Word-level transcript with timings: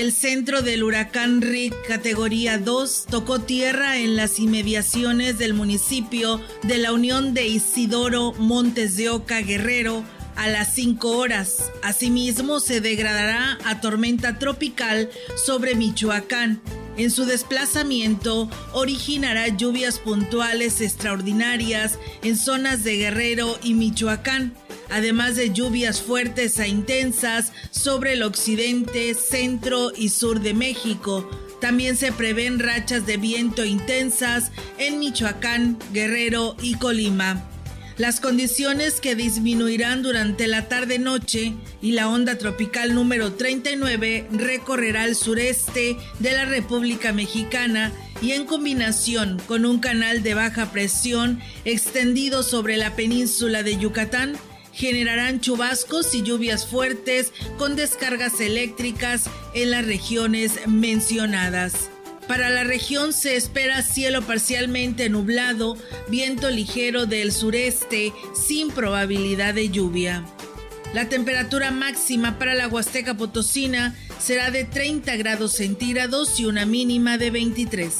El 0.00 0.14
centro 0.14 0.62
del 0.62 0.82
huracán 0.82 1.42
Rick 1.42 1.74
categoría 1.86 2.56
2 2.56 3.04
tocó 3.10 3.42
tierra 3.42 3.98
en 3.98 4.16
las 4.16 4.38
inmediaciones 4.38 5.36
del 5.36 5.52
municipio 5.52 6.40
de 6.62 6.78
la 6.78 6.94
Unión 6.94 7.34
de 7.34 7.46
Isidoro 7.46 8.32
Montes 8.32 8.96
de 8.96 9.10
Oca 9.10 9.42
Guerrero 9.42 10.02
a 10.36 10.48
las 10.48 10.72
5 10.72 11.18
horas. 11.18 11.70
Asimismo, 11.82 12.60
se 12.60 12.80
degradará 12.80 13.58
a 13.66 13.82
tormenta 13.82 14.38
tropical 14.38 15.10
sobre 15.36 15.74
Michoacán. 15.74 16.62
En 16.96 17.10
su 17.10 17.26
desplazamiento 17.26 18.48
originará 18.72 19.48
lluvias 19.48 19.98
puntuales 19.98 20.80
extraordinarias 20.80 21.98
en 22.22 22.38
zonas 22.38 22.84
de 22.84 22.96
Guerrero 22.96 23.58
y 23.62 23.74
Michoacán 23.74 24.54
además 24.90 25.36
de 25.36 25.52
lluvias 25.52 26.02
fuertes 26.02 26.58
e 26.58 26.68
intensas 26.68 27.52
sobre 27.70 28.14
el 28.14 28.22
occidente, 28.22 29.14
centro 29.14 29.92
y 29.96 30.10
sur 30.10 30.40
de 30.40 30.54
México. 30.54 31.28
También 31.60 31.96
se 31.96 32.12
prevén 32.12 32.58
rachas 32.58 33.06
de 33.06 33.16
viento 33.16 33.64
intensas 33.64 34.50
en 34.78 34.98
Michoacán, 34.98 35.78
Guerrero 35.92 36.56
y 36.62 36.74
Colima. 36.74 37.46
Las 38.00 38.18
condiciones 38.18 38.98
que 38.98 39.14
disminuirán 39.14 40.02
durante 40.02 40.46
la 40.46 40.68
tarde-noche 40.68 41.52
y 41.82 41.92
la 41.92 42.08
onda 42.08 42.38
tropical 42.38 42.94
número 42.94 43.34
39 43.34 44.26
recorrerá 44.32 45.04
el 45.04 45.14
sureste 45.14 45.98
de 46.18 46.32
la 46.32 46.46
República 46.46 47.12
Mexicana 47.12 47.92
y 48.22 48.32
en 48.32 48.46
combinación 48.46 49.38
con 49.46 49.66
un 49.66 49.80
canal 49.80 50.22
de 50.22 50.32
baja 50.32 50.72
presión 50.72 51.40
extendido 51.66 52.42
sobre 52.42 52.78
la 52.78 52.96
península 52.96 53.62
de 53.62 53.76
Yucatán, 53.76 54.38
generarán 54.80 55.40
chubascos 55.40 56.14
y 56.14 56.22
lluvias 56.22 56.66
fuertes 56.66 57.34
con 57.58 57.76
descargas 57.76 58.40
eléctricas 58.40 59.28
en 59.52 59.72
las 59.72 59.84
regiones 59.84 60.66
mencionadas. 60.66 61.90
Para 62.26 62.48
la 62.48 62.64
región 62.64 63.12
se 63.12 63.36
espera 63.36 63.82
cielo 63.82 64.22
parcialmente 64.22 65.10
nublado, 65.10 65.76
viento 66.08 66.48
ligero 66.48 67.04
del 67.04 67.30
sureste 67.30 68.14
sin 68.32 68.70
probabilidad 68.70 69.52
de 69.52 69.68
lluvia. 69.68 70.24
La 70.94 71.10
temperatura 71.10 71.70
máxima 71.70 72.38
para 72.38 72.54
la 72.54 72.66
Huasteca 72.66 73.18
Potosina 73.18 73.94
será 74.18 74.50
de 74.50 74.64
30 74.64 75.14
grados 75.16 75.52
centígrados 75.52 76.40
y 76.40 76.46
una 76.46 76.64
mínima 76.64 77.18
de 77.18 77.30
23. 77.30 77.94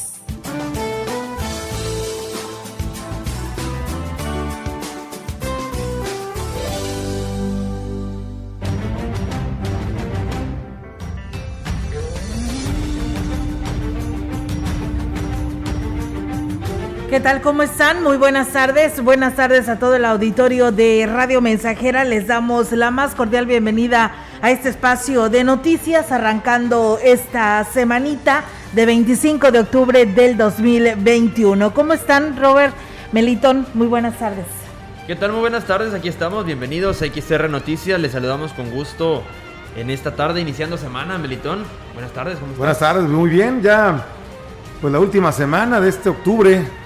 ¿Qué 17.11 17.19
tal? 17.19 17.41
¿Cómo 17.41 17.61
están? 17.61 18.03
Muy 18.03 18.15
buenas 18.15 18.53
tardes. 18.53 19.03
Buenas 19.03 19.35
tardes 19.35 19.67
a 19.67 19.77
todo 19.77 19.97
el 19.97 20.05
auditorio 20.05 20.71
de 20.71 21.09
Radio 21.11 21.41
Mensajera. 21.41 22.05
Les 22.05 22.25
damos 22.25 22.71
la 22.71 22.89
más 22.89 23.15
cordial 23.15 23.45
bienvenida 23.45 24.13
a 24.41 24.49
este 24.49 24.69
espacio 24.69 25.27
de 25.27 25.43
noticias 25.43 26.09
arrancando 26.13 26.99
esta 27.03 27.65
semanita 27.65 28.45
de 28.71 28.85
25 28.85 29.51
de 29.51 29.59
octubre 29.59 30.05
del 30.05 30.37
2021. 30.37 31.73
¿Cómo 31.73 31.91
están, 31.91 32.37
Robert 32.37 32.73
Melitón? 33.11 33.67
Muy 33.73 33.87
buenas 33.87 34.17
tardes. 34.17 34.45
¿Qué 35.05 35.17
tal? 35.17 35.33
Muy 35.33 35.41
buenas 35.41 35.65
tardes. 35.65 35.93
Aquí 35.93 36.07
estamos. 36.07 36.45
Bienvenidos 36.45 37.01
a 37.01 37.07
XR 37.07 37.49
Noticias. 37.49 37.99
Les 37.99 38.13
saludamos 38.13 38.53
con 38.53 38.71
gusto 38.71 39.21
en 39.75 39.89
esta 39.89 40.15
tarde 40.15 40.39
iniciando 40.39 40.77
semana, 40.77 41.17
Melitón. 41.17 41.65
Buenas 41.93 42.13
tardes. 42.13 42.39
¿cómo 42.39 42.53
Buenas 42.53 42.79
tardes. 42.79 43.03
Muy 43.03 43.29
bien. 43.29 43.61
Ya 43.61 44.05
pues 44.79 44.93
la 44.93 44.99
última 44.99 45.33
semana 45.33 45.81
de 45.81 45.89
este 45.89 46.07
octubre 46.07 46.79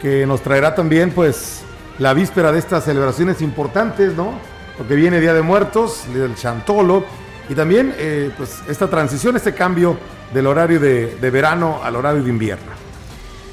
que 0.00 0.26
nos 0.26 0.42
traerá 0.42 0.74
también 0.74 1.10
pues 1.10 1.62
la 1.98 2.12
víspera 2.14 2.52
de 2.52 2.58
estas 2.58 2.84
celebraciones 2.84 3.40
importantes, 3.40 4.14
¿no? 4.14 4.32
Porque 4.76 4.94
viene 4.94 5.20
Día 5.20 5.32
de 5.32 5.42
Muertos, 5.42 6.04
del 6.12 6.34
Chantolo, 6.34 7.04
y 7.48 7.54
también 7.54 7.94
eh, 7.96 8.30
pues 8.36 8.60
esta 8.68 8.88
transición, 8.88 9.36
este 9.36 9.54
cambio 9.54 9.96
del 10.34 10.46
horario 10.46 10.80
de, 10.80 11.30
verano 11.30 11.80
al 11.82 11.96
horario 11.96 12.22
de 12.22 12.30
invierno. 12.30 12.72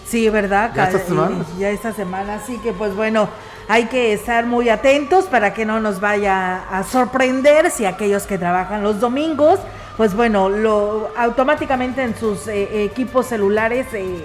Sí, 0.08 0.30
¿verdad? 0.30 0.72
Ya 0.76 0.86
esta 0.86 1.00
semana. 1.00 1.46
Ya 1.58 1.70
esta 1.70 1.94
semana, 1.94 2.40
sí 2.46 2.60
que 2.60 2.74
pues 2.74 2.96
bueno, 2.96 3.30
hay 3.68 3.86
que 3.86 4.14
estar 4.14 4.46
muy 4.46 4.70
atentos 4.70 5.25
para 5.25 5.54
que 5.54 5.66
no 5.66 5.80
nos 5.80 6.00
vaya 6.00 6.64
a 6.70 6.84
sorprender 6.84 7.72
si 7.72 7.86
aquellos 7.86 8.24
que 8.24 8.38
trabajan 8.38 8.84
los 8.84 9.00
domingos, 9.00 9.60
pues 9.98 10.16
bueno, 10.16 10.50
lo 10.50 11.10
automáticamente 11.16 12.04
en 12.04 12.16
sus 12.16 12.48
eh, 12.48 12.84
equipos 12.84 13.28
celulares 13.28 13.88
eh, 13.94 14.24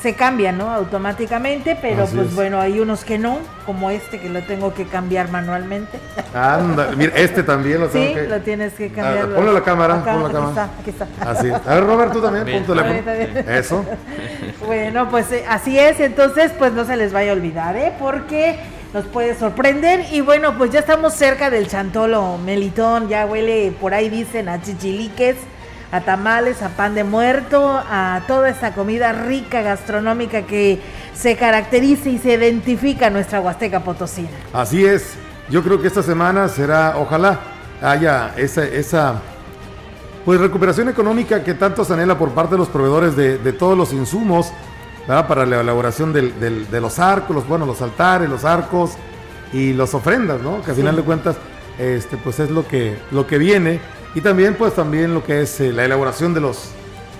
se 0.00 0.14
cambia, 0.14 0.52
¿no? 0.52 0.70
Automáticamente, 0.70 1.76
pero 1.80 2.06
pues 2.06 2.34
bueno, 2.34 2.60
hay 2.60 2.80
unos 2.80 3.04
que 3.04 3.18
no, 3.18 3.38
como 3.64 3.90
este 3.90 4.20
que 4.20 4.28
lo 4.28 4.42
tengo 4.42 4.74
que 4.74 4.84
cambiar 4.84 5.30
manualmente. 5.30 5.98
Anda, 6.34 6.90
mira, 6.96 7.12
este 7.16 7.42
también 7.42 7.80
lo 7.80 7.88
tengo 7.88 8.20
sí, 8.20 8.26
lo 8.28 8.40
tienes 8.40 8.74
que 8.74 8.90
cambiar. 8.90 9.28
Ah, 9.30 9.34
ponle 9.34 9.52
la 9.52 9.62
cámara, 9.62 10.04
ponle 10.04 10.22
la 10.22 10.32
cámara. 10.32 10.70
Aquí 10.80 10.90
está, 10.90 11.04
aquí 11.04 11.12
está. 11.16 11.30
Así. 11.30 11.50
A 11.50 11.74
ver, 11.74 11.86
Robert, 11.86 12.12
tú 12.12 12.20
también, 12.20 12.64
Eso. 13.48 13.84
Bueno, 14.66 15.08
pues 15.10 15.30
eh, 15.32 15.44
así 15.48 15.78
es, 15.78 16.00
entonces 16.00 16.52
pues 16.58 16.72
no 16.72 16.84
se 16.84 16.96
les 16.96 17.12
vaya 17.12 17.30
a 17.30 17.34
olvidar, 17.34 17.76
¿eh? 17.76 17.92
Porque 17.98 18.58
nos 18.92 19.04
puede 19.04 19.34
sorprender 19.34 20.06
y 20.10 20.20
bueno, 20.20 20.56
pues 20.56 20.70
ya 20.70 20.80
estamos 20.80 21.14
cerca 21.14 21.50
del 21.50 21.68
Chantolo 21.68 22.38
Melitón, 22.38 23.08
ya 23.08 23.26
huele, 23.26 23.72
por 23.80 23.94
ahí 23.94 24.08
dicen 24.08 24.48
a 24.48 24.60
chichiliques 24.60 25.36
a 25.92 26.00
tamales, 26.00 26.62
a 26.62 26.70
pan 26.70 26.94
de 26.94 27.04
muerto, 27.04 27.68
a 27.88 28.22
toda 28.26 28.48
esta 28.48 28.74
comida 28.74 29.12
rica 29.12 29.62
gastronómica 29.62 30.42
que 30.42 30.80
se 31.14 31.36
caracteriza 31.36 32.08
y 32.08 32.18
se 32.18 32.34
identifica 32.34 33.10
nuestra 33.10 33.40
Huasteca 33.40 33.80
Potosina. 33.80 34.28
Así 34.52 34.84
es, 34.84 35.14
yo 35.48 35.62
creo 35.62 35.80
que 35.80 35.88
esta 35.88 36.02
semana 36.02 36.48
será, 36.48 36.94
ojalá 36.98 37.38
haya 37.80 38.32
esa, 38.36 38.64
esa 38.64 39.20
pues 40.24 40.40
recuperación 40.40 40.88
económica 40.88 41.44
que 41.44 41.54
tanto 41.54 41.84
se 41.84 41.92
anhela 41.92 42.18
por 42.18 42.30
parte 42.30 42.54
de 42.54 42.58
los 42.58 42.68
proveedores 42.68 43.14
de, 43.16 43.52
todos 43.52 43.78
los 43.78 43.92
insumos 43.92 44.52
para 45.06 45.46
la 45.46 45.60
elaboración 45.60 46.12
de 46.12 46.80
los 46.80 46.98
arcos, 46.98 47.36
los, 47.36 47.46
bueno, 47.46 47.64
los 47.64 47.80
altares, 47.80 48.28
los 48.28 48.44
arcos 48.44 48.92
y 49.52 49.72
las 49.72 49.94
ofrendas, 49.94 50.40
¿no? 50.40 50.62
Que 50.62 50.72
al 50.72 50.76
final 50.76 50.96
de 50.96 51.02
cuentas, 51.02 51.36
este, 51.78 52.16
pues 52.16 52.40
es 52.40 52.50
lo 52.50 52.66
que, 52.66 52.98
lo 53.12 53.26
que 53.26 53.38
viene 53.38 53.80
y 54.16 54.20
también, 54.20 54.54
pues 54.56 54.74
también 54.74 55.14
lo 55.14 55.22
que 55.22 55.42
es 55.42 55.60
eh, 55.60 55.72
la 55.72 55.84
elaboración 55.84 56.34
de 56.34 56.40
los, 56.40 56.70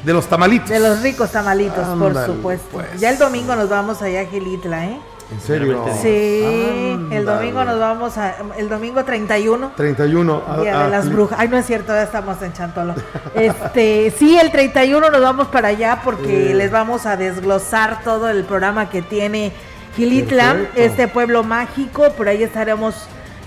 de 0.04 0.12
los 0.12 0.26
tamalitos. 0.26 0.68
De 0.68 0.80
los 0.80 1.00
ricos 1.02 1.30
tamalitos, 1.30 1.86
por 1.98 2.14
supuesto. 2.26 2.66
pues. 2.72 3.00
Ya 3.00 3.10
el 3.10 3.18
domingo 3.18 3.54
nos 3.54 3.68
vamos 3.68 4.02
allá 4.02 4.22
a 4.22 4.24
Gilitla, 4.26 4.86
¿eh? 4.86 4.98
¿En 5.32 5.40
serio? 5.40 5.84
Sí, 6.00 6.96
el 7.10 7.24
domingo 7.24 7.64
nos 7.64 7.80
vamos 7.80 8.16
a. 8.16 8.36
El 8.56 8.68
domingo 8.68 9.04
31. 9.04 9.72
31. 9.76 10.42
a- 10.46 10.60
Día 10.60 10.80
a- 10.80 10.84
de 10.84 10.90
las 10.90 11.10
brujas. 11.12 11.38
Ay, 11.40 11.48
no 11.48 11.56
es 11.58 11.66
cierto, 11.66 11.92
ya 11.92 12.04
estamos 12.04 12.40
en 12.42 12.52
Chantolo. 12.52 12.94
Este, 13.34 14.14
sí, 14.16 14.38
el 14.38 14.52
31 14.52 15.10
nos 15.10 15.20
vamos 15.20 15.48
para 15.48 15.68
allá 15.68 16.00
porque 16.04 16.54
les 16.54 16.70
vamos 16.70 17.06
a 17.06 17.16
desglosar 17.16 18.02
todo 18.04 18.28
el 18.30 18.44
programa 18.44 18.88
que 18.88 19.02
tiene 19.02 19.52
Gilitla, 19.96 20.52
Perfecto. 20.52 20.80
este 20.80 21.08
pueblo 21.08 21.42
mágico. 21.42 22.10
Por 22.12 22.28
ahí 22.28 22.44
estaremos, 22.44 22.94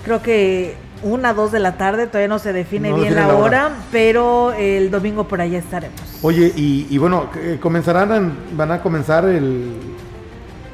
creo 0.04 0.20
que 0.20 0.76
una, 1.02 1.32
dos 1.34 1.52
de 1.52 1.58
la 1.60 1.76
tarde, 1.76 2.06
todavía 2.06 2.28
no 2.28 2.38
se 2.38 2.52
define 2.52 2.90
No 2.90 2.96
bien 2.96 3.14
la 3.14 3.26
la 3.26 3.34
hora, 3.34 3.66
hora. 3.66 3.74
pero 3.90 4.52
el 4.52 4.90
domingo 4.90 5.26
por 5.28 5.40
allá 5.40 5.58
estaremos. 5.58 6.00
Oye, 6.22 6.52
y, 6.56 6.86
y 6.90 6.98
bueno, 6.98 7.30
eh, 7.36 7.58
comenzarán, 7.60 8.12
en- 8.12 8.32
van 8.56 8.70
a 8.72 8.82
comenzar 8.82 9.24
el, 9.24 9.72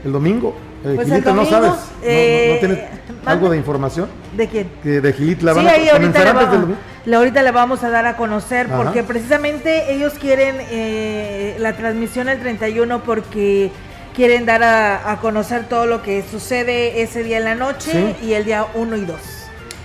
el 0.04 0.12
domingo. 0.12 0.54
Eh, 0.84 0.92
Pues 0.94 1.08
el 1.08 1.14
Gilitla, 1.14 1.32
¿no 1.32 1.36
domingo, 1.44 1.50
sabes? 1.56 1.70
¿No- 1.70 1.76
no- 1.76 1.80
¿No, 1.80 2.02
eh, 2.02 2.56
tienes 2.60 2.78
algo 3.24 3.50
de 3.50 3.56
información? 3.56 4.08
¿De 4.36 4.46
quién? 4.48 4.68
Que 4.82 5.00
de 5.00 5.12
Gilitla 5.12 5.52
Sí, 5.52 5.56
van 5.56 5.66
a 5.68 5.70
ahí 5.70 5.88
ahorita 5.88 6.18
le, 6.18 6.24
del 6.40 6.60
domingo. 6.60 6.78
le- 7.06 7.16
ahorita 7.16 7.52
vamos 7.52 7.82
a 7.84 7.90
dar 7.90 8.06
a 8.06 8.16
conocer 8.16 8.66
Ajá. 8.66 8.76
porque 8.82 9.02
precisamente 9.02 9.92
ellos 9.94 10.12
quieren 10.20 10.56
eh, 10.70 11.56
la 11.58 11.72
transmisión 11.76 12.28
el 12.28 12.38
31 12.40 13.02
porque 13.02 13.70
quieren 14.14 14.46
dar 14.46 14.62
a, 14.62 15.10
a 15.12 15.16
conocer 15.20 15.64
todo 15.68 15.86
lo 15.86 16.02
que 16.02 16.22
sucede 16.30 17.02
ese 17.02 17.22
día 17.22 17.38
en 17.38 17.44
la 17.44 17.54
noche 17.54 18.14
Sí. 18.20 18.26
y 18.26 18.32
el 18.34 18.44
día 18.44 18.66
1 18.74 18.96
y 18.96 19.04
2. 19.06 19.16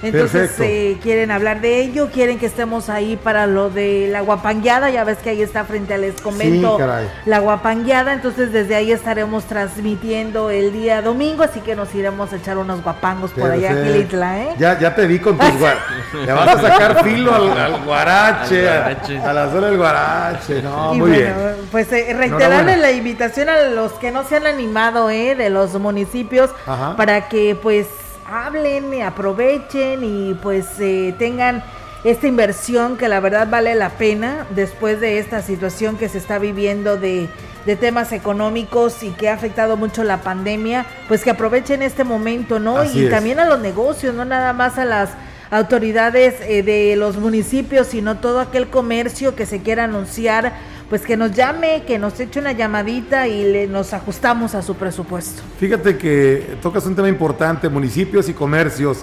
Entonces 0.04 0.50
Perfecto. 0.52 0.64
eh, 0.64 0.98
quieren 1.02 1.32
hablar 1.32 1.62
de 1.62 1.80
ello, 1.82 2.10
quieren 2.12 2.40
que 2.40 2.48
estemos 2.48 2.90
ahí 2.90 3.18
para 3.18 3.46
lo 3.48 3.70
de 3.70 4.08
la 4.10 4.22
guapangueada, 4.22 4.90
ya 4.90 5.04
ves 5.04 5.20
que 5.20 5.30
ahí 5.30 5.42
está 5.42 5.64
frente 5.64 5.94
al 5.94 6.12
convento 6.24 6.74
Sí, 6.76 6.80
caray. 6.80 7.08
la 7.26 7.40
guapangueada, 7.40 8.14
entonces 8.14 8.52
desde 8.52 8.76
ahí 8.76 8.92
estaremos 8.92 9.44
transmitiendo 9.46 10.50
el 10.50 10.74
día 10.74 11.02
domingo, 11.02 11.44
así 11.44 11.60
que 11.62 11.76
nos 11.76 11.94
iremos 11.96 12.34
a 12.34 12.38
echar 12.38 12.58
unos 12.58 12.84
guapangos 12.84 13.32
por 13.32 13.52
allá 13.52 13.70
a 13.72 13.74
Perfecto. 13.74 13.94
Gilitla, 13.94 14.40
¿eh? 14.42 14.50
Ya, 14.58 14.80
ya 14.80 14.96
te 14.96 15.06
vi 15.08 15.20
con 15.20 15.38
tus 15.38 15.60
guar... 15.60 15.78
Le 16.26 16.32
vas 16.34 16.48
a 16.56 16.62
sacar 16.62 17.04
filo 17.04 17.34
al, 17.34 17.58
al 17.58 17.84
guarache, 17.86 18.68
Al 18.68 18.78
a, 18.78 18.82
guarache. 18.82 19.18
a 19.20 19.34
la 19.34 19.50
zona 19.52 19.68
del 19.68 19.78
guarache. 19.78 20.62
No, 20.62 20.94
y 20.94 20.98
muy 20.98 21.10
bueno, 21.12 21.26
bien. 21.38 21.56
pues 21.72 21.92
eh, 21.94 22.14
reiterarle 22.18 22.76
la 22.78 22.92
invitación 22.92 23.48
a 23.50 23.62
los 23.70 23.94
que 23.94 24.12
no 24.12 24.24
se 24.28 24.36
han 24.36 24.46
animado, 24.46 25.10
¿eh? 25.10 25.36
De 25.36 25.50
los 25.50 25.74
municipios, 25.80 26.50
Ajá. 26.66 26.96
para 26.98 27.30
que 27.30 27.56
pues 27.56 27.88
hablen, 28.32 28.94
y 28.94 29.02
aprovechen 29.02 30.04
y 30.04 30.34
pues 30.36 30.66
eh, 30.80 31.14
tengan 31.20 31.64
esta 32.04 32.28
inversión 32.28 32.98
que 32.98 33.08
la 33.08 33.20
verdad 33.20 33.48
vale 33.50 33.76
la 33.76 33.90
pena 33.90 34.48
después 34.56 35.00
de 35.00 35.20
esta 35.20 35.42
situación 35.42 35.98
que 35.98 36.10
se 36.10 36.18
está 36.18 36.40
viviendo 36.40 36.98
de, 36.98 37.28
de 37.66 37.76
temas 37.76 38.12
económicos 38.12 39.04
y 39.04 39.10
que 39.12 39.30
ha 39.30 39.34
afectado 39.34 39.78
mucho 39.78 40.04
la 40.04 40.22
pandemia, 40.22 40.86
pues 41.08 41.24
que 41.24 41.30
aprovechen 41.30 41.84
este 41.84 42.04
momento, 42.04 42.60
¿no? 42.60 42.78
Así 42.78 43.02
y 43.02 43.06
es. 43.06 43.12
también 43.12 43.40
a 43.40 43.46
los 43.46 43.60
negocios, 43.60 44.16
no 44.16 44.26
nada 44.26 44.54
más 44.54 44.80
a 44.80 44.86
las 44.86 45.10
autoridades 45.52 46.36
eh, 46.42 46.64
de 46.64 46.96
los 46.96 47.18
municipios, 47.18 47.88
sino 47.88 48.18
todo 48.18 48.40
aquel 48.40 48.70
comercio 48.70 49.36
que 49.36 49.46
se 49.46 49.62
quiera 49.62 49.84
anunciar, 49.84 50.54
pues 50.92 51.04
que 51.04 51.16
nos 51.16 51.32
llame, 51.32 51.84
que 51.88 51.98
nos 51.98 52.20
eche 52.20 52.42
una 52.42 52.52
llamadita 52.52 53.26
y 53.26 53.50
le, 53.50 53.66
nos 53.66 53.94
ajustamos 53.94 54.56
a 54.56 54.62
su 54.62 54.76
presupuesto. 54.76 55.42
Fíjate 55.58 55.98
que 55.98 56.58
tocas 56.62 56.86
un 56.86 56.98
tema 56.98 57.08
importante, 57.08 57.70
municipios 57.70 58.28
y 58.28 58.34
comercios 58.34 58.98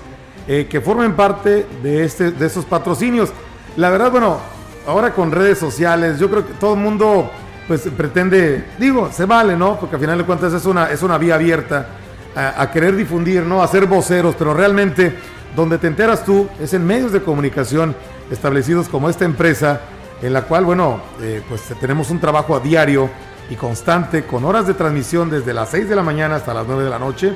eh, 0.46 0.66
que 0.68 0.82
formen 0.82 1.14
parte 1.14 1.64
de, 1.82 2.04
este, 2.04 2.30
de 2.30 2.46
esos 2.46 2.66
patrocinios. 2.66 3.30
La 3.78 3.88
verdad, 3.88 4.10
bueno, 4.10 4.38
ahora 4.86 5.14
con 5.14 5.32
redes 5.32 5.56
sociales, 5.56 6.18
yo 6.18 6.28
creo 6.28 6.46
que 6.46 6.52
todo 6.60 6.74
el 6.74 6.80
mundo 6.80 7.30
pues 7.66 7.80
pretende, 7.96 8.66
digo, 8.78 9.08
se 9.10 9.24
vale, 9.24 9.56
¿no? 9.56 9.80
Porque 9.80 9.96
al 9.96 10.00
final 10.02 10.18
de 10.18 10.24
cuentas 10.24 10.52
es 10.52 10.66
una, 10.66 10.90
es 10.90 11.02
una 11.02 11.16
vía 11.16 11.36
abierta 11.36 11.88
a, 12.36 12.60
a 12.60 12.70
querer 12.70 12.96
difundir, 12.96 13.44
¿no? 13.44 13.62
A 13.62 13.66
ser 13.66 13.86
voceros, 13.86 14.34
pero 14.38 14.52
realmente 14.52 15.14
donde 15.56 15.78
te 15.78 15.86
enteras 15.86 16.22
tú 16.22 16.48
es 16.60 16.74
en 16.74 16.86
medios 16.86 17.12
de 17.12 17.22
comunicación 17.22 17.96
establecidos 18.30 18.90
como 18.90 19.08
esta 19.08 19.24
empresa, 19.24 19.80
en 20.22 20.32
la 20.32 20.42
cual, 20.42 20.64
bueno, 20.64 21.00
eh, 21.20 21.42
pues 21.48 21.62
tenemos 21.80 22.10
un 22.10 22.20
trabajo 22.20 22.56
a 22.56 22.60
diario 22.60 23.08
y 23.50 23.54
constante, 23.56 24.24
con 24.24 24.44
horas 24.44 24.66
de 24.66 24.74
transmisión 24.74 25.30
desde 25.30 25.54
las 25.54 25.70
6 25.70 25.88
de 25.88 25.96
la 25.96 26.02
mañana 26.02 26.36
hasta 26.36 26.52
las 26.52 26.66
9 26.66 26.84
de 26.84 26.90
la 26.90 26.98
noche, 26.98 27.34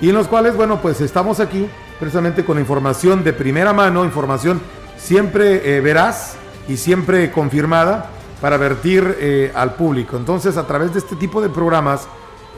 y 0.00 0.08
en 0.08 0.14
los 0.14 0.28
cuales, 0.28 0.56
bueno, 0.56 0.80
pues 0.80 1.00
estamos 1.00 1.40
aquí 1.40 1.68
precisamente 1.98 2.44
con 2.44 2.58
información 2.58 3.24
de 3.24 3.32
primera 3.32 3.72
mano, 3.72 4.04
información 4.04 4.60
siempre 4.96 5.76
eh, 5.76 5.80
veraz 5.80 6.36
y 6.68 6.76
siempre 6.76 7.30
confirmada 7.30 8.10
para 8.40 8.56
vertir 8.56 9.16
eh, 9.20 9.52
al 9.54 9.74
público. 9.74 10.16
Entonces, 10.16 10.56
a 10.56 10.66
través 10.66 10.92
de 10.92 10.98
este 10.98 11.16
tipo 11.16 11.40
de 11.40 11.48
programas, 11.48 12.06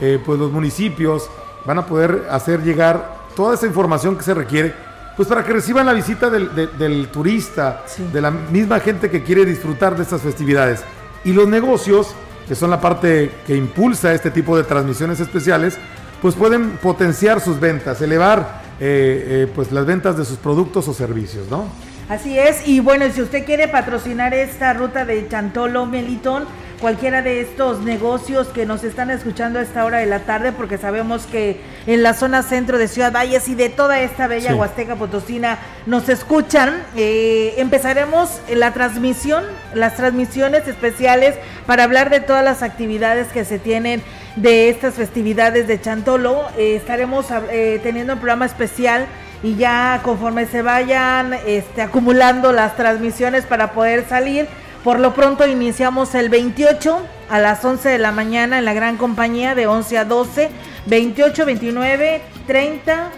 eh, 0.01 0.21
pues 0.25 0.39
los 0.39 0.51
municipios 0.51 1.29
van 1.65 1.79
a 1.79 1.85
poder 1.85 2.27
hacer 2.29 2.63
llegar 2.63 3.17
toda 3.35 3.53
esa 3.53 3.67
información 3.67 4.17
que 4.17 4.23
se 4.23 4.33
requiere, 4.33 4.73
pues 5.17 5.27
para 5.27 5.43
que 5.43 5.51
reciban 5.51 5.85
la 5.85 5.93
visita 5.93 6.29
del, 6.29 6.53
de- 6.55 6.67
del 6.67 7.07
turista, 7.09 7.83
Sí. 7.87 8.07
de 8.13 8.21
la 8.21 8.31
misma 8.31 8.79
gente 8.79 9.09
que 9.09 9.23
quiere 9.23 9.43
disfrutar 9.45 9.97
de 9.97 10.03
estas 10.03 10.21
festividades. 10.21 10.81
Y 11.25 11.33
los 11.33 11.47
negocios, 11.47 12.13
que 12.47 12.55
son 12.55 12.69
la 12.69 12.79
parte 12.79 13.31
que 13.45 13.55
impulsa 13.55 14.13
este 14.13 14.31
tipo 14.31 14.55
de 14.55 14.63
transmisiones 14.63 15.19
especiales, 15.19 15.77
pues 16.21 16.35
pueden 16.35 16.77
potenciar 16.77 17.41
sus 17.41 17.59
ventas, 17.59 18.01
elevar 18.01 18.61
eh, 18.79 19.45
eh, 19.47 19.51
pues 19.53 19.71
las 19.71 19.85
ventas 19.85 20.15
de 20.17 20.23
sus 20.23 20.37
productos 20.37 20.87
o 20.87 20.93
servicios, 20.93 21.49
¿no? 21.49 21.65
Así 22.09 22.37
es, 22.39 22.65
y 22.67 22.79
bueno, 22.79 23.05
si 23.13 23.21
usted 23.21 23.43
quiere 23.43 23.67
patrocinar 23.67 24.33
esta 24.33 24.71
ruta 24.73 25.03
de 25.03 25.27
Chantolo 25.27 25.85
Melitón, 25.85 26.45
cualquiera 26.79 27.21
de 27.21 27.41
estos 27.41 27.81
negocios 27.81 28.47
que 28.47 28.65
nos 28.65 28.83
están 28.83 29.09
escuchando 29.09 29.59
a 29.59 29.61
esta 29.61 29.83
hora 29.85 29.97
de 29.97 30.05
la 30.05 30.19
tarde, 30.19 30.51
porque 30.51 30.77
sabemos 30.77 31.25
que 31.25 31.59
en 31.87 32.03
la 32.03 32.13
zona 32.13 32.43
centro 32.43 32.77
de 32.77 32.87
Ciudad 32.87 33.11
Valles 33.11 33.47
y 33.47 33.55
de 33.55 33.69
toda 33.69 33.99
esta 34.01 34.27
bella 34.27 34.51
Sí. 34.51 34.55
Huasteca 34.55 34.95
Potosina 34.95 35.57
nos 35.85 36.07
escuchan, 36.09 36.83
eh, 36.95 37.55
empezaremos 37.57 38.41
la 38.53 38.73
transmisión, 38.73 39.43
las 39.73 39.95
transmisiones 39.95 40.67
especiales 40.67 41.35
para 41.65 41.83
hablar 41.83 42.09
de 42.09 42.19
todas 42.19 42.43
las 42.43 42.61
actividades 42.61 43.27
que 43.27 43.45
se 43.45 43.59
tienen 43.59 44.03
de 44.35 44.69
estas 44.69 44.93
festividades 44.93 45.67
de 45.67 45.81
Chantolo. 45.81 46.43
Eh, 46.57 46.75
estaremos 46.75 47.25
eh, 47.51 47.79
teniendo 47.81 48.13
un 48.13 48.19
programa 48.19 48.45
especial 48.45 49.07
y 49.43 49.55
ya 49.55 50.01
conforme 50.03 50.45
se 50.45 50.61
vayan 50.61 51.33
este, 51.45 51.81
acumulando 51.81 52.51
las 52.51 52.75
transmisiones 52.75 53.45
para 53.45 53.71
poder 53.71 54.05
salir, 54.07 54.47
por 54.87 55.01
lo 55.01 55.13
pronto 55.13 55.45
iniciamos 55.45 56.15
el 56.15 56.29
28 56.29 57.01
a 57.29 57.39
las 57.39 57.65
11 57.65 57.89
de 57.89 57.97
la 57.97 58.13
mañana 58.13 58.57
en 58.57 58.63
la 58.63 58.73
gran 58.73 58.95
compañía 58.95 59.53
de 59.53 59.67
11 59.67 59.97
a 59.97 60.05
12, 60.05 60.49
28, 60.85 61.45
29, 61.45 62.21
30, 62.47 63.09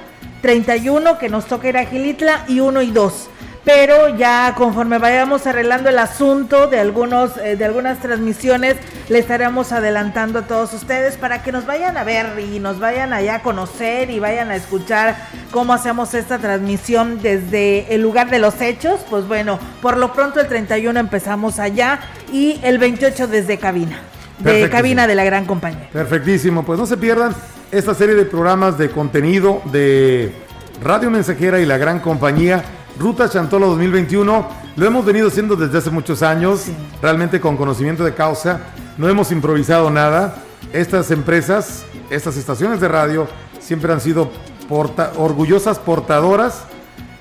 31 0.41 1.19
que 1.19 1.29
nos 1.29 1.45
toca 1.45 1.69
ir 1.69 1.77
a 1.77 1.85
Gilitla 1.85 2.43
y 2.47 2.59
1 2.59 2.81
y 2.81 2.89
2. 2.89 3.29
Pero 3.71 4.17
ya 4.17 4.55
conforme 4.57 4.97
vayamos 4.97 5.45
arreglando 5.45 5.89
el 5.89 5.99
asunto 5.99 6.65
de 6.65 6.79
algunos 6.79 7.37
eh, 7.37 7.55
de 7.55 7.65
algunas 7.65 7.99
transmisiones, 7.99 8.77
le 9.09 9.19
estaremos 9.19 9.71
adelantando 9.71 10.39
a 10.39 10.47
todos 10.47 10.73
ustedes 10.73 11.17
para 11.17 11.43
que 11.43 11.51
nos 11.51 11.67
vayan 11.67 11.95
a 11.95 12.03
ver 12.03 12.39
y 12.39 12.57
nos 12.57 12.79
vayan 12.79 13.13
allá 13.13 13.35
a 13.35 13.41
conocer 13.43 14.09
y 14.09 14.17
vayan 14.17 14.49
a 14.49 14.55
escuchar 14.55 15.17
cómo 15.51 15.73
hacemos 15.73 16.15
esta 16.15 16.39
transmisión 16.39 17.21
desde 17.21 17.93
el 17.93 18.01
lugar 18.01 18.31
de 18.31 18.39
los 18.39 18.59
hechos. 18.59 19.01
Pues 19.07 19.27
bueno, 19.27 19.59
por 19.83 19.97
lo 19.97 20.13
pronto 20.13 20.39
el 20.39 20.47
31 20.47 20.99
empezamos 20.99 21.59
allá 21.59 21.99
y 22.33 22.59
el 22.63 22.79
28 22.79 23.27
desde 23.27 23.59
cabina. 23.59 23.99
De 24.39 24.67
cabina 24.71 25.05
de 25.05 25.13
la 25.13 25.25
gran 25.25 25.45
compañía. 25.45 25.89
Perfectísimo, 25.93 26.65
pues 26.65 26.79
no 26.79 26.87
se 26.87 26.97
pierdan 26.97 27.35
esta 27.71 27.93
serie 27.93 28.15
de 28.15 28.25
programas 28.25 28.79
de 28.79 28.89
contenido 28.89 29.61
de 29.65 30.33
Radio 30.81 31.11
Mensajera 31.11 31.59
y 31.59 31.67
la 31.67 31.77
gran 31.77 31.99
compañía 31.99 32.63
Ruta 32.99 33.29
Chantolo 33.29 33.67
2021. 33.67 34.47
Lo 34.75 34.85
hemos 34.85 35.05
venido 35.05 35.27
haciendo 35.29 35.55
desde 35.55 35.77
hace 35.77 35.89
muchos 35.89 36.21
años, 36.21 36.61
Sí. 36.61 36.75
realmente 37.01 37.39
con 37.39 37.57
conocimiento 37.57 38.03
de 38.03 38.13
causa. 38.13 38.59
No 38.97 39.07
hemos 39.09 39.31
improvisado 39.31 39.89
nada. 39.89 40.35
Estas 40.73 41.09
empresas, 41.11 41.85
estas 42.09 42.35
estaciones 42.37 42.79
de 42.81 42.87
radio 42.87 43.27
siempre 43.59 43.91
han 43.93 44.01
sido 44.01 44.29
porta- 44.67 45.13
orgullosas 45.17 45.79
portadoras 45.79 46.63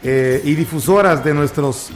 eh, 0.03 0.41
y 0.45 0.55
difusoras 0.55 1.25
de 1.25 1.35
nuestros 1.35 1.91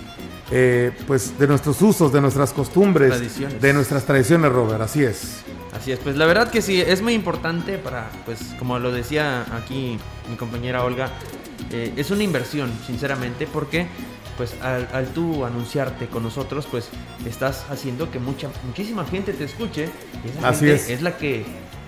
eh, 0.54 0.92
pues 1.06 1.38
de 1.38 1.46
nuestros 1.46 1.80
usos, 1.80 2.12
de 2.12 2.20
nuestras 2.20 2.52
costumbres, 2.52 3.10
Tradiciones. 3.12 3.60
de 3.62 3.72
nuestras 3.72 4.04
tradiciones, 4.04 4.52
Robert. 4.52 4.82
Así 4.82 5.02
es. 5.02 5.38
Así 5.74 5.92
es, 5.92 5.98
pues 5.98 6.16
la 6.16 6.26
verdad 6.26 6.50
que 6.50 6.60
sí, 6.60 6.78
es 6.78 7.00
muy 7.00 7.14
importante 7.14 7.78
para, 7.78 8.10
pues 8.26 8.38
como 8.58 8.78
lo 8.78 8.92
decía 8.92 9.46
aquí 9.56 9.98
mi 10.28 10.36
compañera 10.36 10.84
Olga, 10.84 11.08
eh, 11.70 11.92
es 11.96 12.10
una 12.10 12.22
inversión, 12.22 12.70
sinceramente, 12.86 13.46
porque 13.46 13.86
pues 14.36 14.54
al, 14.62 14.88
al 14.92 15.08
tú 15.08 15.44
anunciarte 15.44 16.06
con 16.06 16.22
nosotros, 16.22 16.66
pues 16.70 16.88
estás 17.26 17.66
haciendo 17.70 18.10
que 18.10 18.18
mucha, 18.18 18.48
muchísima 18.66 19.04
gente 19.04 19.32
te 19.32 19.44
escuche 19.44 19.88
y 20.24 20.28
esa 20.38 20.48
Así 20.48 20.66
gente 20.66 20.94
es. 20.94 21.02
la 21.02 21.16
que 21.16 21.44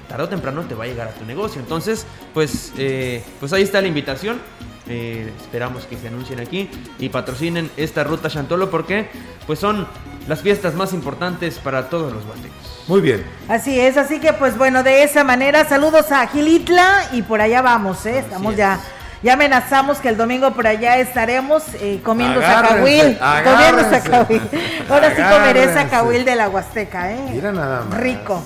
tarde 0.08 0.24
o 0.24 0.28
temprano 0.28 0.62
te 0.62 0.74
va 0.74 0.84
a 0.84 0.86
llegar 0.86 1.08
a 1.08 1.12
tu 1.12 1.24
negocio. 1.24 1.60
Entonces, 1.60 2.06
pues, 2.34 2.72
eh, 2.76 3.24
pues 3.40 3.52
ahí 3.54 3.62
está 3.62 3.80
la 3.80 3.88
invitación. 3.88 4.38
Eh, 4.86 5.32
esperamos 5.40 5.84
que 5.86 5.96
se 5.96 6.08
anuncien 6.08 6.40
aquí 6.40 6.68
y 6.98 7.08
patrocinen 7.08 7.70
esta 7.78 8.04
ruta 8.04 8.28
Chantolo 8.28 8.70
porque 8.70 9.08
pues 9.46 9.58
son 9.58 9.88
las 10.28 10.42
fiestas 10.42 10.74
más 10.74 10.92
importantes 10.92 11.58
para 11.58 11.88
todos 11.88 12.12
los 12.12 12.22
huastecos. 12.26 12.82
Muy 12.86 13.00
bien. 13.00 13.24
Así 13.48 13.80
es, 13.80 13.96
así 13.96 14.20
que 14.20 14.34
pues 14.34 14.58
bueno, 14.58 14.82
de 14.82 15.02
esa 15.02 15.24
manera, 15.24 15.66
saludos 15.66 16.12
a 16.12 16.26
Gilitla 16.26 17.08
y 17.12 17.22
por 17.22 17.40
allá 17.40 17.62
vamos, 17.62 18.04
¿eh? 18.04 18.18
Estamos 18.18 18.56
ya 18.56 18.78
ya 19.24 19.32
amenazamos 19.32 19.98
que 19.98 20.10
el 20.10 20.18
domingo 20.18 20.52
por 20.52 20.66
allá 20.66 20.98
estaremos 20.98 21.62
eh, 21.80 22.00
comiendo 22.04 22.42
zacahuil. 22.42 23.18
Comiendo 23.18 23.82
zacahuil. 23.90 24.42
Ahora 24.90 25.16
sí 25.16 25.22
comeré 25.22 25.72
zacahuil 25.72 26.24
de 26.26 26.36
la 26.36 26.50
Huasteca, 26.50 27.10
¿eh? 27.10 27.30
Mira 27.30 27.50
nada 27.50 27.84
más. 27.84 27.98
Rico. 27.98 28.42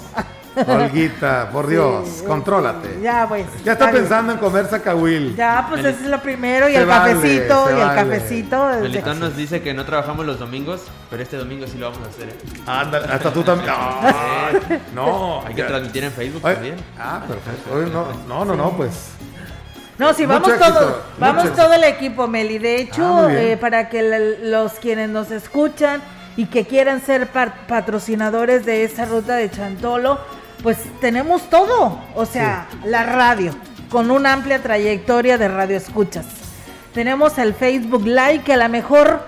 Olguita, 0.67 1.51
por 1.53 1.67
Dios, 1.67 2.23
contrólate. 2.27 3.01
Ya, 3.03 3.27
pues. 3.29 3.47
Ya 3.65 3.73
está 3.73 3.91
pensando 3.91 4.33
en 4.33 4.39
comer 4.39 4.67
zacahuil. 4.67 5.35
Ya, 5.35 5.67
pues 5.69 5.85
eso 5.85 6.05
es 6.05 6.09
lo 6.09 6.21
primero. 6.21 6.69
Y 6.69 6.77
el 6.77 6.87
cafecito, 6.87 7.77
y 7.77 7.81
el 7.81 7.95
cafecito. 7.95 8.69
Melitón 8.81 9.19
nos 9.19 9.37
dice 9.37 9.61
que 9.61 9.75
no 9.75 9.85
trabajamos 9.85 10.27
los 10.27 10.39
domingos, 10.39 10.83
pero 11.11 11.23
este 11.23 11.37
domingo 11.37 11.67
sí 11.67 11.77
lo 11.79 11.91
vamos 11.91 12.07
a 12.07 12.11
hacer. 12.11 12.29
¿eh? 12.29 12.37
Anda, 12.67 12.99
hasta 13.13 13.33
tú 13.33 13.43
también. 13.43 13.73
No, 14.95 15.43
hay 15.45 15.55
que 15.55 15.63
transmitir 15.65 16.05
en 16.05 16.13
Facebook 16.13 16.43
también. 16.43 16.77
Ah, 16.99 17.21
perfecto. 17.27 18.15
No, 18.29 18.45
no, 18.45 18.55
no, 18.55 18.71
pues. 18.77 19.11
No, 19.99 20.15
sí, 20.15 20.27
vamos 20.27 20.57
todo, 20.59 21.03
vamos 21.19 21.53
todo 21.57 21.73
el 21.73 21.83
equipo, 21.83 22.29
Meli. 22.29 22.59
De 22.59 22.81
hecho, 22.81 23.27
ah, 23.27 23.35
eh, 23.35 23.57
para 23.57 23.89
que 23.89 24.39
los 24.43 24.75
quienes 24.75 25.11
nos 25.11 25.33
escuchan 25.33 26.01
y 26.37 26.47
que 26.47 26.65
quieran 26.65 27.01
ser 27.01 27.29
patrocinadores 27.67 28.65
de 28.65 28.85
esa 28.85 29.07
ruta 29.07 29.35
de 29.35 29.51
Chantolo, 29.51 30.21
pues 30.63 30.79
tenemos 31.01 31.51
todo. 31.51 32.01
O 32.15 32.27
sea, 32.27 32.69
la 32.85 33.03
radio, 33.03 33.53
con 33.91 34.13
una 34.13 34.33
amplia 34.35 34.63
trayectoria 34.63 35.37
de 35.37 35.49
radio 35.49 35.77
escuchas. 35.77 36.27
Tenemos 36.95 37.37
el 37.39 37.55
Facebook 37.55 38.07
Live, 38.07 38.43
que 38.45 38.53
a 38.53 38.57
lo 38.57 38.69
mejor 38.69 39.27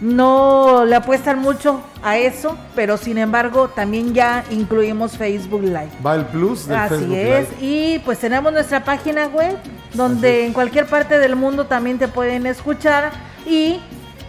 no 0.00 0.84
le 0.84 0.96
apuestan 0.96 1.40
mucho 1.40 1.82
a 2.02 2.16
eso, 2.16 2.56
pero 2.74 2.96
sin 2.96 3.18
embargo 3.18 3.68
también 3.68 4.14
ya 4.14 4.44
incluimos 4.50 5.16
Facebook 5.16 5.62
Live. 5.62 5.90
Va 6.04 6.14
el 6.14 6.24
plus 6.26 6.66
del 6.66 6.76
Así 6.78 7.14
es, 7.14 7.48
y 7.60 7.98
pues 8.04 8.18
tenemos 8.18 8.52
nuestra 8.52 8.84
página 8.84 9.26
web 9.26 9.56
donde 9.94 10.46
en 10.46 10.52
cualquier 10.52 10.86
parte 10.86 11.18
del 11.18 11.36
mundo 11.36 11.66
también 11.66 11.98
te 11.98 12.08
pueden 12.08 12.46
escuchar. 12.46 13.10
Y 13.46 13.80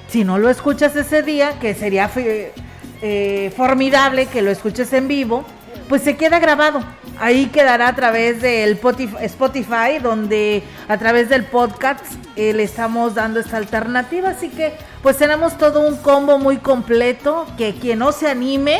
si 0.08 0.24
no 0.24 0.38
lo 0.38 0.50
escuchas 0.50 0.96
ese 0.96 1.24
día, 1.24 1.60
que 1.60 1.74
sería 1.74 2.10
eh, 2.16 3.54
formidable 3.56 4.26
que 4.26 4.42
lo 4.42 4.52
escuches 4.52 4.92
en 4.94 5.08
vivo, 5.08 5.46
pues 5.92 6.04
se 6.04 6.16
queda 6.16 6.40
grabado. 6.40 6.80
Ahí 7.20 7.48
quedará 7.48 7.90
a 7.90 7.96
través 7.98 8.42
del 8.42 8.80
Spotify, 9.20 10.00
donde 10.02 10.64
a 10.88 10.98
través 10.98 11.28
del 11.28 11.44
podcast 11.44 12.06
eh, 12.38 12.54
le 12.54 12.64
estamos 12.64 13.14
dando 13.14 13.42
esta 13.42 13.58
alternativa. 13.58 14.30
Así 14.30 14.48
que 14.48 14.72
pues 15.04 15.18
tenemos 15.18 15.58
todo 15.58 15.86
un 15.86 15.98
combo 15.98 16.40
muy 16.40 16.60
completo 16.60 17.46
que 17.58 17.76
quien 17.76 18.00
no 18.00 18.14
se 18.14 18.30
anime, 18.30 18.80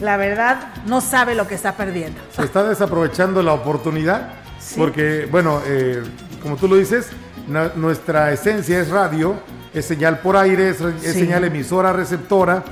la 0.00 0.16
verdad, 0.16 0.72
no 0.86 1.02
sabe 1.02 1.34
lo 1.34 1.46
que 1.46 1.54
está 1.54 1.76
perdiendo. 1.76 2.18
Se 2.34 2.44
está 2.44 2.62
desaprovechando 2.66 3.42
la 3.42 3.52
oportunidad 3.52 4.30
porque, 4.78 5.28
bueno, 5.30 5.60
eh, 5.66 6.02
como 6.42 6.56
tú 6.56 6.66
lo 6.66 6.76
dices, 6.76 7.10
nuestra 7.76 8.32
esencia 8.32 8.80
es 8.80 8.88
radio, 8.88 9.34
es 9.74 9.84
señal 9.84 10.20
por 10.20 10.38
aire, 10.38 10.70
es, 10.70 10.78
señal 11.12 11.44
emisora, 11.44 11.92
receptora, 11.92 12.64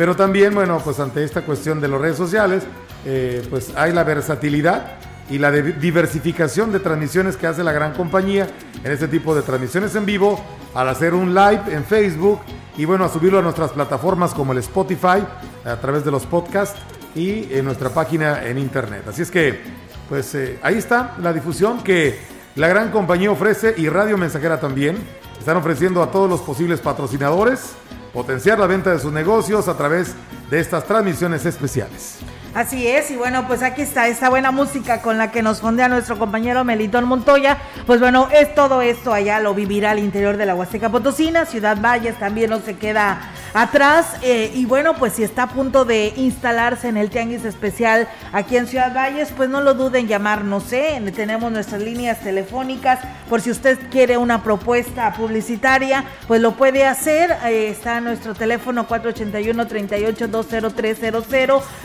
pero 0.00 0.16
también, 0.16 0.54
bueno, 0.54 0.80
pues 0.82 0.98
ante 0.98 1.22
esta 1.22 1.42
cuestión 1.42 1.78
de 1.78 1.86
las 1.86 2.00
redes 2.00 2.16
sociales, 2.16 2.62
eh, 3.04 3.46
pues 3.50 3.70
hay 3.76 3.92
la 3.92 4.02
versatilidad 4.02 4.92
y 5.28 5.36
la 5.36 5.50
diversificación 5.52 6.72
de 6.72 6.80
transmisiones 6.80 7.36
que 7.36 7.46
hace 7.46 7.62
la 7.62 7.72
gran 7.72 7.92
compañía 7.92 8.48
en 8.82 8.92
este 8.92 9.08
tipo 9.08 9.34
de 9.34 9.42
transmisiones 9.42 9.94
en 9.96 10.06
vivo, 10.06 10.42
al 10.74 10.88
hacer 10.88 11.12
un 11.12 11.34
live 11.34 11.64
en 11.68 11.84
Facebook 11.84 12.40
y 12.78 12.86
bueno, 12.86 13.04
a 13.04 13.10
subirlo 13.10 13.40
a 13.40 13.42
nuestras 13.42 13.72
plataformas 13.72 14.32
como 14.32 14.52
el 14.52 14.58
Spotify, 14.60 15.22
a 15.66 15.76
través 15.82 16.02
de 16.02 16.10
los 16.10 16.24
podcasts 16.24 16.80
y 17.14 17.52
en 17.52 17.66
nuestra 17.66 17.90
página 17.90 18.46
en 18.46 18.56
internet. 18.56 19.02
Así 19.06 19.20
es 19.20 19.30
que, 19.30 19.60
pues 20.08 20.34
eh, 20.34 20.58
ahí 20.62 20.76
está 20.76 21.14
la 21.20 21.34
difusión 21.34 21.84
que 21.84 22.18
la 22.56 22.68
gran 22.68 22.90
compañía 22.90 23.30
ofrece 23.30 23.74
y 23.76 23.90
Radio 23.90 24.16
Mensajera 24.16 24.58
también. 24.58 24.96
Están 25.38 25.58
ofreciendo 25.58 26.02
a 26.02 26.10
todos 26.10 26.30
los 26.30 26.40
posibles 26.40 26.80
patrocinadores 26.80 27.74
potenciar 28.12 28.58
la 28.58 28.66
venta 28.66 28.92
de 28.92 28.98
sus 28.98 29.12
negocios 29.12 29.68
a 29.68 29.76
través 29.76 30.14
de 30.50 30.60
estas 30.60 30.84
transmisiones 30.84 31.46
especiales. 31.46 32.18
Así 32.52 32.88
es, 32.88 33.12
y 33.12 33.16
bueno, 33.16 33.46
pues 33.46 33.62
aquí 33.62 33.82
está 33.82 34.08
esta 34.08 34.28
buena 34.28 34.50
música 34.50 35.02
con 35.02 35.18
la 35.18 35.30
que 35.30 35.40
nos 35.40 35.60
fondea 35.60 35.86
nuestro 35.86 36.18
compañero 36.18 36.64
Melitón 36.64 37.04
Montoya. 37.04 37.58
Pues 37.86 38.00
bueno, 38.00 38.28
es 38.32 38.52
todo 38.56 38.82
esto 38.82 39.12
allá 39.12 39.38
lo 39.38 39.54
vivirá 39.54 39.92
al 39.92 40.00
interior 40.00 40.36
de 40.36 40.46
la 40.46 40.56
Huasteca 40.56 40.90
Potosina, 40.90 41.46
Ciudad 41.46 41.80
Valles 41.80 42.18
también 42.18 42.50
no 42.50 42.58
se 42.58 42.76
queda 42.76 43.20
atrás. 43.54 44.16
Eh, 44.22 44.50
y 44.52 44.66
bueno, 44.66 44.94
pues 44.94 45.12
si 45.12 45.22
está 45.22 45.44
a 45.44 45.48
punto 45.50 45.84
de 45.84 46.12
instalarse 46.16 46.88
en 46.88 46.96
el 46.96 47.08
Tianguis 47.08 47.44
Especial 47.44 48.08
aquí 48.32 48.56
en 48.56 48.66
Ciudad 48.66 48.92
Valles, 48.92 49.32
pues 49.36 49.48
no 49.48 49.60
lo 49.60 49.74
duden 49.74 50.00
en 50.02 50.08
llamarnos, 50.08 50.64
sé, 50.64 51.00
tenemos 51.14 51.52
nuestras 51.52 51.80
líneas 51.80 52.18
telefónicas 52.20 52.98
por 53.28 53.40
si 53.40 53.50
usted 53.50 53.78
quiere 53.90 54.16
una 54.16 54.42
propuesta 54.42 55.12
publicitaria, 55.12 56.04
pues 56.26 56.40
lo 56.40 56.52
puede 56.52 56.84
hacer. 56.84 57.30
Eh, 57.44 57.68
está 57.68 58.00
nuestro 58.00 58.34
teléfono 58.34 58.88
481 58.88 59.66
38 59.68 60.28
20300 60.28 61.24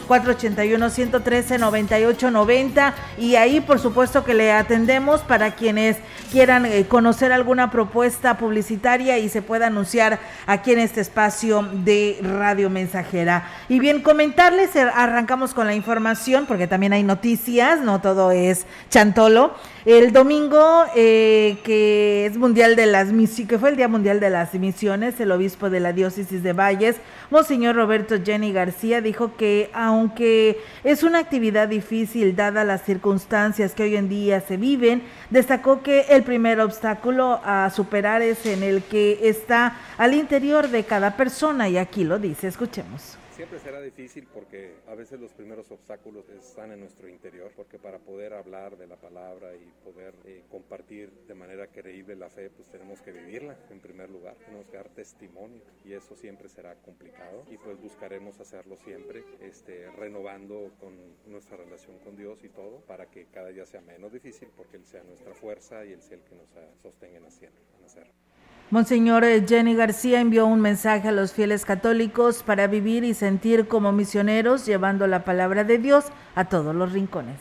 481 0.07 0.54
113 0.55 1.57
9890 1.57 2.93
y 3.17 3.35
ahí 3.35 3.61
por 3.61 3.79
supuesto 3.79 4.23
que 4.23 4.33
le 4.33 4.51
atendemos 4.51 5.21
para 5.21 5.55
quienes 5.55 5.97
quieran 6.31 6.65
eh, 6.65 6.85
conocer 6.87 7.31
alguna 7.31 7.71
propuesta 7.71 8.37
publicitaria 8.37 9.17
y 9.17 9.29
se 9.29 9.41
pueda 9.41 9.67
anunciar 9.67 10.19
aquí 10.47 10.71
en 10.71 10.79
este 10.79 11.01
espacio 11.01 11.67
de 11.71 12.19
Radio 12.21 12.69
Mensajera. 12.69 13.49
Y 13.69 13.79
bien, 13.79 14.01
comentarles, 14.01 14.75
eh, 14.75 14.81
arrancamos 14.81 15.53
con 15.53 15.67
la 15.67 15.75
información 15.75 16.45
porque 16.45 16.67
también 16.67 16.93
hay 16.93 17.03
noticias, 17.03 17.81
no 17.81 18.01
todo 18.01 18.31
es 18.31 18.65
chantolo. 18.89 19.53
El 19.85 20.13
domingo, 20.13 20.85
eh, 20.95 21.57
que 21.63 22.25
es 22.25 22.37
mundial 22.37 22.75
de 22.75 22.87
las 22.87 23.09
que 23.47 23.59
fue 23.59 23.69
el 23.69 23.75
Día 23.75 23.87
Mundial 23.87 24.19
de 24.19 24.31
las 24.31 24.51
Misiones, 24.55 25.19
el 25.19 25.31
obispo 25.31 25.69
de 25.69 25.79
la 25.79 25.93
diócesis 25.93 26.41
de 26.41 26.53
Valles, 26.53 26.95
Monseñor 27.29 27.75
Roberto 27.75 28.15
Jenny 28.25 28.51
García, 28.51 29.01
dijo 29.01 29.35
que 29.37 29.69
aunque 29.73 30.59
es 30.83 31.03
una 31.03 31.19
actividad 31.19 31.67
difícil 31.67 32.35
dada 32.35 32.63
las 32.63 32.81
circunstancias 32.81 33.75
que 33.75 33.83
hoy 33.83 33.95
en 33.95 34.09
día 34.09 34.41
se 34.41 34.57
viven, 34.57 35.03
destacó 35.29 35.83
que 35.83 36.07
el 36.09 36.23
primer 36.23 36.61
obstáculo 36.61 37.39
a 37.45 37.69
superar 37.69 38.23
es 38.23 38.43
en 38.47 38.63
el 38.63 38.81
que 38.81 39.19
está 39.29 39.77
al 39.99 40.15
interior 40.15 40.67
de 40.67 40.83
cada 40.85 41.15
persona 41.15 41.69
y 41.69 41.77
aquí 41.77 42.05
lo 42.05 42.17
dice, 42.17 42.47
escuchemos. 42.47 43.19
Siempre 43.35 43.59
será 43.59 43.81
difícil 43.81 44.29
porque 44.33 44.77
a 44.87 44.95
veces 44.95 45.19
los 45.19 45.33
primeros 45.33 45.69
obstáculos 45.69 46.29
están 46.29 46.71
en 46.71 46.79
nuestro 46.79 47.09
interior, 47.09 47.51
porque 47.53 47.77
para 47.77 47.99
poder 47.99 48.33
hablar 48.33 48.77
de 48.77 48.87
la 48.87 48.95
palabra 48.95 49.53
y 49.53 49.73
poder 49.83 50.15
eh, 50.23 50.45
compartir 50.49 51.11
de 51.27 51.35
manera 51.35 51.67
creíble 51.67 52.15
la 52.15 52.29
fe, 52.29 52.49
pues 52.49 52.69
tenemos 52.69 53.01
que 53.01 53.11
vivirla 53.11 53.57
en 53.69 53.81
primer 53.81 54.09
lugar, 54.09 54.37
tenemos 54.37 54.69
que 54.69 54.77
dar 54.77 54.87
testimonio 54.87 55.61
y 55.83 55.91
eso 55.91 56.15
siempre 56.15 56.47
será 56.47 56.75
complicado 56.75 57.43
y 57.51 57.57
pues 57.57 57.77
buscaremos 57.81 58.39
hacerlo 58.39 58.77
siempre, 58.77 59.25
este, 59.41 59.91
renovando 59.91 60.71
con 60.79 60.95
nuestra 61.25 61.57
relación 61.57 61.99
con 61.99 62.15
Dios 62.15 62.41
y 62.41 62.47
todo 62.47 62.85
para 62.85 63.07
que 63.07 63.25
cada 63.25 63.49
día 63.49 63.65
sea 63.65 63.81
menos 63.81 64.13
difícil 64.13 64.47
porque 64.55 64.77
Él 64.77 64.85
sea 64.85 65.03
nuestra 65.03 65.33
fuerza 65.33 65.83
y 65.83 65.91
Él 65.91 66.01
sea 66.01 66.15
el 66.15 66.23
que 66.23 66.35
nos 66.35 66.47
sostenga 66.81 67.17
en 67.17 67.25
hacerlo. 67.25 68.24
Monseñor 68.71 69.23
Jenny 69.47 69.75
García 69.75 70.19
envió 70.19 70.47
un 70.47 70.59
mensaje 70.59 71.09
a 71.09 71.11
los 71.11 71.33
fieles 71.33 71.65
católicos 71.65 72.41
para 72.43 72.67
vivir 72.67 73.03
y 73.03 73.13
sentir 73.13 73.67
como 73.67 73.91
misioneros, 73.91 74.65
llevando 74.65 75.05
la 75.05 75.23
palabra 75.23 75.63
de 75.63 75.77
Dios 75.77 76.05
a 76.33 76.45
todos 76.45 76.75
los 76.75 76.91
rincones 76.91 77.39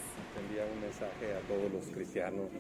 todos 1.49 1.71
los 1.73 1.85
cristianos 1.95 2.47
y 2.55 2.59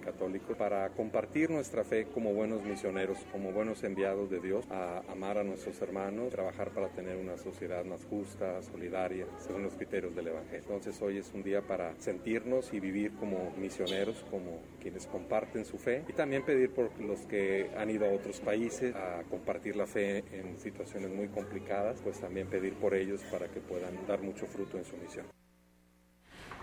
para 0.57 0.88
compartir 0.90 1.50
nuestra 1.50 1.85
fe 1.85 2.07
como 2.07 2.33
buenos 2.33 2.62
misioneros, 2.64 3.19
como 3.31 3.52
buenos 3.52 3.85
enviados 3.85 4.31
de 4.31 4.40
Dios, 4.40 4.64
a 4.71 5.02
amar 5.09 5.38
a 5.38 5.45
nuestros 5.45 5.81
hermanos, 5.83 6.31
trabajar 6.31 6.71
para 6.71 6.88
tener 6.88 7.16
una 7.16 7.37
sociedad 7.37 7.85
más 7.85 8.04
justa, 8.04 8.62
solidaria, 8.62 9.26
según 9.38 9.62
los 9.62 9.75
criterios 9.75 10.14
del 10.14 10.28
Evangelio. 10.28 10.61
Entonces 10.61 11.00
hoy 11.02 11.19
es 11.19 11.31
un 11.35 11.43
día 11.43 11.61
para 11.62 11.95
sentirnos 11.99 12.73
y 12.73 12.81
vivir 12.81 13.12
como 13.16 13.52
misioneros, 13.59 14.25
como 14.31 14.62
quienes 14.81 15.07
comparten 15.07 15.64
su 15.64 15.78
fe 15.78 16.04
y 16.09 16.12
también 16.12 16.45
pedir 16.45 16.71
por 16.71 16.99
los 17.00 17.21
que 17.26 17.71
han 17.76 17.90
ido 17.90 18.07
a 18.07 18.12
otros 18.12 18.40
países 18.40 18.95
a 18.95 19.23
compartir 19.28 19.76
la 19.76 19.87
fe 19.87 20.25
en 20.33 20.59
situaciones 20.59 21.11
muy 21.11 21.28
complicadas, 21.28 22.00
pues 22.02 22.19
también 22.19 22.49
pedir 22.49 22.75
por 22.75 22.95
ellos 22.95 23.23
para 23.31 23.49
que 23.49 23.61
puedan 23.61 24.07
dar 24.07 24.23
mucho 24.23 24.47
fruto 24.47 24.78
en 24.78 24.85
su 24.85 24.97
misión. 24.97 25.26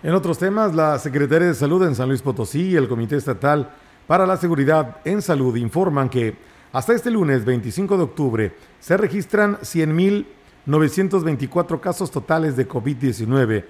En 0.03 0.15
otros 0.15 0.39
temas, 0.39 0.73
la 0.73 0.97
Secretaría 0.97 1.49
de 1.49 1.53
Salud 1.53 1.85
en 1.85 1.93
San 1.93 2.09
Luis 2.09 2.23
Potosí 2.23 2.69
y 2.69 2.75
el 2.75 2.87
Comité 2.87 3.17
Estatal 3.17 3.69
para 4.07 4.25
la 4.25 4.35
Seguridad 4.35 4.97
en 5.05 5.21
Salud 5.21 5.55
informan 5.57 6.09
que 6.09 6.35
hasta 6.73 6.93
este 6.93 7.11
lunes 7.11 7.45
25 7.45 7.97
de 7.97 8.03
octubre 8.03 8.51
se 8.79 8.97
registran 8.97 9.57
100.924 9.57 11.79
casos 11.79 12.09
totales 12.09 12.57
de 12.57 12.67
COVID-19, 12.67 13.63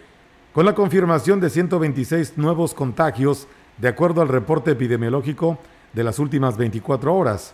con 0.54 0.66
la 0.66 0.74
confirmación 0.74 1.42
de 1.42 1.50
126 1.50 2.38
nuevos 2.38 2.74
contagios, 2.74 3.50
de 3.78 3.90
acuerdo 3.90 4.22
al 4.22 4.30
reporte 4.30 4.72
epidemiológico 4.72 5.60
de 5.92 6.06
las 6.06 6.18
últimas 6.18 6.56
24 6.56 7.14
horas. 7.14 7.54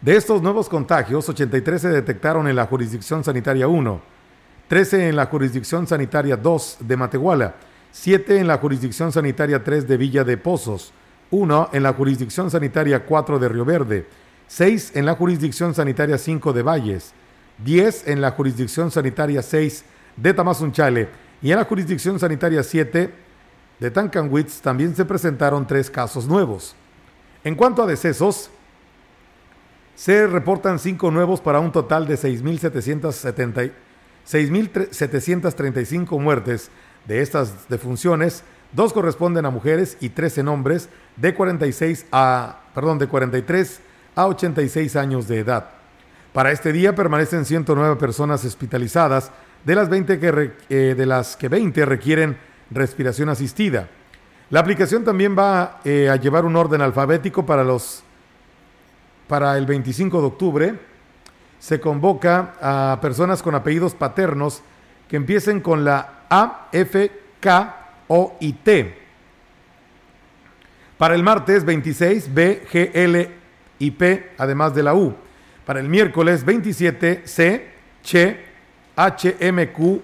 De 0.00 0.16
estos 0.16 0.40
nuevos 0.40 0.70
contagios, 0.70 1.28
83 1.28 1.82
se 1.82 1.90
detectaron 1.90 2.48
en 2.48 2.56
la 2.56 2.64
jurisdicción 2.64 3.22
sanitaria 3.22 3.68
1, 3.68 4.13
13 4.68 5.08
en 5.08 5.16
la 5.16 5.26
jurisdicción 5.26 5.86
sanitaria 5.86 6.36
2 6.36 6.78
de 6.80 6.96
Matehuala, 6.96 7.54
7 7.92 8.38
en 8.38 8.46
la 8.46 8.58
jurisdicción 8.58 9.12
sanitaria 9.12 9.62
3 9.62 9.86
de 9.86 9.96
Villa 9.96 10.24
de 10.24 10.36
Pozos, 10.36 10.92
1 11.30 11.70
en 11.72 11.82
la 11.82 11.92
jurisdicción 11.92 12.50
sanitaria 12.50 13.04
4 13.04 13.38
de 13.38 13.48
Río 13.48 13.64
Verde, 13.64 14.06
6 14.48 14.92
en 14.94 15.06
la 15.06 15.14
jurisdicción 15.14 15.74
sanitaria 15.74 16.16
5 16.16 16.52
de 16.52 16.62
Valles, 16.62 17.12
10 17.64 18.08
en 18.08 18.20
la 18.20 18.30
jurisdicción 18.32 18.90
sanitaria 18.90 19.42
6 19.42 19.84
de 20.16 20.34
Tamazunchale. 20.34 21.08
Y 21.42 21.50
en 21.52 21.58
la 21.58 21.64
jurisdicción 21.64 22.18
sanitaria 22.18 22.62
7 22.62 23.12
de 23.80 23.90
Tancanwitz 23.90 24.60
también 24.60 24.96
se 24.96 25.04
presentaron 25.04 25.66
tres 25.66 25.90
casos 25.90 26.26
nuevos. 26.26 26.74
En 27.42 27.54
cuanto 27.54 27.82
a 27.82 27.86
decesos, 27.86 28.50
se 29.94 30.26
reportan 30.26 30.78
cinco 30.78 31.10
nuevos 31.10 31.40
para 31.40 31.60
un 31.60 31.70
total 31.70 32.06
de 32.06 32.16
6.735 34.28 36.18
muertes. 36.18 36.70
De 37.06 37.20
estas 37.20 37.68
defunciones, 37.68 38.44
dos 38.72 38.92
corresponden 38.92 39.44
a 39.46 39.50
mujeres 39.50 39.96
y 40.00 40.08
13 40.08 40.42
hombres 40.42 40.88
de 41.16 41.34
46 41.34 42.06
a, 42.12 42.60
perdón, 42.74 42.98
de 42.98 43.08
43 43.08 43.80
a 44.14 44.26
86 44.26 44.96
años 44.96 45.28
de 45.28 45.40
edad. 45.40 45.70
Para 46.32 46.50
este 46.50 46.72
día 46.72 46.94
permanecen 46.94 47.44
109 47.44 47.96
personas 47.96 48.44
hospitalizadas, 48.44 49.30
de 49.64 49.74
las, 49.74 49.88
20 49.88 50.18
que, 50.18 50.52
eh, 50.68 50.94
de 50.96 51.06
las 51.06 51.36
que 51.36 51.48
20 51.48 51.84
requieren 51.86 52.36
respiración 52.70 53.28
asistida. 53.28 53.88
La 54.50 54.60
aplicación 54.60 55.04
también 55.04 55.36
va 55.38 55.80
eh, 55.84 56.08
a 56.10 56.16
llevar 56.16 56.44
un 56.44 56.56
orden 56.56 56.82
alfabético 56.82 57.46
para 57.46 57.64
los 57.64 58.02
para 59.26 59.56
el 59.56 59.66
25 59.66 60.20
de 60.20 60.26
octubre. 60.26 60.80
Se 61.64 61.80
convoca 61.80 62.56
a 62.60 62.98
personas 63.00 63.42
con 63.42 63.54
apellidos 63.54 63.94
paternos 63.94 64.60
que 65.08 65.16
empiecen 65.16 65.62
con 65.62 65.82
la 65.82 66.26
A, 66.28 66.68
F, 66.72 67.10
K, 67.40 67.86
O 68.06 68.36
y 68.38 68.52
T. 68.52 68.98
Para 70.98 71.14
el 71.14 71.22
martes 71.22 71.64
26, 71.64 72.34
B, 72.34 72.66
G, 72.70 72.90
L 72.92 73.30
y 73.78 73.90
P, 73.92 74.32
además 74.36 74.74
de 74.74 74.82
la 74.82 74.94
U. 74.94 75.14
Para 75.64 75.80
el 75.80 75.88
miércoles 75.88 76.44
27, 76.44 77.22
C, 77.24 77.66
Ch, 78.02 78.36
H, 78.94 79.36
M, 79.40 79.72
Q 79.72 80.02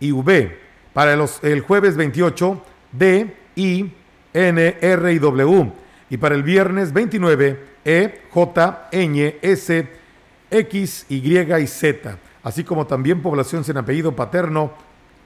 y 0.00 0.12
V. 0.12 0.58
Para 0.94 1.14
los, 1.14 1.44
el 1.44 1.60
jueves 1.60 1.94
28, 1.94 2.64
D, 2.90 3.36
I, 3.56 3.92
N, 4.32 4.76
R 4.80 5.12
y 5.12 5.18
W. 5.18 5.72
Y 6.08 6.16
para 6.16 6.34
el 6.34 6.42
viernes 6.42 6.90
29, 6.94 7.64
E, 7.84 8.22
J, 8.30 8.88
Ñ, 8.90 9.34
S, 9.42 10.01
X, 10.52 11.06
Y 11.08 11.38
y 11.38 11.66
Z. 11.66 12.18
Así 12.42 12.64
como 12.64 12.86
también 12.86 13.22
población 13.22 13.64
sin 13.64 13.76
apellido 13.76 14.14
paterno, 14.14 14.72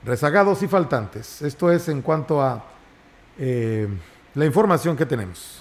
rezagados 0.05 0.63
y 0.63 0.69
faltantes. 0.69 1.43
Esto 1.43 1.71
es 1.71 1.89
en 1.89 2.03
cuanto 2.03 2.41
a 2.43 2.65
eh, 3.39 3.89
la 4.35 4.47
información 4.47 4.97
que 4.97 5.07
tenemos. 5.07 5.61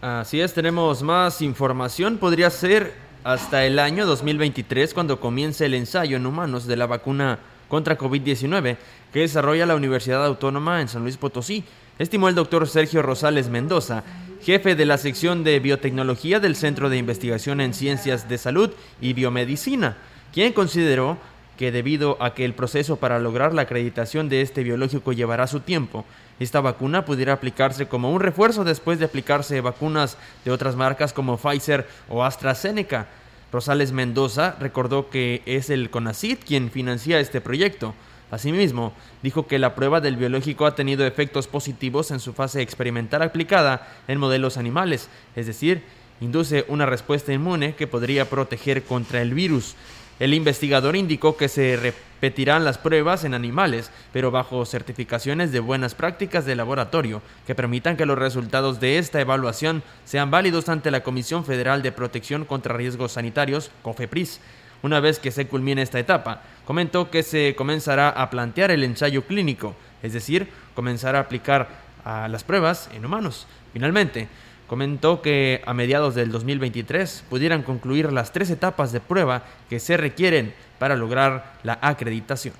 Así 0.00 0.40
es, 0.40 0.52
tenemos 0.52 1.02
más 1.02 1.40
información. 1.40 2.18
Podría 2.18 2.50
ser 2.50 2.92
hasta 3.24 3.64
el 3.64 3.78
año 3.78 4.06
2023 4.06 4.94
cuando 4.94 5.18
comience 5.18 5.66
el 5.66 5.74
ensayo 5.74 6.16
en 6.16 6.26
humanos 6.26 6.66
de 6.66 6.76
la 6.76 6.86
vacuna 6.86 7.38
contra 7.68 7.98
COVID-19 7.98 8.76
que 9.12 9.20
desarrolla 9.20 9.66
la 9.66 9.74
Universidad 9.74 10.24
Autónoma 10.24 10.80
en 10.80 10.88
San 10.88 11.02
Luis 11.02 11.16
Potosí, 11.16 11.64
estimó 11.98 12.28
el 12.28 12.34
doctor 12.34 12.68
Sergio 12.68 13.02
Rosales 13.02 13.48
Mendoza, 13.48 14.04
jefe 14.46 14.76
de 14.76 14.86
la 14.86 14.96
sección 14.96 15.42
de 15.42 15.58
biotecnología 15.58 16.38
del 16.38 16.54
Centro 16.54 16.88
de 16.88 16.96
Investigación 16.96 17.60
en 17.60 17.74
Ciencias 17.74 18.28
de 18.28 18.38
Salud 18.38 18.70
y 19.00 19.12
Biomedicina, 19.12 19.96
quien 20.32 20.52
consideró 20.52 21.18
que 21.58 21.72
debido 21.72 22.16
a 22.22 22.32
que 22.32 22.44
el 22.44 22.54
proceso 22.54 22.94
para 22.94 23.18
lograr 23.18 23.52
la 23.52 23.62
acreditación 23.62 24.28
de 24.28 24.42
este 24.42 24.62
biológico 24.62 25.12
llevará 25.12 25.48
su 25.48 25.58
tiempo, 25.58 26.04
esta 26.38 26.60
vacuna 26.60 27.04
pudiera 27.04 27.32
aplicarse 27.32 27.88
como 27.88 28.12
un 28.12 28.20
refuerzo 28.20 28.62
después 28.62 29.00
de 29.00 29.06
aplicarse 29.06 29.60
vacunas 29.60 30.16
de 30.44 30.52
otras 30.52 30.76
marcas 30.76 31.12
como 31.12 31.38
Pfizer 31.38 31.84
o 32.08 32.22
AstraZeneca. 32.22 33.08
Rosales 33.50 33.90
Mendoza 33.90 34.54
recordó 34.60 35.10
que 35.10 35.42
es 35.44 35.70
el 35.70 35.90
CONACID 35.90 36.38
quien 36.46 36.70
financia 36.70 37.18
este 37.18 37.40
proyecto. 37.40 37.94
Asimismo, 38.30 38.92
dijo 39.22 39.46
que 39.46 39.58
la 39.58 39.74
prueba 39.74 40.00
del 40.00 40.16
biológico 40.16 40.66
ha 40.66 40.74
tenido 40.74 41.06
efectos 41.06 41.46
positivos 41.46 42.10
en 42.10 42.18
su 42.18 42.32
fase 42.32 42.60
experimental 42.60 43.22
aplicada 43.22 43.86
en 44.08 44.18
modelos 44.18 44.56
animales, 44.56 45.08
es 45.36 45.46
decir, 45.46 45.84
induce 46.20 46.64
una 46.68 46.86
respuesta 46.86 47.32
inmune 47.32 47.74
que 47.74 47.86
podría 47.86 48.28
proteger 48.28 48.82
contra 48.82 49.22
el 49.22 49.34
virus. 49.34 49.76
El 50.18 50.32
investigador 50.32 50.96
indicó 50.96 51.36
que 51.36 51.48
se 51.48 51.76
repetirán 51.76 52.64
las 52.64 52.78
pruebas 52.78 53.24
en 53.24 53.34
animales, 53.34 53.90
pero 54.12 54.30
bajo 54.30 54.64
certificaciones 54.64 55.52
de 55.52 55.60
buenas 55.60 55.94
prácticas 55.94 56.46
de 56.46 56.56
laboratorio, 56.56 57.20
que 57.46 57.54
permitan 57.54 57.98
que 57.98 58.06
los 58.06 58.18
resultados 58.18 58.80
de 58.80 58.98
esta 58.98 59.20
evaluación 59.20 59.82
sean 60.06 60.30
válidos 60.30 60.70
ante 60.70 60.90
la 60.90 61.02
Comisión 61.02 61.44
Federal 61.44 61.82
de 61.82 61.92
Protección 61.92 62.46
contra 62.46 62.76
Riesgos 62.76 63.12
Sanitarios, 63.12 63.70
COFEPRIS. 63.82 64.40
Una 64.86 65.00
vez 65.00 65.18
que 65.18 65.32
se 65.32 65.48
culmine 65.48 65.82
esta 65.82 65.98
etapa, 65.98 66.42
comentó 66.64 67.10
que 67.10 67.24
se 67.24 67.56
comenzará 67.56 68.08
a 68.08 68.30
plantear 68.30 68.70
el 68.70 68.84
ensayo 68.84 69.26
clínico, 69.26 69.74
es 70.00 70.12
decir, 70.12 70.46
comenzará 70.76 71.18
a 71.18 71.22
aplicar 71.22 71.66
a 72.04 72.28
las 72.28 72.44
pruebas 72.44 72.88
en 72.94 73.04
humanos. 73.04 73.48
Finalmente, 73.72 74.28
comentó 74.68 75.22
que 75.22 75.60
a 75.66 75.74
mediados 75.74 76.14
del 76.14 76.30
2023 76.30 77.24
pudieran 77.28 77.64
concluir 77.64 78.12
las 78.12 78.30
tres 78.30 78.48
etapas 78.48 78.92
de 78.92 79.00
prueba 79.00 79.42
que 79.68 79.80
se 79.80 79.96
requieren 79.96 80.54
para 80.78 80.94
lograr 80.94 81.54
la 81.64 81.80
acreditación. 81.82 82.54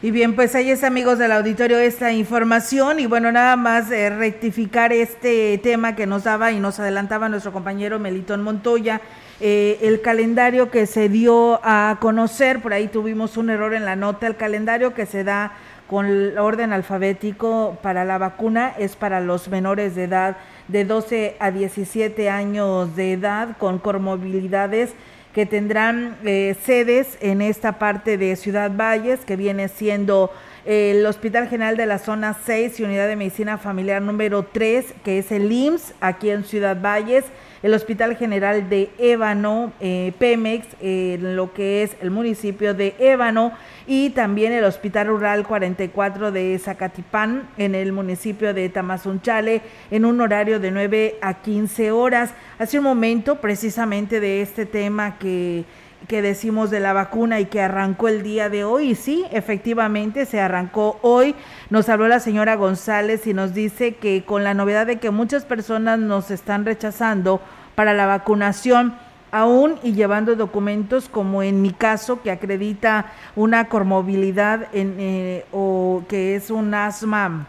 Y 0.00 0.12
bien, 0.12 0.36
pues 0.36 0.54
ahí 0.54 0.70
es 0.70 0.84
amigos 0.84 1.18
del 1.18 1.32
auditorio 1.32 1.78
esta 1.78 2.12
información 2.12 2.98
y 2.98 3.04
bueno, 3.04 3.30
nada 3.30 3.56
más 3.56 3.90
eh, 3.90 4.08
rectificar 4.08 4.90
este 4.90 5.58
tema 5.62 5.96
que 5.96 6.06
nos 6.06 6.24
daba 6.24 6.50
y 6.50 6.60
nos 6.60 6.80
adelantaba 6.80 7.28
nuestro 7.28 7.52
compañero 7.52 7.98
Melitón 7.98 8.42
Montoya, 8.42 9.02
eh, 9.40 9.78
el 9.82 10.00
calendario 10.00 10.70
que 10.70 10.86
se 10.86 11.08
dio 11.08 11.60
a 11.62 11.98
conocer, 12.00 12.62
por 12.62 12.72
ahí 12.72 12.88
tuvimos 12.88 13.36
un 13.36 13.50
error 13.50 13.74
en 13.74 13.84
la 13.84 13.96
nota, 13.96 14.26
el 14.26 14.36
calendario 14.36 14.94
que 14.94 15.04
se 15.04 15.24
da 15.24 15.52
con 15.86 16.36
orden 16.38 16.72
alfabético 16.72 17.78
para 17.82 18.04
la 18.04 18.18
vacuna 18.18 18.72
es 18.78 18.96
para 18.96 19.20
los 19.20 19.48
menores 19.48 19.94
de 19.94 20.04
edad 20.04 20.36
de 20.68 20.84
12 20.84 21.36
a 21.38 21.50
17 21.50 22.28
años 22.28 22.96
de 22.96 23.12
edad 23.12 23.56
con 23.58 23.78
comorbilidades 23.78 24.94
que 25.32 25.44
tendrán 25.44 26.16
eh, 26.24 26.56
sedes 26.64 27.18
en 27.20 27.42
esta 27.42 27.78
parte 27.78 28.16
de 28.16 28.34
Ciudad 28.36 28.72
Valles, 28.74 29.20
que 29.20 29.36
viene 29.36 29.68
siendo 29.68 30.32
el 30.64 31.04
Hospital 31.04 31.46
General 31.48 31.76
de 31.76 31.84
la 31.84 31.98
Zona 31.98 32.34
6 32.46 32.80
y 32.80 32.82
Unidad 32.84 33.06
de 33.06 33.16
Medicina 33.16 33.58
Familiar 33.58 34.00
número 34.00 34.46
3, 34.50 34.94
que 35.04 35.18
es 35.18 35.30
el 35.30 35.52
IMSS, 35.52 35.94
aquí 36.00 36.30
en 36.30 36.42
Ciudad 36.42 36.80
Valles, 36.80 37.26
el 37.62 37.74
Hospital 37.74 38.16
General 38.16 38.68
de 38.68 38.90
Ébano, 38.98 39.72
eh, 39.80 40.12
Pemex, 40.18 40.66
en 40.80 41.36
lo 41.36 41.52
que 41.52 41.82
es 41.82 41.96
el 42.00 42.10
municipio 42.10 42.74
de 42.74 42.94
Ébano, 42.98 43.52
y 43.86 44.10
también 44.10 44.52
el 44.52 44.64
Hospital 44.64 45.06
Rural 45.06 45.46
44 45.46 46.32
de 46.32 46.58
Zacatipán 46.58 47.48
en 47.56 47.74
el 47.74 47.92
municipio 47.92 48.52
de 48.52 48.68
Tamazunchale 48.68 49.62
en 49.90 50.04
un 50.04 50.20
horario 50.20 50.58
de 50.58 50.70
9 50.70 51.16
a 51.20 51.34
15 51.34 51.92
horas. 51.92 52.34
Hace 52.58 52.78
un 52.78 52.84
momento 52.84 53.40
precisamente 53.40 54.20
de 54.20 54.42
este 54.42 54.66
tema 54.66 55.18
que 55.18 55.64
que 56.06 56.22
decimos 56.22 56.70
de 56.70 56.80
la 56.80 56.92
vacuna 56.92 57.40
y 57.40 57.46
que 57.46 57.60
arrancó 57.60 58.08
el 58.08 58.22
día 58.22 58.48
de 58.48 58.64
hoy. 58.64 58.90
Y 58.90 58.94
sí, 58.94 59.24
efectivamente 59.30 60.26
se 60.26 60.40
arrancó 60.40 60.98
hoy. 61.02 61.34
Nos 61.70 61.88
habló 61.88 62.08
la 62.08 62.20
señora 62.20 62.56
González 62.56 63.26
y 63.26 63.34
nos 63.34 63.54
dice 63.54 63.96
que 63.96 64.24
con 64.24 64.44
la 64.44 64.54
novedad 64.54 64.86
de 64.86 64.96
que 64.96 65.10
muchas 65.10 65.44
personas 65.44 65.98
nos 65.98 66.30
están 66.30 66.64
rechazando 66.64 67.40
para 67.74 67.92
la 67.92 68.06
vacunación, 68.06 68.94
aún 69.32 69.78
y 69.82 69.92
llevando 69.92 70.34
documentos 70.36 71.08
como 71.08 71.42
en 71.42 71.60
mi 71.60 71.72
caso 71.72 72.22
que 72.22 72.30
acredita 72.30 73.12
una 73.34 73.68
comorbilidad 73.68 74.68
en, 74.72 74.96
eh, 74.98 75.44
o 75.52 76.04
que 76.08 76.36
es 76.36 76.50
un 76.50 76.72
asma 76.72 77.48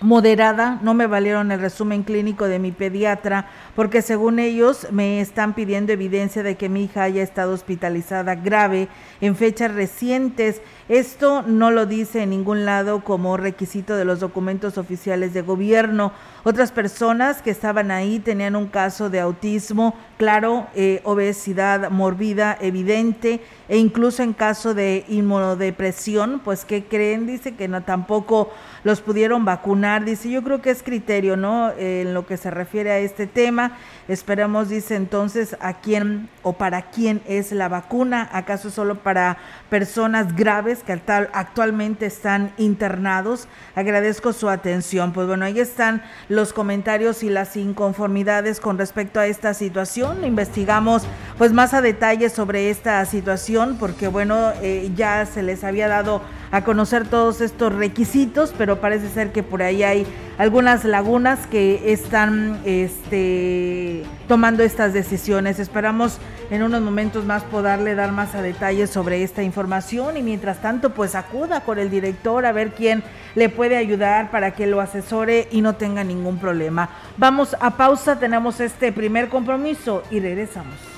moderada, 0.00 0.78
no 0.82 0.94
me 0.94 1.06
valieron 1.06 1.50
el 1.50 1.60
resumen 1.60 2.02
clínico 2.04 2.46
de 2.46 2.58
mi 2.58 2.70
pediatra 2.70 3.46
porque 3.74 4.02
según 4.02 4.38
ellos 4.38 4.86
me 4.92 5.20
están 5.20 5.54
pidiendo 5.54 5.92
evidencia 5.92 6.42
de 6.42 6.56
que 6.56 6.68
mi 6.68 6.84
hija 6.84 7.02
haya 7.02 7.22
estado 7.22 7.52
hospitalizada 7.52 8.36
grave 8.36 8.88
en 9.20 9.34
fechas 9.34 9.74
recientes. 9.74 10.60
Esto 10.88 11.42
no 11.42 11.70
lo 11.70 11.84
dice 11.84 12.22
en 12.22 12.30
ningún 12.30 12.64
lado 12.64 13.04
como 13.04 13.36
requisito 13.36 13.94
de 13.94 14.06
los 14.06 14.20
documentos 14.20 14.78
oficiales 14.78 15.34
de 15.34 15.42
gobierno. 15.42 16.12
Otras 16.44 16.72
personas 16.72 17.42
que 17.42 17.50
estaban 17.50 17.90
ahí 17.90 18.20
tenían 18.20 18.56
un 18.56 18.68
caso 18.68 19.10
de 19.10 19.20
autismo, 19.20 19.94
claro, 20.16 20.66
eh, 20.74 21.02
obesidad 21.04 21.90
morbida 21.90 22.56
evidente 22.58 23.42
e 23.68 23.76
incluso 23.76 24.22
en 24.22 24.32
caso 24.32 24.72
de 24.72 25.04
inmunodepresión, 25.08 26.40
pues 26.42 26.64
que 26.64 26.84
creen, 26.84 27.26
dice 27.26 27.54
que 27.54 27.68
no 27.68 27.82
tampoco 27.82 28.50
los 28.82 29.02
pudieron 29.02 29.44
vacunar. 29.44 30.06
Dice, 30.06 30.30
yo 30.30 30.42
creo 30.42 30.62
que 30.62 30.70
es 30.70 30.82
criterio, 30.82 31.36
¿no? 31.36 31.70
en 31.76 32.14
lo 32.14 32.26
que 32.26 32.38
se 32.38 32.50
refiere 32.50 32.92
a 32.92 32.98
este 32.98 33.26
tema. 33.26 33.72
Esperamos, 34.08 34.70
dice 34.70 34.96
entonces, 34.96 35.54
a 35.60 35.74
quién 35.74 36.30
o 36.42 36.54
para 36.54 36.90
quién 36.90 37.20
es 37.28 37.52
la 37.52 37.68
vacuna. 37.68 38.26
¿Acaso 38.32 38.70
solo 38.70 38.94
para 38.94 39.36
personas 39.68 40.34
graves 40.34 40.77
que 40.82 41.00
actualmente 41.32 42.06
están 42.06 42.52
internados? 42.58 43.48
Agradezco 43.74 44.32
su 44.32 44.48
atención. 44.48 45.12
Pues 45.12 45.26
bueno, 45.26 45.44
ahí 45.44 45.60
están 45.60 46.02
los 46.28 46.52
comentarios 46.52 47.22
y 47.22 47.30
las 47.30 47.56
inconformidades 47.56 48.60
con 48.60 48.78
respecto 48.78 49.20
a 49.20 49.26
esta 49.26 49.54
situación. 49.54 50.24
Investigamos 50.24 51.02
pues 51.36 51.52
más 51.52 51.74
a 51.74 51.80
detalle 51.80 52.28
sobre 52.30 52.70
esta 52.70 53.04
situación 53.04 53.76
porque 53.78 54.08
bueno, 54.08 54.52
eh, 54.62 54.90
ya 54.94 55.26
se 55.26 55.42
les 55.42 55.64
había 55.64 55.88
dado 55.88 56.22
a 56.50 56.64
conocer 56.64 57.06
todos 57.06 57.40
estos 57.40 57.74
requisitos, 57.74 58.54
pero 58.56 58.80
parece 58.80 59.08
ser 59.08 59.32
que 59.32 59.42
por 59.42 59.62
ahí 59.62 59.82
hay 59.82 60.06
algunas 60.38 60.84
lagunas 60.84 61.46
que 61.48 61.92
están 61.92 62.60
este, 62.64 64.04
tomando 64.28 64.62
estas 64.62 64.92
decisiones. 64.92 65.58
Esperamos 65.58 66.18
en 66.50 66.62
unos 66.62 66.80
momentos 66.80 67.24
más 67.24 67.42
poderle 67.42 67.94
dar 67.94 68.12
más 68.12 68.34
a 68.34 68.40
detalles 68.40 68.88
sobre 68.88 69.22
esta 69.22 69.42
información 69.42 70.16
y 70.16 70.22
mientras 70.22 70.62
tanto 70.62 70.94
pues 70.94 71.14
acuda 71.14 71.60
con 71.60 71.78
el 71.78 71.90
director 71.90 72.46
a 72.46 72.52
ver 72.52 72.72
quién 72.72 73.02
le 73.34 73.48
puede 73.48 73.76
ayudar 73.76 74.30
para 74.30 74.52
que 74.52 74.66
lo 74.66 74.80
asesore 74.80 75.48
y 75.50 75.60
no 75.60 75.74
tenga 75.74 76.04
ningún 76.04 76.38
problema. 76.38 76.88
Vamos 77.16 77.56
a 77.60 77.76
pausa, 77.76 78.18
tenemos 78.18 78.60
este 78.60 78.92
primer 78.92 79.28
compromiso 79.28 80.04
y 80.10 80.20
regresamos. 80.20 80.97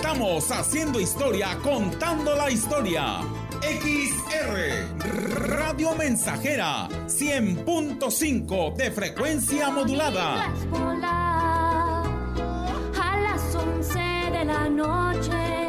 Estamos 0.00 0.50
haciendo 0.50 0.98
historia, 0.98 1.58
contando 1.62 2.34
la 2.34 2.50
historia. 2.50 3.18
XR 3.60 4.96
Radio 5.46 5.94
Mensajera 5.94 6.88
100.5 7.06 8.76
de 8.76 8.90
frecuencia 8.92 9.68
modulada. 9.68 10.46
A 12.98 13.20
las 13.20 13.54
11 13.54 13.98
de 13.98 14.44
la 14.46 14.70
noche. 14.70 15.68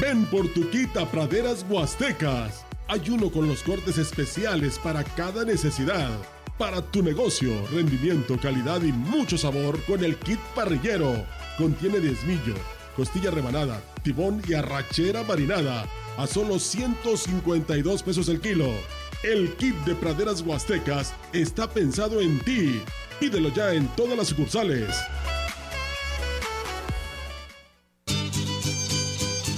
Ven 0.00 0.26
por 0.26 0.52
tu 0.52 0.68
quita 0.70 1.08
praderas 1.08 1.64
huastecas. 1.70 2.66
Hay 2.88 3.10
uno 3.10 3.30
con 3.30 3.46
los 3.46 3.62
cortes 3.62 3.96
especiales 3.96 4.76
para 4.80 5.04
cada 5.04 5.44
necesidad 5.44 6.10
para 6.58 6.82
tu 6.82 7.02
negocio. 7.02 7.50
Rendimiento, 7.70 8.38
calidad 8.38 8.82
y 8.82 8.92
mucho 8.92 9.38
sabor 9.38 9.82
con 9.84 10.04
el 10.04 10.16
kit 10.16 10.40
parrillero. 10.54 11.24
Contiene 11.56 12.00
desmillo, 12.00 12.54
costilla 12.96 13.30
rebanada, 13.30 13.80
tibón 14.02 14.42
y 14.46 14.54
arrachera 14.54 15.22
marinada 15.22 15.86
a 16.16 16.26
solo 16.26 16.58
152 16.58 18.02
pesos 18.02 18.28
el 18.28 18.40
kilo. 18.40 18.68
El 19.22 19.54
kit 19.56 19.74
de 19.84 19.94
praderas 19.94 20.42
huastecas 20.42 21.14
está 21.32 21.70
pensado 21.70 22.20
en 22.20 22.38
ti. 22.40 22.82
Pídelo 23.20 23.52
ya 23.54 23.72
en 23.72 23.88
todas 23.96 24.16
las 24.16 24.28
sucursales. 24.28 24.96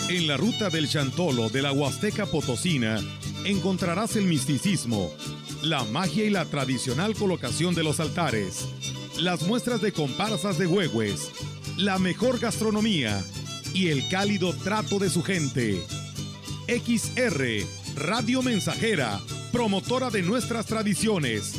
En 0.08 0.26
la 0.26 0.36
ruta 0.36 0.70
del 0.70 0.88
Chantolo 0.88 1.48
de 1.48 1.62
la 1.62 1.72
Huasteca 1.72 2.26
Potosina 2.26 3.00
encontrarás 3.44 4.16
el 4.16 4.24
misticismo 4.24 5.10
la 5.62 5.84
magia 5.84 6.24
y 6.24 6.30
la 6.30 6.44
tradicional 6.44 7.14
colocación 7.14 7.74
de 7.74 7.82
los 7.82 8.00
altares, 8.00 8.66
las 9.18 9.42
muestras 9.42 9.80
de 9.80 9.92
comparsas 9.92 10.58
de 10.58 10.66
huehues, 10.66 11.30
la 11.76 11.98
mejor 11.98 12.38
gastronomía 12.38 13.22
y 13.74 13.88
el 13.88 14.08
cálido 14.08 14.54
trato 14.54 14.98
de 14.98 15.10
su 15.10 15.22
gente. 15.22 15.82
XR, 16.66 17.66
Radio 17.96 18.42
Mensajera, 18.42 19.20
promotora 19.52 20.10
de 20.10 20.22
nuestras 20.22 20.66
tradiciones. 20.66 21.54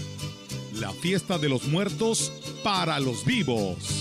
La 0.74 0.92
fiesta 0.94 1.38
de 1.38 1.50
los 1.50 1.66
muertos 1.66 2.32
para 2.64 3.00
los 3.00 3.26
vivos. 3.26 4.01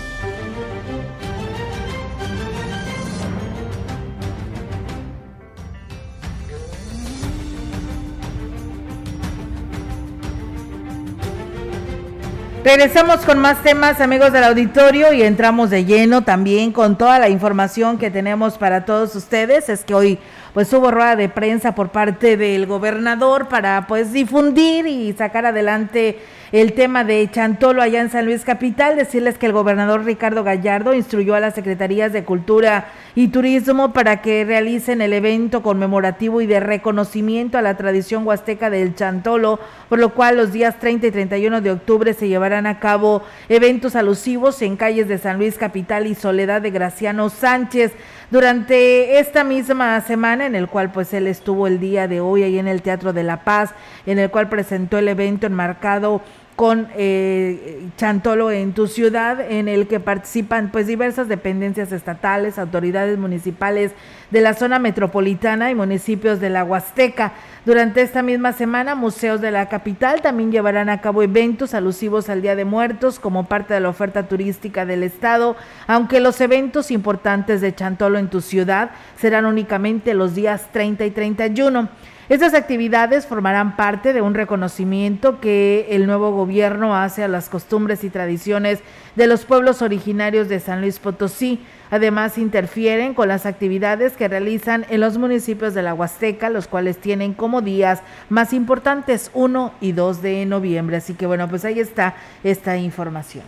Regresamos 12.63 13.21
con 13.25 13.39
más 13.39 13.63
temas, 13.63 13.99
amigos 14.01 14.31
del 14.31 14.43
auditorio, 14.43 15.11
y 15.13 15.23
entramos 15.23 15.71
de 15.71 15.83
lleno 15.83 16.21
también 16.21 16.71
con 16.71 16.95
toda 16.95 17.17
la 17.17 17.27
información 17.27 17.97
que 17.97 18.11
tenemos 18.11 18.59
para 18.59 18.85
todos 18.85 19.15
ustedes. 19.15 19.67
Es 19.67 19.83
que 19.83 19.95
hoy 19.95 20.19
pues 20.53 20.71
hubo 20.71 20.91
rueda 20.91 21.15
de 21.15 21.27
prensa 21.27 21.73
por 21.73 21.89
parte 21.89 22.37
del 22.37 22.67
gobernador 22.67 23.47
para 23.47 23.87
pues 23.87 24.13
difundir 24.13 24.85
y 24.85 25.11
sacar 25.13 25.47
adelante 25.47 26.19
el 26.51 26.73
tema 26.73 27.05
de 27.05 27.29
Chantolo 27.31 27.81
allá 27.81 28.01
en 28.01 28.09
San 28.09 28.25
Luis 28.25 28.43
Capital, 28.43 28.97
decirles 28.97 29.37
que 29.37 29.45
el 29.45 29.53
gobernador 29.53 30.03
Ricardo 30.03 30.43
Gallardo 30.43 30.93
instruyó 30.93 31.33
a 31.33 31.39
las 31.39 31.55
secretarías 31.55 32.11
de 32.11 32.25
Cultura 32.25 32.91
y 33.15 33.29
Turismo 33.29 33.93
para 33.93 34.21
que 34.21 34.43
realicen 34.43 35.01
el 35.01 35.13
evento 35.13 35.63
conmemorativo 35.63 36.41
y 36.41 36.47
de 36.47 36.59
reconocimiento 36.59 37.57
a 37.57 37.61
la 37.61 37.77
tradición 37.77 38.27
huasteca 38.27 38.69
del 38.69 38.95
Chantolo, 38.95 39.61
por 39.87 39.99
lo 39.99 40.13
cual 40.13 40.35
los 40.35 40.51
días 40.51 40.77
30 40.77 41.07
y 41.07 41.11
31 41.11 41.61
de 41.61 41.71
octubre 41.71 42.13
se 42.13 42.27
llevarán 42.27 42.67
a 42.67 42.79
cabo 42.79 43.23
eventos 43.47 43.95
alusivos 43.95 44.61
en 44.61 44.75
calles 44.75 45.07
de 45.07 45.19
San 45.19 45.37
Luis 45.37 45.57
Capital 45.57 46.05
y 46.05 46.15
Soledad 46.15 46.61
de 46.61 46.71
Graciano 46.71 47.29
Sánchez. 47.29 47.93
Durante 48.29 49.19
esta 49.19 49.43
misma 49.43 49.99
semana, 50.01 50.45
en 50.45 50.55
el 50.55 50.67
cual 50.67 50.91
pues 50.91 51.13
él 51.13 51.27
estuvo 51.27 51.67
el 51.67 51.81
día 51.81 52.07
de 52.07 52.21
hoy 52.21 52.43
ahí 52.43 52.59
en 52.59 52.67
el 52.67 52.81
Teatro 52.81 53.11
de 53.11 53.23
la 53.23 53.43
Paz, 53.43 53.71
en 54.05 54.19
el 54.19 54.29
cual 54.29 54.47
presentó 54.47 54.97
el 54.97 55.09
evento 55.09 55.47
enmarcado 55.47 56.21
con 56.55 56.87
eh, 56.95 57.87
Chantolo 57.97 58.51
en 58.51 58.73
tu 58.73 58.87
ciudad, 58.87 59.39
en 59.41 59.67
el 59.67 59.87
que 59.87 59.99
participan 59.99 60.69
pues 60.71 60.85
diversas 60.85 61.27
dependencias 61.27 61.91
estatales, 61.91 62.59
autoridades 62.59 63.17
municipales 63.17 63.93
de 64.29 64.41
la 64.41 64.53
zona 64.53 64.79
metropolitana 64.79 65.71
y 65.71 65.75
municipios 65.75 66.39
de 66.39 66.49
la 66.49 66.63
Huasteca. 66.63 67.33
Durante 67.65 68.01
esta 68.01 68.21
misma 68.21 68.53
semana, 68.53 68.95
museos 68.95 69.41
de 69.41 69.51
la 69.51 69.69
capital 69.69 70.21
también 70.21 70.51
llevarán 70.51 70.89
a 70.89 71.01
cabo 71.01 71.23
eventos 71.23 71.73
alusivos 71.73 72.29
al 72.29 72.41
Día 72.41 72.55
de 72.55 72.65
Muertos 72.65 73.19
como 73.19 73.45
parte 73.45 73.73
de 73.73 73.79
la 73.79 73.89
oferta 73.89 74.27
turística 74.27 74.85
del 74.85 75.03
estado, 75.03 75.55
aunque 75.87 76.19
los 76.19 76.41
eventos 76.41 76.91
importantes 76.91 77.61
de 77.61 77.75
Chantolo 77.75 78.17
en 78.17 78.29
tu 78.29 78.41
ciudad 78.41 78.91
serán 79.17 79.45
únicamente 79.45 80.13
los 80.13 80.35
días 80.35 80.67
30 80.71 81.05
y 81.05 81.11
31. 81.11 81.89
Estas 82.31 82.53
actividades 82.53 83.25
formarán 83.25 83.75
parte 83.75 84.13
de 84.13 84.21
un 84.21 84.33
reconocimiento 84.33 85.41
que 85.41 85.87
el 85.89 86.07
nuevo 86.07 86.31
gobierno 86.31 86.95
hace 86.95 87.25
a 87.25 87.27
las 87.27 87.49
costumbres 87.49 88.05
y 88.05 88.09
tradiciones 88.09 88.79
de 89.17 89.27
los 89.27 89.43
pueblos 89.43 89.81
originarios 89.81 90.47
de 90.47 90.61
San 90.61 90.79
Luis 90.79 90.97
Potosí. 90.97 91.59
Además, 91.89 92.37
interfieren 92.37 93.15
con 93.15 93.27
las 93.27 93.45
actividades 93.45 94.13
que 94.13 94.29
realizan 94.29 94.85
en 94.89 95.01
los 95.01 95.17
municipios 95.17 95.73
de 95.73 95.81
la 95.81 95.93
Huasteca, 95.93 96.49
los 96.49 96.69
cuales 96.69 96.99
tienen 96.99 97.33
como 97.33 97.61
días 97.61 97.99
más 98.29 98.53
importantes 98.53 99.29
1 99.33 99.73
y 99.81 99.91
2 99.91 100.21
de 100.21 100.45
noviembre. 100.45 100.95
Así 100.95 101.15
que 101.15 101.25
bueno, 101.25 101.49
pues 101.49 101.65
ahí 101.65 101.81
está 101.81 102.15
esta 102.45 102.77
información. 102.77 103.43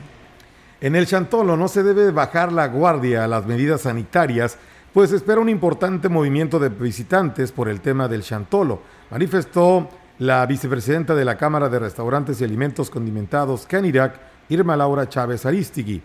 En 0.81 0.97
el 0.97 1.07
Chantolo 1.07 1.55
no 1.55 1.69
se 1.69 1.83
debe 1.83 2.11
bajar 2.11 2.51
la 2.51 2.67
guardia 2.67 3.23
a 3.23 3.29
las 3.29 3.45
medidas 3.45 3.83
sanitarias 3.83 4.57
pues 4.93 5.11
espera 5.11 5.41
un 5.41 5.49
importante 5.49 6.07
movimiento 6.07 6.59
de 6.59 6.69
visitantes 6.69 7.51
por 7.51 7.67
el 7.67 7.81
tema 7.81 8.07
del 8.07 8.21
Chantolo, 8.21 8.81
manifestó 9.09 9.89
la 10.19 10.45
vicepresidenta 10.45 11.15
de 11.15 11.25
la 11.25 11.35
Cámara 11.35 11.67
de 11.67 11.79
Restaurantes 11.79 12.39
y 12.39 12.43
Alimentos 12.43 12.91
Condimentados 12.91 13.65
Canirac, 13.65 14.19
Irma 14.49 14.77
Laura 14.77 15.09
Chávez 15.09 15.47
Aristigui. 15.47 16.03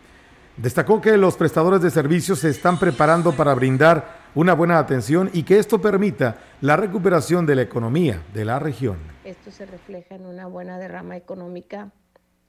Destacó 0.57 1.03
que 1.03 1.19
los 1.19 1.37
prestadores 1.37 1.83
de 1.83 1.91
servicios 1.91 2.39
se 2.39 2.49
están 2.49 2.79
preparando 2.79 3.33
para 3.33 3.55
brindar 3.55 4.19
una 4.35 4.55
buena 4.55 4.79
atención 4.79 5.31
y 5.35 5.43
que 5.43 5.59
esto 5.59 5.81
permita 5.81 6.39
la 6.63 6.77
recuperación 6.77 7.45
de 7.45 7.57
la 7.57 7.63
economía 7.63 8.23
de 8.33 8.45
la 8.47 8.59
región. 8.59 8.97
Esto 9.25 9.51
se 9.51 9.67
refleja 9.67 10.15
en 10.15 10.25
una 10.25 10.47
buena 10.47 10.79
derrama 10.79 11.17
económica 11.17 11.93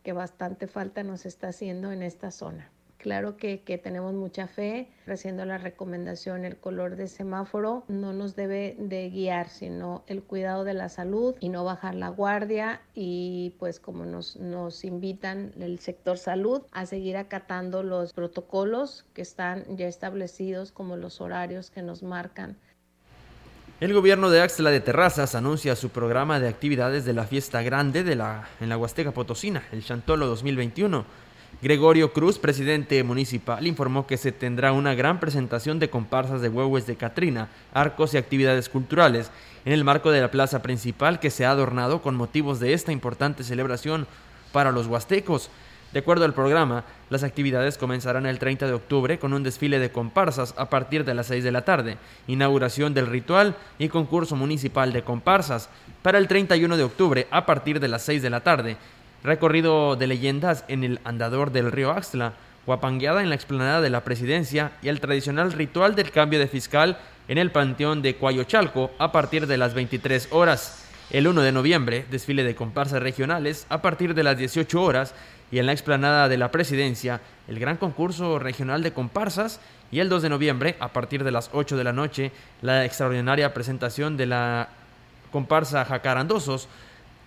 que 0.03 0.13
bastante 0.13 0.67
falta 0.67 1.03
nos 1.03 1.25
está 1.25 1.49
haciendo 1.49 1.91
en 1.91 2.01
esta 2.01 2.31
zona. 2.31 2.71
Claro 2.99 3.37
que, 3.37 3.57
tenemos 3.81 4.13
mucha 4.13 4.47
fe, 4.47 4.89
haciendo 5.07 5.45
la 5.45 5.57
recomendación, 5.57 6.43
el 6.43 6.57
color 6.57 6.97
de 6.97 7.07
semáforo 7.07 7.85
no 7.87 8.11
nos 8.11 8.35
debe 8.35 8.75
de 8.77 9.09
guiar, 9.09 9.47
sino 9.47 10.03
el 10.07 10.21
cuidado 10.21 10.65
de 10.65 10.73
la 10.73 10.89
salud 10.89 11.33
y 11.39 11.47
no 11.47 11.63
bajar 11.63 11.95
la 11.95 12.09
guardia 12.09 12.81
y 12.93 13.55
pues 13.57 13.79
como 13.79 14.03
nos, 14.03 14.35
nos 14.35 14.83
invitan 14.83 15.53
el 15.61 15.79
sector 15.79 16.17
salud 16.17 16.63
a 16.73 16.85
seguir 16.85 17.15
acatando 17.15 17.83
los 17.83 18.11
protocolos 18.11 19.05
que 19.13 19.21
están 19.21 19.63
ya 19.77 19.87
establecidos 19.87 20.73
como 20.73 20.97
los 20.97 21.21
horarios 21.21 21.71
que 21.71 21.81
nos 21.81 22.03
marcan. 22.03 22.57
El 23.79 23.93
gobierno 23.93 24.29
de 24.29 24.41
Axla 24.41 24.71
de 24.71 24.81
Terrazas 24.81 25.35
anuncia 25.35 25.77
su 25.77 25.87
programa 25.87 26.41
de 26.41 26.49
actividades 26.49 27.05
de 27.05 27.13
la 27.13 27.23
fiesta 27.23 27.61
grande 27.61 28.03
de 28.03 28.17
la, 28.17 28.49
en 28.59 28.67
la 28.67 28.77
Huasteca 28.77 29.13
Potosina, 29.13 29.63
el 29.71 29.85
Chantolo 29.85 30.27
2021 30.27 31.28
Gregorio 31.61 32.13
Cruz, 32.13 32.39
presidente 32.39 33.03
municipal, 33.03 33.67
informó 33.67 34.07
que 34.07 34.15
se 34.15 34.31
tendrá 34.31 34.71
una 34.71 34.95
gran 34.95 35.19
presentación 35.19 35.77
de 35.77 35.89
comparsas 35.89 36.39
de 36.41 36.47
huevos 36.47 36.87
de 36.87 36.95
Catrina, 36.95 37.49
arcos 37.73 38.13
y 38.13 38.17
actividades 38.17 38.69
culturales 38.69 39.29
en 39.65 39.73
el 39.73 39.83
marco 39.83 40.09
de 40.09 40.21
la 40.21 40.31
plaza 40.31 40.61
principal 40.61 41.19
que 41.19 41.29
se 41.29 41.45
ha 41.45 41.51
adornado 41.51 42.01
con 42.01 42.15
motivos 42.15 42.61
de 42.61 42.71
esta 42.71 42.93
importante 42.93 43.43
celebración 43.43 44.07
para 44.53 44.71
los 44.71 44.87
huastecos. 44.87 45.49
De 45.91 45.99
acuerdo 45.99 46.23
al 46.23 46.33
programa, 46.33 46.85
las 47.09 47.23
actividades 47.23 47.77
comenzarán 47.77 48.25
el 48.25 48.39
30 48.39 48.67
de 48.67 48.73
octubre 48.73 49.19
con 49.19 49.33
un 49.33 49.43
desfile 49.43 49.79
de 49.79 49.91
comparsas 49.91 50.53
a 50.55 50.69
partir 50.69 51.03
de 51.03 51.13
las 51.13 51.27
6 51.27 51.43
de 51.43 51.51
la 51.51 51.65
tarde, 51.65 51.97
inauguración 52.27 52.93
del 52.93 53.07
ritual 53.07 53.57
y 53.79 53.89
concurso 53.89 54.37
municipal 54.37 54.93
de 54.93 55.03
comparsas. 55.03 55.67
Para 56.03 56.19
el 56.19 56.29
31 56.29 56.77
de 56.77 56.83
octubre, 56.83 57.27
a 57.31 57.45
partir 57.45 57.81
de 57.81 57.89
las 57.89 58.03
6 58.03 58.21
de 58.21 58.29
la 58.29 58.39
tarde, 58.41 58.77
recorrido 59.23 59.95
de 59.95 60.07
leyendas 60.07 60.65
en 60.67 60.83
el 60.83 60.99
andador 61.03 61.51
del 61.51 61.71
río 61.71 61.91
Axtla, 61.91 62.33
guapangueada 62.65 63.21
en 63.21 63.29
la 63.29 63.35
explanada 63.35 63.81
de 63.81 63.89
la 63.89 64.03
presidencia 64.03 64.71
y 64.81 64.89
el 64.89 64.99
tradicional 64.99 65.51
ritual 65.51 65.95
del 65.95 66.11
cambio 66.11 66.39
de 66.39 66.47
fiscal 66.47 66.97
en 67.27 67.37
el 67.37 67.51
panteón 67.51 68.01
de 68.01 68.15
Cuayochalco 68.15 68.91
a 68.97 69.11
partir 69.11 69.47
de 69.47 69.57
las 69.57 69.73
23 69.73 70.29
horas. 70.31 70.85
El 71.09 71.27
1 71.27 71.41
de 71.41 71.51
noviembre, 71.51 72.05
desfile 72.11 72.43
de 72.43 72.55
comparsas 72.55 73.01
regionales 73.01 73.65
a 73.69 73.81
partir 73.81 74.13
de 74.13 74.23
las 74.23 74.37
18 74.37 74.81
horas 74.81 75.15
y 75.51 75.57
en 75.57 75.65
la 75.65 75.71
explanada 75.71 76.29
de 76.29 76.37
la 76.37 76.51
presidencia, 76.51 77.21
el 77.47 77.59
gran 77.59 77.77
concurso 77.77 78.37
regional 78.37 78.83
de 78.83 78.93
comparsas 78.93 79.59
y 79.91 79.99
el 79.99 80.09
2 80.09 80.21
de 80.21 80.29
noviembre, 80.29 80.75
a 80.79 80.89
partir 80.89 81.23
de 81.23 81.31
las 81.31 81.49
8 81.53 81.75
de 81.77 81.83
la 81.83 81.93
noche, 81.93 82.31
la 82.61 82.85
extraordinaria 82.85 83.53
presentación 83.53 84.17
de 84.17 84.27
la 84.27 84.69
comparsa 85.31 85.85
Jacarandosos 85.85 86.67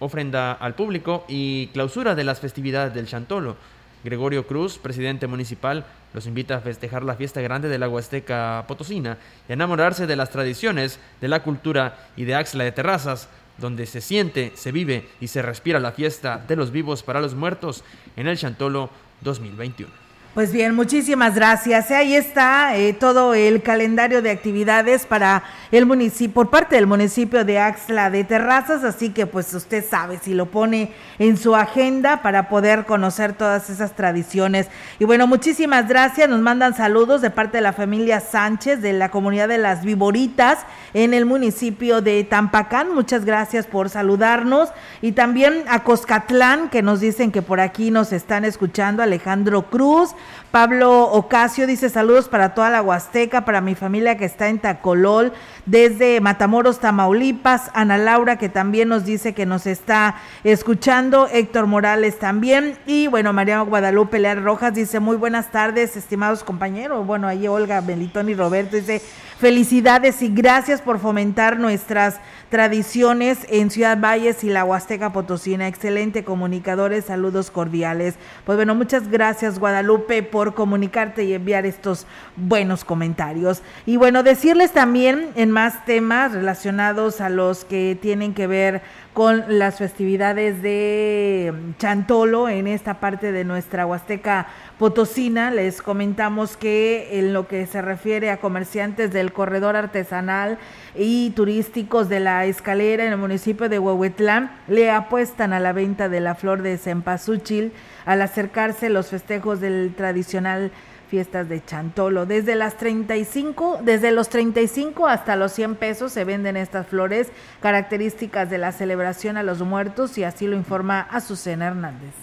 ofrenda 0.03 0.53
al 0.53 0.75
público 0.75 1.25
y 1.29 1.69
clausura 1.69 2.15
de 2.15 2.25
las 2.25 2.41
festividades 2.41 2.93
del 2.93 3.07
Chantolo. 3.07 3.57
Gregorio 4.05 4.47
Cruz, 4.47 4.79
presidente 4.79 5.29
municipal, 5.29 5.87
los 6.13 6.27
invita 6.27 6.57
a 6.57 6.61
festejar 6.61 7.05
la 7.05 7.15
fiesta 7.15 7.41
grande 7.41 7.69
de 7.69 7.79
la 7.79 7.89
Huasteca 7.89 8.65
Potosina 8.67 9.17
y 9.49 9.53
a 9.53 9.55
enamorarse 9.55 10.09
de 10.09 10.17
las 10.17 10.31
tradiciones, 10.31 10.99
de 11.21 11.29
la 11.29 11.45
cultura 11.45 12.09
y 12.17 12.25
de 12.25 12.35
Axla 12.35 12.65
de 12.65 12.73
Terrazas, 12.73 13.29
donde 13.59 13.87
se 13.87 14.01
siente, 14.01 14.53
se 14.57 14.73
vive 14.73 15.09
y 15.21 15.29
se 15.29 15.41
respira 15.41 15.79
la 15.79 15.93
fiesta 15.93 16.43
de 16.49 16.57
los 16.57 16.73
vivos 16.73 17.05
para 17.05 17.21
los 17.21 17.35
muertos 17.35 17.85
en 18.17 18.27
el 18.27 18.37
Chantolo 18.37 18.91
2021. 19.21 20.12
Pues 20.35 20.51
bien, 20.51 20.75
muchísimas 20.75 21.35
gracias. 21.35 21.91
Ahí 21.91 22.15
está 22.15 22.75
eh, 22.75 22.95
todo 22.95 23.35
el 23.35 23.61
calendario 23.61 24.23
de 24.23 24.31
actividades 24.31 25.05
para 25.05 25.43
el 25.71 25.85
municipio, 25.85 26.33
por 26.33 26.49
parte 26.49 26.75
del 26.77 26.87
municipio 26.87 27.45
de 27.45 27.59
Axla 27.59 28.09
de 28.09 28.25
Terrazas, 28.25 28.83
así 28.83 29.11
que 29.11 29.27
pues 29.27 29.53
usted 29.53 29.85
sabe 29.87 30.19
si 30.23 30.33
lo 30.33 30.47
pone 30.47 30.91
en 31.23 31.37
su 31.37 31.55
agenda 31.55 32.21
para 32.21 32.49
poder 32.49 32.85
conocer 32.85 33.33
todas 33.33 33.71
esas 33.71 33.95
tradiciones. 33.95 34.67
Y 34.99 35.05
bueno, 35.05 35.29
muchísimas 35.29 35.87
gracias. 35.87 36.29
Nos 36.29 36.41
mandan 36.41 36.75
saludos 36.75 37.23
de 37.23 37.31
parte 37.31 37.59
de 37.59 37.63
la 37.63 37.73
familia 37.73 38.19
Sánchez 38.19 38.83
de 38.83 38.93
la 38.93 39.09
comunidad 39.09 39.47
de 39.47 39.59
las 39.59 39.85
Viboritas 39.85 40.59
en 40.95 41.15
el 41.15 41.25
municipio 41.25 42.01
de 42.01 42.25
Tampacán. 42.25 42.93
Muchas 42.93 43.25
gracias 43.25 43.69
por 43.69 43.89
saludarnos. 43.89 44.71
Y 45.01 45.13
también 45.13 45.63
a 45.69 45.85
Coscatlán, 45.85 46.71
que 46.71 46.83
nos 46.83 46.99
dicen 46.99 47.31
que 47.31 47.41
por 47.41 47.61
aquí 47.61 47.93
nos 47.93 48.13
están 48.13 48.45
escuchando, 48.45 49.01
Alejandro 49.01 49.71
Cruz. 49.71 50.17
Pablo 50.53 51.05
Ocasio 51.05 51.67
dice 51.67 51.89
saludos 51.89 52.29
para 52.29 52.53
toda 52.53 52.69
la 52.69 52.83
Huasteca, 52.83 53.47
para 53.47 53.63
mi 53.63 53.75
familia 53.75 54.19
que 54.19 54.27
está 54.27 54.51
en 54.51 54.59
Tacolol, 54.59 55.33
desde 55.65 56.21
Matamoros, 56.21 56.79
Tamaulipas. 56.79 57.71
Ana 57.73 57.97
Laura 57.97 58.37
que 58.37 58.51
también 58.51 58.91
nos 58.91 59.07
dice 59.07 59.33
que 59.33 59.47
nos 59.47 59.67
está 59.67 60.17
escuchando. 60.45 61.27
Héctor 61.33 61.67
Morales 61.69 62.19
también. 62.19 62.77
Y 62.85 63.07
bueno, 63.07 63.33
María 63.33 63.63
Guadalupe 63.63 64.19
Leal 64.19 64.45
Rojas 64.45 64.75
dice 64.75 65.01
muy 65.01 65.17
buenas 65.17 65.51
tardes, 65.51 65.97
estimados 65.97 66.45
compañeros. 66.45 67.07
Bueno, 67.07 67.29
ahí 67.29 67.49
Olga 67.49 67.81
Belitón 67.81 68.29
y 68.29 68.35
Roberto 68.35 68.77
dice 68.77 69.01
Felicidades 69.43 70.23
y 70.23 70.29
gracias 70.29 70.81
por 70.81 71.01
fomentar 71.01 71.59
nuestras 71.59 72.21
tradiciones 72.49 73.39
en 73.49 73.71
Ciudad 73.71 73.99
Valles 73.99 74.45
y 74.45 74.51
la 74.51 74.65
Huasteca 74.65 75.13
Potosina. 75.13 75.67
Excelente 75.67 76.23
comunicadores, 76.23 77.07
saludos 77.07 77.51
cordiales. 77.51 78.15
Pues 78.47 78.55
bueno, 78.55 78.77
muchas 78.77 79.09
gracias 79.09 79.59
Guadalupe 79.59 80.23
por 80.23 80.55
comunicarte 80.55 81.25
y 81.25 81.35
enviar 81.35 81.67
estos 81.67 82.07
buenos 82.37 82.85
comentarios. 82.85 83.63
Y 83.85 83.97
bueno, 83.97 84.23
decirles 84.23 84.71
también 84.71 85.31
en 85.35 85.51
más 85.51 85.85
temas 85.87 86.31
relacionados 86.31 87.21
a 87.21 87.29
los 87.29 87.65
que 87.65 87.99
tienen 88.01 88.35
que 88.35 88.47
ver 88.47 88.83
con 89.13 89.45
las 89.59 89.77
festividades 89.77 90.63
de 90.63 91.53
Chantolo 91.79 92.49
en 92.49 92.67
esta 92.67 92.95
parte 92.95 93.31
de 93.31 93.45
nuestra 93.45 93.85
Huasteca 93.85 94.47
Potosina. 94.79 95.51
Les 95.51 95.83
comentamos 95.83 96.57
que 96.57 97.19
en 97.19 97.35
lo 97.35 97.47
que 97.47 97.67
se 97.67 97.83
refiere 97.83 98.31
a 98.31 98.39
comerciantes 98.39 99.13
del 99.13 99.33
corredor 99.33 99.77
artesanal 99.77 100.59
y 100.97 101.31
turísticos 101.31 102.09
de 102.09 102.21
la 102.21 102.47
escalera 102.47 103.05
en 103.05 103.13
el 103.13 103.19
municipio 103.19 103.69
de 103.69 103.79
Huehuetlán 103.79 104.51
le 104.67 104.91
apuestan 104.91 105.53
a 105.53 105.61
la 105.61 105.73
venta 105.73 106.09
de 106.09 106.21
la 106.21 106.35
flor 106.35 106.63
de 106.63 106.79
cempasúchil 106.79 107.73
al 108.07 108.23
acercarse 108.23 108.89
los 108.89 109.09
festejos 109.09 109.61
del 109.61 109.95
tradicional 109.95 110.71
fiestas 111.13 111.47
de 111.47 111.63
Chantolo. 111.63 112.25
Desde 112.25 112.55
las 112.55 112.79
35, 112.79 113.81
desde 113.83 114.13
los 114.13 114.31
35 114.31 115.07
hasta 115.07 115.37
los 115.37 115.53
100 115.53 115.75
pesos 115.77 116.11
se 116.11 116.25
venden 116.25 116.57
estas 116.57 116.87
flores, 116.87 117.29
características 117.61 118.49
de 118.49 118.57
la 118.57 118.73
celebración 118.73 119.37
a 119.37 119.43
los 119.43 119.61
muertos 119.61 120.17
y 120.17 120.25
así 120.25 120.47
lo 120.47 120.57
informa 120.57 121.03
Azucena 121.03 121.67
Hernández. 121.67 122.15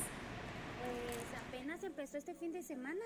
Pues 0.81 1.23
apenas 1.47 1.83
empezó 1.83 2.17
este 2.17 2.33
fin 2.33 2.51
de 2.51 2.63
semana. 2.63 2.97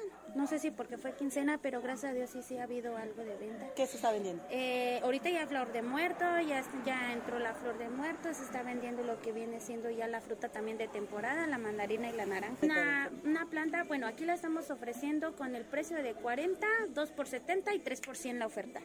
No 0.44 0.50
sé 0.50 0.60
si 0.60 0.72
porque 0.72 0.98
fue 0.98 1.14
quincena, 1.14 1.58
pero 1.62 1.82
gracias 1.82 2.12
a 2.12 2.14
Dios 2.14 2.30
sí, 2.30 2.42
sí 2.44 2.58
ha 2.58 2.64
habido 2.64 2.98
algo 2.98 3.24
de 3.24 3.34
venta. 3.38 3.66
¿Qué 3.78 3.88
se 3.88 3.96
está 3.96 4.12
vendiendo? 4.12 4.44
Eh, 4.50 5.00
ahorita 5.02 5.30
ya 5.30 5.48
flor 5.48 5.72
de 5.72 5.82
muerto, 5.82 6.26
ya, 6.46 6.62
ya 6.86 7.14
entró 7.14 7.40
la 7.40 7.54
flor 7.54 7.78
de 7.78 7.88
muerto, 7.88 8.34
se 8.34 8.44
está 8.44 8.62
vendiendo 8.62 9.04
lo 9.04 9.22
que 9.22 9.32
viene 9.32 9.62
siendo 9.62 9.90
ya 9.90 10.06
la 10.10 10.20
fruta 10.20 10.50
también 10.50 10.78
de 10.78 10.90
temporada, 10.90 11.48
la 11.48 11.58
mandarina 11.58 12.10
y 12.10 12.12
la 12.12 12.26
naranja. 12.26 12.58
Una, 12.62 13.10
una 13.24 13.46
planta, 13.46 13.86
bueno, 13.86 14.06
aquí 14.06 14.26
la 14.26 14.34
estamos 14.34 14.70
ofreciendo 14.70 15.34
con 15.38 15.56
el 15.56 15.64
precio 15.64 16.04
de 16.04 16.14
40, 16.14 16.68
2 16.90 17.12
por 17.12 17.26
70 17.26 17.74
y 17.76 17.80
3 17.80 18.02
por 18.02 18.18
100 18.18 18.40
la 18.40 18.46
oferta. 18.46 18.82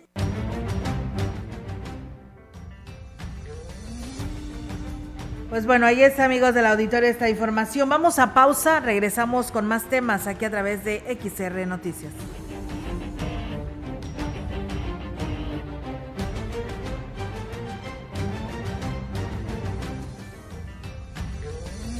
Pues 5.48 5.64
bueno, 5.64 5.86
ahí 5.86 6.02
está, 6.02 6.26
amigos 6.26 6.54
del 6.54 6.66
auditorio, 6.66 7.08
esta 7.08 7.30
información. 7.30 7.88
Vamos 7.88 8.18
a 8.18 8.34
pausa, 8.34 8.80
regresamos 8.80 9.50
con 9.50 9.66
más 9.66 9.88
temas 9.88 10.26
aquí 10.26 10.44
a 10.44 10.50
través 10.50 10.84
de 10.84 11.02
XR 11.18 11.66
Noticias. 11.66 12.12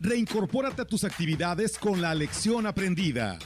Reincorpórate 0.00 0.80
a 0.80 0.86
tus 0.86 1.04
actividades 1.04 1.76
con 1.76 2.00
la 2.00 2.14
lección 2.14 2.66
aprendida. 2.66 3.38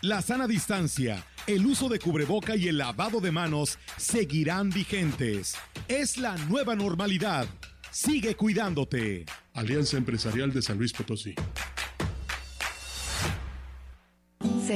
La 0.00 0.22
sana 0.22 0.48
distancia, 0.48 1.24
el 1.46 1.64
uso 1.64 1.88
de 1.88 2.00
cubreboca 2.00 2.56
y 2.56 2.66
el 2.66 2.78
lavado 2.78 3.20
de 3.20 3.30
manos 3.30 3.78
seguirán 3.96 4.70
vigentes. 4.70 5.54
Es 5.86 6.18
la 6.18 6.36
nueva 6.36 6.74
normalidad. 6.74 7.46
Sigue 7.92 8.34
cuidándote. 8.34 9.24
Alianza 9.54 9.98
Empresarial 9.98 10.52
de 10.52 10.62
San 10.62 10.78
Luis 10.78 10.92
Potosí. 10.92 11.36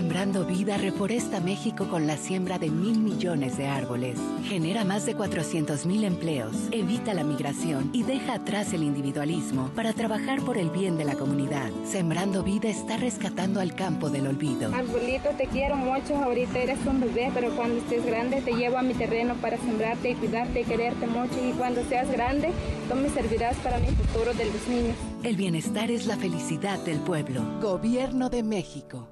Sembrando 0.02 0.44
vida 0.44 0.76
reforesta 0.78 1.38
México 1.38 1.86
con 1.88 2.08
la 2.08 2.16
siembra 2.16 2.58
de 2.58 2.70
mil 2.70 2.98
millones 2.98 3.56
de 3.56 3.68
árboles. 3.68 4.18
Genera 4.48 4.84
más 4.84 5.06
de 5.06 5.14
400 5.14 5.86
mil 5.86 6.02
empleos, 6.02 6.56
evita 6.72 7.14
la 7.14 7.22
migración 7.22 7.88
y 7.92 8.02
deja 8.02 8.34
atrás 8.34 8.72
el 8.72 8.82
individualismo 8.82 9.70
para 9.76 9.92
trabajar 9.92 10.42
por 10.42 10.58
el 10.58 10.70
bien 10.70 10.98
de 10.98 11.04
la 11.04 11.14
comunidad. 11.14 11.70
Sembrando 11.84 12.42
vida 12.42 12.68
está 12.68 12.96
rescatando 12.96 13.60
al 13.60 13.76
campo 13.76 14.10
del 14.10 14.26
olvido. 14.26 14.74
Arbolito, 14.74 15.28
te 15.38 15.46
quiero 15.46 15.76
mucho. 15.76 16.16
Ahorita 16.16 16.58
eres 16.58 16.84
un 16.84 16.98
bebé, 16.98 17.30
pero 17.32 17.54
cuando 17.54 17.78
estés 17.78 18.04
grande 18.04 18.40
te 18.40 18.54
llevo 18.54 18.78
a 18.78 18.82
mi 18.82 18.94
terreno 18.94 19.36
para 19.36 19.56
sembrarte 19.56 20.10
y 20.10 20.14
cuidarte 20.16 20.62
y 20.62 20.64
quererte 20.64 21.06
mucho. 21.06 21.34
Y 21.48 21.52
cuando 21.52 21.80
seas 21.84 22.10
grande, 22.10 22.50
tú 22.88 22.96
me 22.96 23.08
servirás 23.08 23.56
para 23.58 23.78
mi 23.78 23.86
futuro 23.86 24.34
de 24.34 24.46
los 24.46 24.66
niños. 24.66 24.96
El 25.22 25.36
bienestar 25.36 25.92
es 25.92 26.06
la 26.06 26.16
felicidad 26.16 26.80
del 26.80 26.98
pueblo. 26.98 27.44
Gobierno 27.60 28.30
de 28.30 28.42
México. 28.42 29.11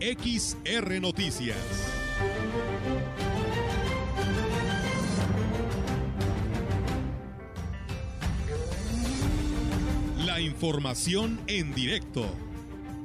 XR 0.00 1.00
Noticias. 1.00 1.56
La 10.26 10.40
información 10.40 11.40
en 11.46 11.74
directo. 11.74 12.26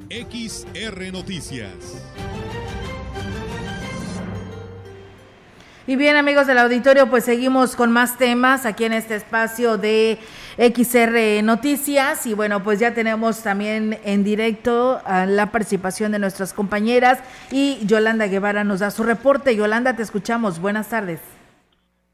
XR 0.10 1.12
Noticias. 1.12 1.74
Y 5.86 5.96
bien 5.96 6.18
amigos 6.18 6.48
del 6.48 6.60
auditorio, 6.60 7.10
pues 7.10 7.24
seguimos 7.26 7.76
con 7.76 7.92
más 7.92 8.18
temas 8.18 8.66
aquí 8.66 8.86
en 8.86 8.94
este 8.94 9.16
espacio 9.16 9.78
de 9.78 10.20
XR 10.60 11.42
Noticias 11.42 12.28
y 12.28 12.34
bueno, 12.34 12.62
pues 12.62 12.82
ya 12.82 12.94
tenemos 12.94 13.42
también 13.44 13.98
en 14.04 14.26
directo 14.26 15.00
a 15.06 15.26
la 15.26 15.52
participación 15.52 16.12
de 16.12 16.20
nuestras 16.20 16.54
compañeras 16.54 17.24
y 17.50 17.78
Yolanda 17.86 18.28
Guevara 18.28 18.66
nos 18.66 18.82
da 18.82 18.92
su 18.92 19.04
reporte. 19.04 19.56
Yolanda, 19.56 19.96
te 19.96 20.04
escuchamos. 20.04 20.60
Buenas 20.60 20.90
tardes. 20.90 21.22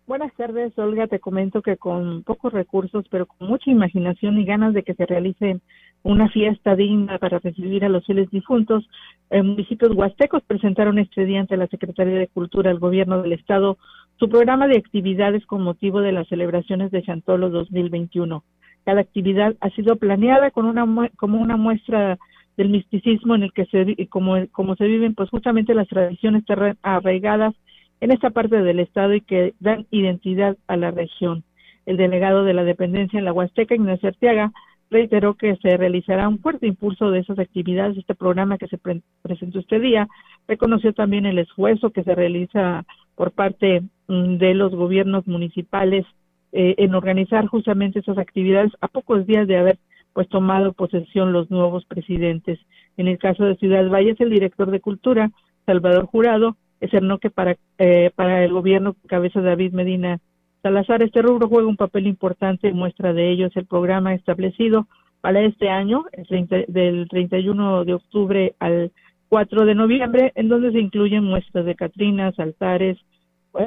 Buenas 0.06 0.32
tardes, 0.36 0.78
Olga. 0.78 1.08
Te 1.08 1.20
comento 1.20 1.64
que 1.64 1.78
con 1.78 2.22
pocos 2.22 2.54
recursos, 2.54 3.06
pero 3.10 3.26
con 3.26 3.48
mucha 3.48 3.72
imaginación 3.72 4.38
y 4.38 4.46
ganas 4.46 4.76
de 4.76 4.84
que 4.84 4.94
se 4.94 5.08
realice 5.08 5.60
una 6.04 6.30
fiesta 6.30 6.76
digna 6.76 7.18
para 7.18 7.40
recibir 7.40 7.84
a 7.84 7.90
los 7.90 8.06
fieles 8.06 8.30
difuntos, 8.30 8.88
en 9.32 9.48
municipios 9.48 9.92
huastecos 9.96 10.44
presentaron 10.44 11.00
este 11.00 11.26
día 11.26 11.40
ante 11.40 11.58
la 11.58 11.66
Secretaría 11.66 12.20
de 12.20 12.28
Cultura 12.28 12.70
del 12.70 12.78
Gobierno 12.78 13.24
del 13.24 13.34
Estado 13.34 13.80
su 14.18 14.30
programa 14.30 14.68
de 14.68 14.78
actividades 14.78 15.46
con 15.46 15.62
motivo 15.62 16.02
de 16.02 16.12
las 16.12 16.28
celebraciones 16.28 16.92
de 16.92 17.04
Chantolo 17.04 17.50
2021. 17.50 18.44
Cada 18.86 19.02
actividad 19.02 19.56
ha 19.62 19.70
sido 19.72 19.98
planeada 19.98 20.52
con 20.52 20.66
una 20.66 21.10
como 21.18 21.42
una 21.42 21.58
muestra 21.58 22.18
del 22.56 22.70
misticismo 22.70 23.36
en 23.36 23.44
el 23.44 23.54
que 23.54 23.66
se 23.66 24.08
como 24.08 24.36
como 24.52 24.76
se 24.76 24.86
viven 24.86 25.16
pues 25.16 25.30
justamente 25.30 25.74
las 25.74 25.88
tradiciones 25.88 26.44
arraigadas 26.82 27.56
en 28.00 28.12
esta 28.12 28.30
parte 28.30 28.62
del 28.62 28.80
estado 28.80 29.14
y 29.14 29.22
que 29.22 29.54
dan 29.60 29.88
identidad 29.92 30.58
a 30.68 30.78
la 30.78 30.92
región. 30.92 31.44
El 31.86 31.98
delegado 31.98 32.44
de 32.44 32.54
la 32.54 32.64
dependencia 32.64 33.20
en 33.20 33.26
la 33.26 33.34
Huasteca, 33.34 33.76
Ignacio 33.76 34.10
Arteaga, 34.10 34.52
reiteró 34.90 35.34
que 35.36 35.56
se 35.58 35.78
realizará 35.78 36.28
un 36.28 36.40
fuerte 36.40 36.68
impulso 36.68 37.12
de 37.12 37.20
esas 37.20 37.40
actividades. 37.40 37.98
Este 37.98 38.16
programa 38.16 38.58
que 38.58 38.68
se 38.68 38.78
pre 38.78 39.02
presentó 39.22 39.60
este 39.60 39.80
día 39.80 40.08
reconoció 40.48 40.94
también 40.94 41.26
el 41.26 41.40
esfuerzo 41.40 41.92
que 41.92 42.04
se 42.04 42.16
realiza 42.16 42.86
por 43.16 43.32
parte 43.32 43.82
mm, 44.08 44.38
de 44.38 44.54
los 44.54 44.74
gobiernos 44.76 45.28
municipales 45.28 46.06
eh, 46.52 46.76
en 46.78 46.96
organizar 46.96 47.48
justamente 47.48 48.00
esas 48.00 48.18
actividades 48.18 48.72
a 48.82 48.88
pocos 48.88 49.26
días 49.26 49.48
de 49.48 49.58
haber 49.58 49.78
pues 50.14 50.30
tomado 50.30 50.72
posesión 50.72 51.34
los 51.34 51.52
nuevos 51.52 51.84
presidentes. 51.86 52.60
En 52.96 53.10
el 53.10 53.18
caso 53.18 53.44
de 53.44 53.58
Ciudad 53.58 53.90
Valles, 53.90 54.20
el 54.22 54.30
director 54.30 54.72
de 54.72 54.80
Cultura, 54.80 55.32
Salvador 55.66 56.06
Jurado, 56.06 56.56
externó 56.80 57.18
que 57.18 57.30
para, 57.30 57.58
eh, 57.78 58.12
para 58.16 58.46
el 58.46 58.54
gobierno 58.54 58.96
cabeza 59.08 59.42
David 59.42 59.74
Medina 59.74 60.20
Salazar, 60.62 61.04
este 61.04 61.22
rubro 61.22 61.48
juega 61.48 61.68
un 61.68 61.76
papel 61.76 62.08
importante, 62.08 62.72
muestra 62.72 63.14
de 63.14 63.30
ello 63.30 63.48
es 63.48 63.58
el 63.58 63.66
programa 63.66 64.14
establecido 64.14 64.88
para 65.22 65.42
este 65.42 65.70
año, 65.70 66.06
el 66.12 66.26
30, 66.26 66.56
del 66.68 67.08
31 67.10 67.86
de 67.86 67.94
octubre 67.94 68.56
al 68.60 68.92
4 69.36 69.66
de 69.66 69.76
noviembre, 69.76 70.32
en 70.36 70.48
donde 70.48 70.72
se 70.72 70.80
incluyen 70.80 71.26
muestras 71.26 71.66
de 71.66 71.76
Catrinas, 71.76 72.40
altares, 72.40 72.98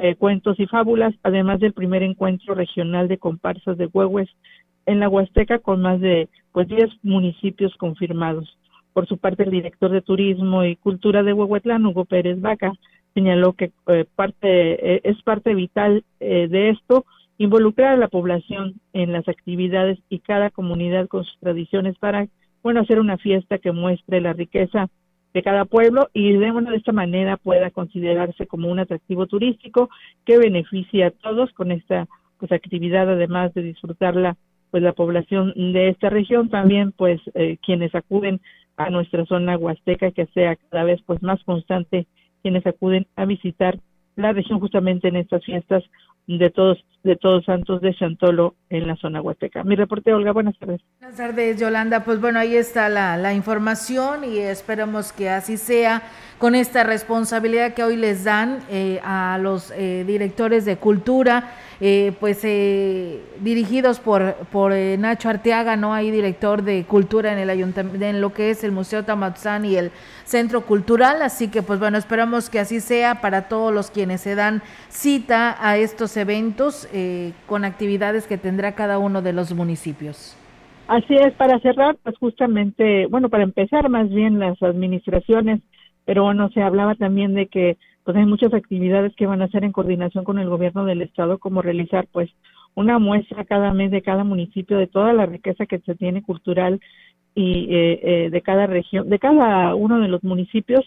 eh, 0.01 0.15
cuentos 0.15 0.59
y 0.59 0.65
fábulas, 0.65 1.13
además 1.21 1.59
del 1.59 1.73
primer 1.73 2.01
encuentro 2.01 2.55
regional 2.55 3.07
de 3.07 3.19
comparsas 3.19 3.77
de 3.77 3.85
huehues 3.85 4.27
en 4.87 4.99
la 4.99 5.07
Huasteca 5.09 5.59
con 5.59 5.83
más 5.83 6.01
de 6.01 6.27
pues 6.53 6.67
10 6.67 6.89
municipios 7.03 7.75
confirmados. 7.75 8.57
Por 8.93 9.07
su 9.07 9.19
parte, 9.19 9.43
el 9.43 9.51
director 9.51 9.91
de 9.91 10.01
Turismo 10.01 10.63
y 10.63 10.75
Cultura 10.75 11.21
de 11.21 11.33
Huehuetlán, 11.33 11.85
Hugo 11.85 12.05
Pérez 12.05 12.41
Vaca, 12.41 12.73
señaló 13.13 13.53
que 13.53 13.71
eh, 13.89 14.05
parte 14.15 14.95
eh, 14.95 15.01
es 15.03 15.21
parte 15.21 15.53
vital 15.53 16.03
de 16.19 16.69
esto 16.71 17.05
involucrar 17.37 17.93
a 17.93 17.97
la 17.97 18.07
población 18.07 18.73
en 18.93 19.11
las 19.11 19.27
actividades 19.27 19.99
y 20.09 20.17
cada 20.17 20.49
comunidad 20.49 21.07
con 21.07 21.25
sus 21.25 21.37
tradiciones 21.37 21.95
para 21.99 22.27
bueno 22.63 22.81
hacer 22.81 22.99
una 22.99 23.19
fiesta 23.19 23.59
que 23.59 23.71
muestre 23.71 24.19
la 24.19 24.33
riqueza 24.33 24.89
de 25.33 25.43
cada 25.43 25.65
pueblo 25.65 26.09
y 26.13 26.31
de, 26.33 26.51
de 26.51 26.75
esta 26.75 26.91
manera 26.91 27.37
pueda 27.37 27.69
considerarse 27.71 28.47
como 28.47 28.69
un 28.69 28.79
atractivo 28.79 29.27
turístico 29.27 29.89
que 30.25 30.37
beneficie 30.37 31.05
a 31.05 31.11
todos 31.11 31.51
con 31.53 31.71
esta 31.71 32.07
pues 32.37 32.51
actividad 32.51 33.09
además 33.09 33.53
de 33.53 33.63
disfrutarla 33.63 34.37
pues 34.71 34.83
la 34.83 34.93
población 34.93 35.53
de 35.55 35.89
esta 35.89 36.09
región. 36.09 36.49
También 36.49 36.91
pues 36.91 37.21
eh, 37.33 37.57
quienes 37.63 37.93
acuden 37.93 38.39
a 38.77 38.89
nuestra 38.89 39.25
zona 39.25 39.57
huasteca 39.57 40.11
que 40.11 40.25
sea 40.27 40.55
cada 40.55 40.83
vez 40.83 41.01
pues 41.05 41.21
más 41.21 41.43
constante 41.43 42.07
quienes 42.41 42.65
acuden 42.65 43.05
a 43.15 43.25
visitar 43.25 43.77
la 44.15 44.31
región 44.31 44.59
justamente 44.59 45.07
en 45.09 45.17
estas 45.17 45.43
fiestas 45.43 45.83
de 46.37 46.51
todos 46.51 46.77
de 47.03 47.15
todos 47.15 47.45
santos 47.45 47.81
de 47.81 47.95
Chantolo 47.95 48.55
en 48.69 48.85
la 48.85 48.97
zona 48.97 49.21
huasteca. 49.21 49.63
Mi 49.63 49.75
reporte, 49.75 50.13
Olga, 50.13 50.33
buenas 50.33 50.57
tardes. 50.59 50.81
Buenas 50.99 51.17
tardes, 51.17 51.59
Yolanda. 51.59 52.03
Pues 52.03 52.19
bueno, 52.19 52.39
ahí 52.39 52.55
está 52.55 52.89
la, 52.89 53.15
la 53.15 53.33
información 53.33 54.25
y 54.25 54.37
esperamos 54.37 55.13
que 55.13 55.29
así 55.29 55.55
sea 55.55 56.03
con 56.37 56.55
esta 56.55 56.83
responsabilidad 56.83 57.73
que 57.73 57.83
hoy 57.83 57.95
les 57.95 58.25
dan 58.25 58.59
eh, 58.69 58.99
a 59.03 59.39
los 59.41 59.71
eh, 59.71 60.03
directores 60.05 60.65
de 60.65 60.75
cultura, 60.75 61.51
eh, 61.81 62.13
pues 62.19 62.41
dirigidos 62.41 63.99
por, 63.99 64.35
por 64.51 64.73
Nacho 64.73 65.29
Arteaga, 65.29 65.75
¿no? 65.75 65.93
Hay 65.93 66.11
director 66.11 66.63
de 66.63 66.83
cultura 66.83 67.31
en 67.31 67.39
el 67.39 67.49
ayuntamiento, 67.49 68.05
en 68.05 68.21
lo 68.21 68.33
que 68.33 68.49
es 68.49 68.63
el 68.63 68.71
Museo 68.71 69.03
Tamatzán 69.03 69.65
y 69.65 69.75
el 69.75 69.91
Centro 70.25 70.61
Cultural, 70.61 71.21
así 71.21 71.49
que 71.49 71.61
pues 71.61 71.79
bueno, 71.79 71.97
esperamos 71.97 72.49
que 72.49 72.59
así 72.59 72.79
sea 72.79 73.21
para 73.21 73.47
todos 73.47 73.73
los 73.73 73.91
quienes 73.91 74.21
se 74.21 74.35
dan 74.35 74.61
cita 74.89 75.55
a 75.59 75.77
estos 75.77 76.15
eventos 76.17 76.87
con 77.47 77.65
actividades 77.65 78.27
que 78.27 78.37
tendrá 78.37 78.73
cada 78.73 78.99
uno 78.99 79.21
de 79.21 79.33
los 79.33 79.53
municipios. 79.53 80.37
Así 80.87 81.15
es, 81.15 81.33
para 81.33 81.59
cerrar, 81.59 81.97
pues 82.03 82.17
justamente, 82.17 83.05
bueno, 83.07 83.29
para 83.29 83.43
empezar 83.43 83.89
más 83.89 84.09
bien 84.09 84.39
las 84.39 84.61
administraciones 84.61 85.61
pero 86.09 86.23
bueno, 86.23 86.49
se 86.49 86.63
hablaba 86.63 86.95
también 86.95 87.35
de 87.35 87.45
que 87.45 87.77
pues 88.03 88.17
hay 88.17 88.25
muchas 88.25 88.53
actividades 88.53 89.15
que 89.15 89.27
van 89.27 89.41
a 89.41 89.45
hacer 89.45 89.63
en 89.63 89.71
coordinación 89.71 90.23
con 90.23 90.39
el 90.39 90.49
gobierno 90.49 90.85
del 90.85 91.01
estado, 91.01 91.37
como 91.37 91.61
realizar 91.61 92.07
pues 92.11 92.29
una 92.75 92.99
muestra 92.99 93.45
cada 93.45 93.73
mes 93.73 93.91
de 93.91 94.01
cada 94.01 94.23
municipio 94.23 94.77
de 94.77 94.87
toda 94.87 95.13
la 95.13 95.25
riqueza 95.25 95.65
que 95.65 95.79
se 95.79 95.95
tiene 95.95 96.23
cultural 96.23 96.79
y 97.35 97.67
eh, 97.73 97.99
eh, 98.03 98.29
de 98.29 98.41
cada 98.41 98.67
región, 98.67 99.09
de 99.09 99.19
cada 99.19 99.75
uno 99.75 99.99
de 99.99 100.07
los 100.07 100.23
municipios 100.23 100.85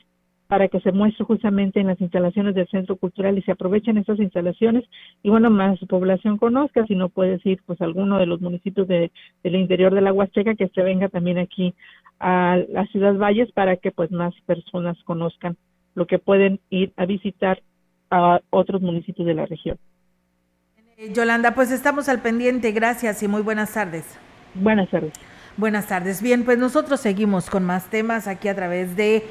para 0.52 0.68
que 0.68 0.80
se 0.80 0.92
muestre 0.92 1.24
justamente 1.24 1.80
en 1.80 1.86
las 1.86 1.98
instalaciones 1.98 2.54
del 2.54 2.68
centro 2.68 2.96
cultural 2.96 3.38
y 3.38 3.42
se 3.42 3.52
aprovechen 3.52 3.96
esas 3.96 4.18
instalaciones. 4.18 4.84
Y 5.22 5.30
bueno, 5.30 5.48
más 5.48 5.78
población 5.88 6.36
conozca, 6.36 6.84
si 6.86 6.94
no 6.94 7.08
puede 7.08 7.40
ir 7.44 7.60
pues 7.64 7.80
alguno 7.80 8.18
de 8.18 8.26
los 8.26 8.42
municipios 8.42 8.86
de, 8.86 9.10
del 9.42 9.56
interior 9.56 9.94
de 9.94 10.02
la 10.02 10.12
Huasteca 10.12 10.54
que 10.54 10.68
se 10.68 10.82
venga 10.82 11.08
también 11.08 11.38
aquí 11.38 11.72
a 12.20 12.58
la 12.68 12.84
ciudad 12.88 13.16
Valles 13.16 13.50
para 13.52 13.76
que 13.76 13.92
pues 13.92 14.10
más 14.10 14.34
personas 14.44 15.02
conozcan 15.04 15.56
lo 15.94 16.06
que 16.06 16.18
pueden 16.18 16.60
ir 16.70 16.92
a 16.96 17.06
visitar 17.06 17.62
a 18.10 18.40
otros 18.50 18.82
municipios 18.82 19.26
de 19.26 19.34
la 19.34 19.46
región. 19.46 19.78
Eh, 20.96 21.12
Yolanda, 21.12 21.54
pues 21.54 21.70
estamos 21.70 22.08
al 22.08 22.20
pendiente, 22.20 22.72
gracias 22.72 23.22
y 23.22 23.28
muy 23.28 23.42
buenas 23.42 23.72
tardes. 23.72 24.04
Buenas 24.54 24.90
tardes. 24.90 25.12
Buenas 25.56 25.86
tardes. 25.86 26.22
Bien, 26.22 26.44
pues 26.44 26.58
nosotros 26.58 27.00
seguimos 27.00 27.50
con 27.50 27.64
más 27.64 27.90
temas 27.90 28.26
aquí 28.26 28.48
a 28.48 28.54
través 28.54 28.96
de 28.96 29.24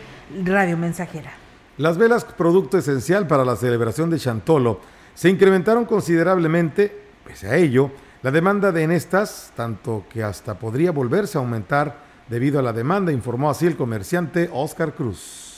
Radio 0.43 0.77
Mensajera. 0.77 1.31
Las 1.77 1.97
velas, 1.97 2.25
producto 2.25 2.77
esencial 2.77 3.27
para 3.27 3.45
la 3.45 3.55
celebración 3.55 4.09
de 4.09 4.19
Chantolo, 4.19 4.81
se 5.15 5.29
incrementaron 5.29 5.85
considerablemente, 5.85 6.95
pese 7.25 7.47
a 7.47 7.57
ello, 7.57 7.91
la 8.21 8.29
demanda 8.29 8.71
de 8.71 8.83
en 8.83 8.91
estas, 8.91 9.51
tanto 9.55 10.05
que 10.09 10.23
hasta 10.23 10.59
podría 10.59 10.91
volverse 10.91 11.37
a 11.37 11.41
aumentar 11.41 11.97
debido 12.29 12.59
a 12.59 12.61
la 12.63 12.73
demanda, 12.73 13.11
informó 13.11 13.49
así 13.49 13.65
el 13.65 13.75
comerciante 13.75 14.49
Oscar 14.53 14.93
Cruz 14.93 15.50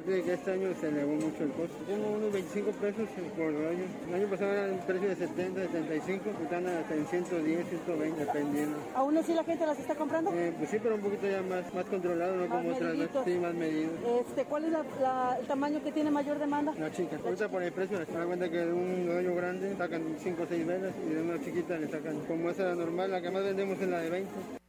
partir 0.00 0.14
de 0.14 0.22
que 0.22 0.32
este 0.32 0.52
año 0.52 0.68
se 0.80 0.88
elevó 0.88 1.12
mucho 1.12 1.44
el 1.44 1.52
costo. 1.52 1.76
Como 1.86 2.12
unos 2.12 2.32
25 2.32 2.70
pesos 2.72 3.08
por 3.36 3.48
año. 3.48 3.84
El 4.08 4.14
año 4.14 4.28
pasado 4.28 4.52
era 4.52 4.72
un 4.72 4.78
precio 4.80 5.08
de 5.08 5.16
70, 5.16 5.60
75, 5.60 6.30
están 6.42 6.66
hasta 6.66 6.94
en 6.94 7.06
110, 7.06 7.68
120, 7.68 8.24
dependiendo. 8.24 8.78
¿Aún 8.94 9.16
así 9.18 9.34
la 9.34 9.44
gente 9.44 9.66
las 9.66 9.78
está 9.78 9.94
comprando? 9.94 10.32
Eh, 10.32 10.52
pues 10.56 10.70
sí, 10.70 10.78
pero 10.82 10.94
un 10.94 11.00
poquito 11.00 11.26
ya 11.26 11.42
más, 11.42 11.72
más 11.74 11.84
controlado, 11.86 12.36
no 12.36 12.48
como 12.48 12.70
otras, 12.70 12.96
sí, 13.24 13.38
más 13.38 13.54
medido. 13.54 13.90
Este, 14.20 14.44
¿Cuál 14.44 14.64
es 14.64 14.72
la, 14.72 15.36
el 15.38 15.46
tamaño 15.46 15.82
que 15.82 15.92
tiene 15.92 16.10
mayor 16.10 16.38
demanda? 16.38 16.72
La 16.78 16.90
chica. 16.90 17.18
Ahorita 17.22 17.48
por 17.48 17.62
el 17.62 17.72
precio, 17.72 17.98
se 18.04 18.12
da 18.12 18.24
cuenta 18.24 18.48
que 18.48 18.58
de 18.58 18.72
un 18.72 19.10
año 19.10 19.34
grande 19.34 19.74
sacan 19.76 20.02
5 20.18 20.42
o 20.42 20.46
6 20.46 20.66
velas 20.66 20.94
y 21.06 21.14
de 21.14 21.22
una 21.22 21.44
chiquita 21.44 21.76
le 21.76 21.88
sacan, 21.88 22.20
como 22.26 22.50
esa 22.50 22.74
normal, 22.74 23.10
la 23.10 23.20
que 23.20 23.30
más 23.30 23.42
vendemos 23.42 23.80
es 23.80 23.88
la 23.88 23.98
de 23.98 24.10
20. 24.10 24.59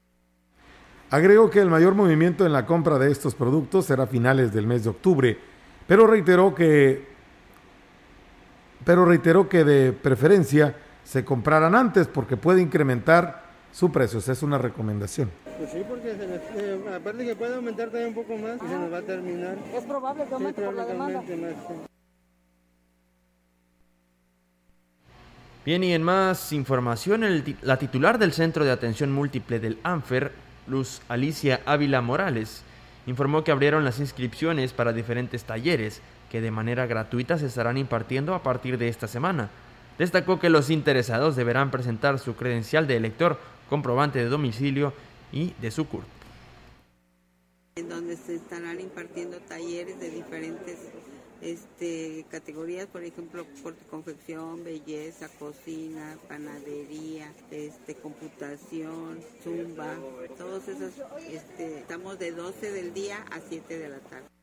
Agregó 1.12 1.50
que 1.50 1.60
el 1.60 1.70
mayor 1.70 1.94
movimiento 1.94 2.46
en 2.46 2.54
la 2.54 2.66
compra 2.66 2.98
de 2.98 3.12
estos 3.12 3.36
productos 3.36 3.86
será 3.86 4.04
a 4.04 4.08
finales 4.08 4.54
del 4.54 4.66
mes 4.66 4.86
de 4.86 4.92
octubre, 4.92 5.38
pero 5.86 6.08
reiteró 6.08 6.56
que 6.56 7.06
pero 8.86 9.04
reiteró 9.04 9.50
que 9.50 9.66
de 9.66 9.92
preferencia 9.92 10.74
se 11.04 11.26
compraran 11.26 11.76
antes 11.76 12.08
porque 12.08 12.38
puede 12.38 12.62
incrementar 12.62 13.44
su 13.74 13.92
precio. 13.92 14.20
Esa 14.20 14.32
es 14.32 14.42
una 14.42 14.58
recomendación. 14.58 15.30
Pues 15.58 15.70
sí, 15.72 15.84
porque 15.88 16.16
se 16.16 16.28
les, 16.28 16.42
eh, 16.56 16.80
aparte 16.96 17.26
que 17.26 17.36
puede 17.36 17.56
aumentar 17.56 17.90
todavía 17.90 18.08
un 18.08 18.16
poco 18.16 18.38
más 18.38 18.56
y 18.56 18.68
se 18.68 18.80
nos 18.80 18.94
va 18.94 18.98
a 19.00 19.02
terminar. 19.02 19.58
Es 19.76 19.84
probable 19.84 20.24
que 20.26 20.34
aumente 20.34 20.62
por 20.62 20.74
la 20.74 20.86
demanda. 20.86 21.24
Bien, 25.66 25.84
y 25.84 25.94
en 25.94 26.04
más 26.04 26.54
información, 26.54 27.26
el, 27.26 27.58
la 27.62 27.78
titular 27.78 28.18
del 28.18 28.32
Centro 28.32 28.64
de 28.64 28.72
Atención 28.72 29.12
Múltiple 29.12 29.60
del 29.60 29.78
ANFER, 29.84 30.32
Luz 30.72 31.02
Alicia 31.10 31.62
Ávila 31.66 32.02
Morales, 32.02 32.64
informó 33.06 33.44
que 33.44 33.52
abrieron 33.52 33.84
las 33.84 34.00
inscripciones 34.00 34.72
para 34.72 34.94
diferentes 34.94 35.44
talleres 35.44 36.02
que 36.32 36.40
de 36.40 36.50
manera 36.50 36.88
gratuita 36.88 37.38
se 37.38 37.48
estarán 37.48 37.78
impartiendo 37.78 38.34
a 38.34 38.42
partir 38.42 38.78
de 38.78 38.88
esta 38.88 39.08
semana. 39.08 39.50
Destacó 40.00 40.40
que 40.40 40.50
los 40.50 40.70
interesados 40.70 41.36
deberán 41.36 41.72
presentar 41.72 42.20
su 42.20 42.36
credencial 42.36 42.88
de 42.88 42.96
elector, 42.96 43.38
comprobante 43.70 44.20
de 44.20 44.30
domicilio 44.30 44.94
y 45.34 45.54
de 45.62 45.72
su 45.72 45.88
CURP. 45.88 46.06
En 47.76 47.90
donde 47.90 48.16
se 48.16 48.36
estarán 48.36 48.80
impartiendo 48.80 49.38
talleres 49.40 50.00
de 50.00 50.10
diferentes 50.10 50.78
este, 51.42 52.26
categorías, 52.30 52.88
por 52.88 53.04
ejemplo, 53.04 53.46
confección, 53.90 54.64
belleza, 54.64 55.28
cocina, 55.40 56.18
panadería, 56.28 57.34
este, 57.50 57.96
computación, 57.96 59.20
zumba, 59.44 59.96
todos 60.38 60.68
esos, 60.68 60.94
este, 61.30 61.80
estamos 61.80 62.20
de 62.20 62.32
12 62.32 62.72
del 62.72 62.94
día 62.94 63.26
a 63.32 63.40
7 63.40 63.78
de 63.78 63.90
la 63.90 64.00
tarde. 64.00 64.41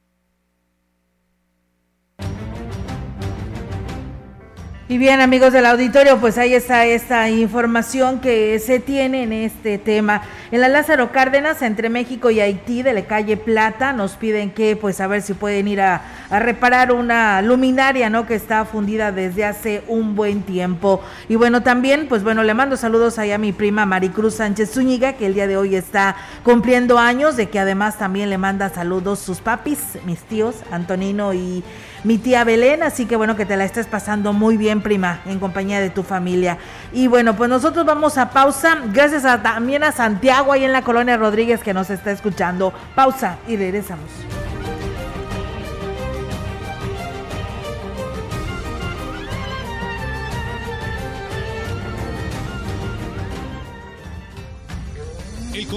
Y 4.91 4.97
bien, 4.97 5.21
amigos 5.21 5.53
del 5.53 5.67
auditorio, 5.67 6.17
pues 6.17 6.39
ahí 6.39 6.55
está 6.55 6.87
esta 6.87 7.29
información 7.29 8.21
que 8.21 8.59
se 8.59 8.81
tiene 8.81 9.25
en 9.25 9.35
este 9.35 9.77
tema. 9.77 10.23
En 10.51 10.63
la 10.63 10.69
Lázaro 10.69 11.13
Cárdenas, 11.13 11.61
entre 11.61 11.91
México 11.91 12.31
y 12.31 12.41
Haití, 12.41 12.83
de 12.83 12.95
la 12.95 13.03
calle 13.03 13.37
Plata, 13.37 13.93
nos 13.93 14.13
piden 14.13 14.51
que, 14.51 14.77
pues, 14.77 15.03
a 15.03 15.07
ver 15.07 15.21
si 15.21 15.35
pueden 15.35 15.69
ir 15.69 15.83
a, 15.83 16.01
reparar 16.31 16.93
una 16.93 17.43
luminaria, 17.43 18.09
¿no? 18.09 18.27
Que 18.27 18.35
está 18.35 18.65
fundida 18.65 19.13
desde 19.13 19.45
hace 19.45 19.83
un 19.89 20.15
buen 20.15 20.41
tiempo. 20.41 21.03
Y 21.29 21.35
bueno, 21.35 21.63
también, 21.63 22.07
pues 22.09 22.23
bueno, 22.23 22.43
le 22.43 22.55
mando 22.55 22.79
saludos 22.79 23.19
allá 23.19 23.35
a 23.35 23.39
mi 23.39 23.53
prima 23.53 23.85
Maricruz 23.85 24.37
Sánchez 24.37 24.71
Zúñiga, 24.71 25.13
que 25.15 25.27
el 25.27 25.35
día 25.35 25.47
de 25.47 25.59
hoy 25.59 25.75
está 25.75 26.17
cumpliendo 26.45 26.99
años, 26.99 27.37
de 27.37 27.51
que 27.51 27.59
además 27.59 27.99
también 27.99 28.31
le 28.31 28.39
manda 28.39 28.71
saludos 28.71 29.19
sus 29.19 29.41
papis, 29.41 29.99
mis 30.07 30.21
tíos, 30.21 30.57
Antonino 30.71 31.35
y 31.35 31.63
mi 32.05 32.19
tía 32.19 32.45
Belén, 32.45 32.83
así 32.83 33.07
que 33.07 33.17
bueno, 33.17 33.37
que 33.37 33.47
te 33.47 33.57
la 33.57 33.65
estés 33.65 33.87
pasando 33.87 34.33
muy 34.33 34.57
bien, 34.57 34.81
prima, 34.81 35.21
en 35.27 35.39
compañía 35.39 35.81
de 35.81 35.91
tu 35.91 36.03
familia. 36.03 36.59
Y 36.93 37.07
bueno, 37.07 37.37
pues 37.37 37.51
nosotros 37.51 37.85
vamos 37.85 38.19
a 38.19 38.31
pausa, 38.31 38.79
gracias 38.93 39.23
también 39.43 39.85
a 39.85 39.93
Santiago 39.93 40.53
ahí 40.53 40.65
en 40.65 40.73
la 40.73 40.83
colonia 40.83 41.17
Rodríguez 41.17 41.61
que 41.63 41.75
nos 41.75 41.91
está 41.91 42.11
escuchando. 42.11 42.73
Pausa 42.95 43.37
y 43.47 43.57
regresamos. 43.57 44.09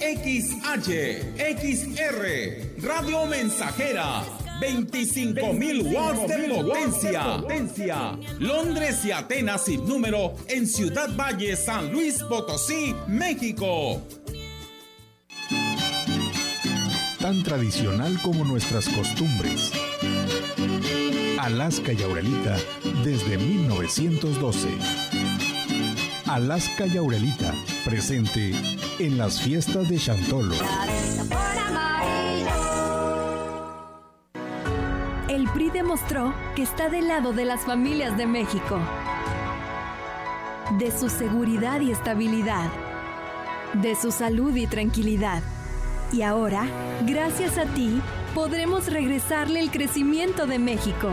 XH, 0.00 1.36
XR, 1.36 2.82
Radio 2.82 3.26
Mensajera, 3.26 4.22
25.000 4.58 5.92
watts 5.92 6.26
de 6.26 6.48
potencia. 6.48 8.18
Londres 8.38 9.04
y 9.04 9.12
Atenas 9.12 9.66
sin 9.66 9.86
número 9.86 10.34
en 10.48 10.66
Ciudad 10.66 11.14
Valle, 11.14 11.54
San 11.54 11.92
Luis 11.92 12.22
Potosí, 12.22 12.94
México. 13.08 14.00
Tan 17.20 17.42
tradicional 17.42 18.18
como 18.22 18.44
nuestras 18.44 18.88
costumbres. 18.88 19.70
Alaska 21.38 21.92
y 21.92 22.02
Aurelita 22.02 22.56
desde 23.04 23.36
1912. 23.36 25.09
Alaska 26.30 26.86
y 26.86 26.96
Aurelita, 26.96 27.52
presente 27.84 28.52
en 29.00 29.18
las 29.18 29.40
fiestas 29.40 29.88
de 29.88 29.98
Chantolo. 29.98 30.54
El 35.28 35.48
PRI 35.48 35.70
demostró 35.70 36.32
que 36.54 36.62
está 36.62 36.88
del 36.88 37.08
lado 37.08 37.32
de 37.32 37.44
las 37.44 37.62
familias 37.62 38.16
de 38.16 38.28
México, 38.28 38.78
de 40.78 40.96
su 40.96 41.08
seguridad 41.08 41.80
y 41.80 41.90
estabilidad, 41.90 42.70
de 43.82 43.96
su 43.96 44.12
salud 44.12 44.54
y 44.54 44.68
tranquilidad. 44.68 45.42
Y 46.12 46.22
ahora, 46.22 46.64
gracias 47.08 47.58
a 47.58 47.64
ti, 47.64 48.00
podremos 48.36 48.86
regresarle 48.86 49.58
el 49.58 49.72
crecimiento 49.72 50.46
de 50.46 50.60
México. 50.60 51.10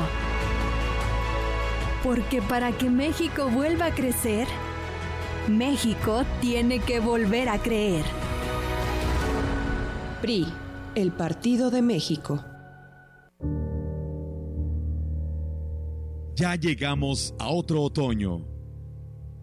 Porque 2.03 2.39
para 2.43 2.72
que 2.72 2.91
México 2.91 3.49
vuelva 3.49 3.88
a 3.88 3.95
crecer, 3.95 4.47
México 5.48 6.24
tiene 6.41 6.80
que 6.80 7.00
volver 7.00 7.48
a 7.48 7.58
creer. 7.58 8.04
PRI, 10.22 10.45
el 10.95 11.12
Partido 11.12 11.72
de 11.72 11.82
México. 11.82 12.43
Ya 16.36 16.56
llegamos 16.56 17.34
a 17.39 17.48
otro 17.48 17.82
otoño. 17.82 18.45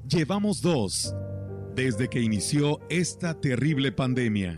Llevamos 0.07 0.61
dos 0.61 1.15
desde 1.75 2.09
que 2.09 2.21
inició 2.21 2.81
esta 2.89 3.41
terrible 3.41 3.91
pandemia. 3.91 4.55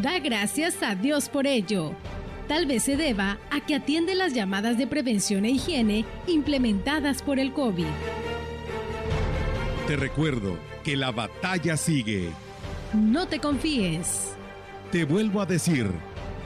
Da 0.00 0.18
gracias 0.20 0.82
a 0.82 0.94
Dios 0.94 1.28
por 1.28 1.46
ello. 1.46 1.94
Tal 2.48 2.66
vez 2.66 2.84
se 2.84 2.96
deba 2.96 3.38
a 3.50 3.60
que 3.60 3.74
atiende 3.74 4.14
las 4.14 4.32
llamadas 4.32 4.78
de 4.78 4.86
prevención 4.86 5.44
e 5.44 5.50
higiene 5.50 6.04
implementadas 6.28 7.22
por 7.22 7.40
el 7.40 7.52
COVID. 7.52 7.86
Te 9.88 9.96
recuerdo 9.96 10.56
que 10.84 10.96
la 10.96 11.10
batalla 11.10 11.76
sigue. 11.76 12.30
No 12.94 13.26
te 13.26 13.40
confíes. 13.40 14.36
Te 14.92 15.04
vuelvo 15.04 15.40
a 15.40 15.46
decir, 15.46 15.90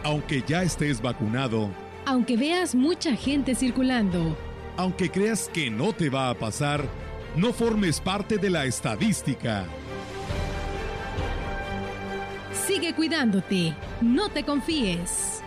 aunque 0.03 0.43
ya 0.47 0.63
estés 0.63 1.01
vacunado, 1.03 1.71
Aunque 2.07 2.37
veas 2.37 2.75
mucha 2.75 3.15
gente 3.15 3.55
circulando, 3.55 4.37
aunque 4.77 5.11
creas 5.11 5.51
que 5.53 5.71
no 5.71 5.93
te 5.93 6.09
va 6.09 6.31
a 6.31 6.35
pasar, 6.35 6.83
no 7.37 7.53
formes 7.53 8.01
parte 8.01 8.39
de 8.39 8.49
la 8.49 8.65
estadística. 8.65 9.67
sigue 12.71 12.95
cuidándote. 12.95 13.75
No 14.01 14.29
te 14.29 14.45
confíes. 14.45 15.40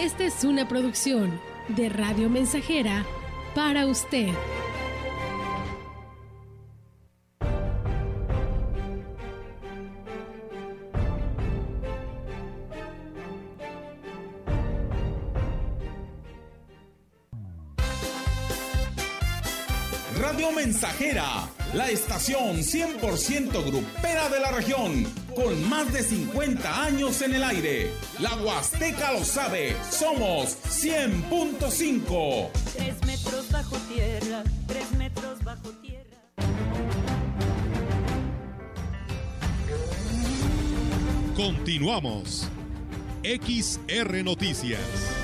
Esta 0.00 0.24
es 0.24 0.44
una 0.44 0.66
producción 0.66 1.38
de 1.68 1.90
Radio 1.90 2.30
Mensajera 2.30 3.04
para 3.54 3.84
usted. 3.86 4.30
Radio 20.18 20.50
Mensajera, 20.52 21.39
la 21.90 21.94
estación 21.94 22.58
100% 22.58 23.64
grupera 23.64 24.28
de 24.28 24.38
la 24.38 24.52
región, 24.52 25.04
con 25.34 25.68
más 25.68 25.92
de 25.92 26.04
50 26.04 26.84
años 26.84 27.20
en 27.20 27.34
el 27.34 27.42
aire. 27.42 27.90
La 28.20 28.36
Huasteca 28.36 29.12
lo 29.12 29.24
sabe, 29.24 29.74
somos 29.90 30.56
100.5. 30.68 32.50
Tres 32.76 32.94
metros 33.04 33.50
bajo 33.50 33.76
tierra, 33.92 34.44
tres 34.68 34.92
metros 34.92 35.42
bajo 35.42 35.70
tierra. 35.82 36.16
Continuamos. 41.34 42.48
XR 43.24 44.22
Noticias. 44.22 45.19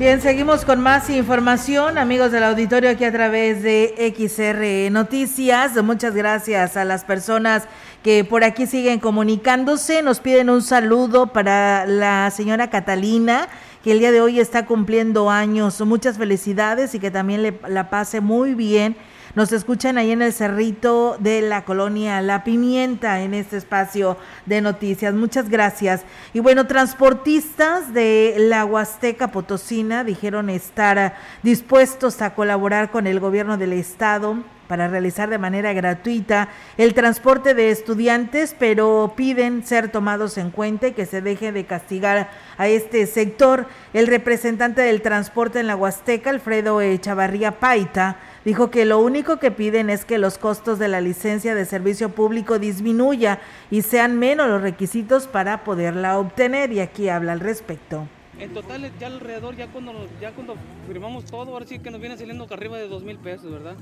Bien, 0.00 0.22
seguimos 0.22 0.64
con 0.64 0.80
más 0.80 1.10
información, 1.10 1.98
amigos 1.98 2.32
del 2.32 2.44
auditorio, 2.44 2.88
aquí 2.88 3.04
a 3.04 3.12
través 3.12 3.62
de 3.62 4.14
XR 4.16 4.90
Noticias. 4.90 5.72
Muchas 5.84 6.14
gracias 6.14 6.78
a 6.78 6.86
las 6.86 7.04
personas 7.04 7.64
que 8.02 8.24
por 8.24 8.42
aquí 8.42 8.66
siguen 8.66 8.98
comunicándose. 8.98 10.00
Nos 10.00 10.20
piden 10.20 10.48
un 10.48 10.62
saludo 10.62 11.26
para 11.26 11.84
la 11.84 12.30
señora 12.30 12.70
Catalina, 12.70 13.50
que 13.84 13.92
el 13.92 13.98
día 13.98 14.10
de 14.10 14.22
hoy 14.22 14.40
está 14.40 14.64
cumpliendo 14.64 15.28
años. 15.28 15.78
Muchas 15.82 16.16
felicidades 16.16 16.94
y 16.94 16.98
que 16.98 17.10
también 17.10 17.42
le, 17.42 17.60
la 17.68 17.90
pase 17.90 18.22
muy 18.22 18.54
bien. 18.54 18.96
Nos 19.36 19.52
escuchan 19.52 19.96
ahí 19.96 20.10
en 20.10 20.22
el 20.22 20.32
cerrito 20.32 21.16
de 21.20 21.40
la 21.40 21.64
colonia 21.64 22.20
La 22.20 22.42
Pimienta 22.42 23.20
en 23.20 23.32
este 23.32 23.58
espacio 23.58 24.16
de 24.44 24.60
noticias. 24.60 25.14
Muchas 25.14 25.48
gracias. 25.48 26.02
Y 26.34 26.40
bueno, 26.40 26.66
transportistas 26.66 27.94
de 27.94 28.34
la 28.38 28.64
Huasteca 28.64 29.28
Potosina 29.28 30.02
dijeron 30.02 30.50
estar 30.50 31.14
dispuestos 31.44 32.22
a 32.22 32.34
colaborar 32.34 32.90
con 32.90 33.06
el 33.06 33.20
gobierno 33.20 33.56
del 33.56 33.72
estado 33.72 34.38
para 34.70 34.86
realizar 34.86 35.28
de 35.28 35.36
manera 35.36 35.72
gratuita 35.72 36.48
el 36.78 36.94
transporte 36.94 37.54
de 37.54 37.72
estudiantes, 37.72 38.54
pero 38.56 39.14
piden 39.16 39.66
ser 39.66 39.90
tomados 39.90 40.38
en 40.38 40.52
cuenta 40.52 40.86
y 40.86 40.92
que 40.92 41.06
se 41.06 41.20
deje 41.20 41.50
de 41.50 41.64
castigar 41.64 42.30
a 42.56 42.68
este 42.68 43.04
sector. 43.08 43.66
El 43.92 44.06
representante 44.06 44.80
del 44.80 45.02
transporte 45.02 45.58
en 45.58 45.66
la 45.66 45.74
Huasteca, 45.74 46.30
Alfredo 46.30 46.78
Chavarría 46.98 47.58
Paita, 47.58 48.18
dijo 48.44 48.70
que 48.70 48.84
lo 48.84 49.00
único 49.00 49.40
que 49.40 49.50
piden 49.50 49.90
es 49.90 50.04
que 50.04 50.18
los 50.18 50.38
costos 50.38 50.78
de 50.78 50.86
la 50.86 51.00
licencia 51.00 51.56
de 51.56 51.64
servicio 51.64 52.10
público 52.10 52.60
disminuya 52.60 53.40
y 53.72 53.82
sean 53.82 54.20
menos 54.20 54.46
los 54.46 54.62
requisitos 54.62 55.26
para 55.26 55.64
poderla 55.64 56.16
obtener 56.16 56.72
y 56.72 56.78
aquí 56.78 57.08
habla 57.08 57.32
al 57.32 57.40
respecto. 57.40 58.06
En 58.38 58.54
total, 58.54 58.88
ya 59.00 59.08
alrededor, 59.08 59.56
ya 59.56 59.66
cuando, 59.66 59.92
ya 60.20 60.30
cuando 60.30 60.54
firmamos 60.86 61.24
todo, 61.24 61.52
ahora 61.52 61.66
sí 61.66 61.80
que 61.80 61.90
nos 61.90 62.00
viene 62.00 62.16
saliendo 62.16 62.46
que 62.46 62.54
arriba 62.54 62.78
de 62.78 62.86
dos 62.86 63.02
mil 63.02 63.18
pesos, 63.18 63.50
¿verdad? 63.50 63.74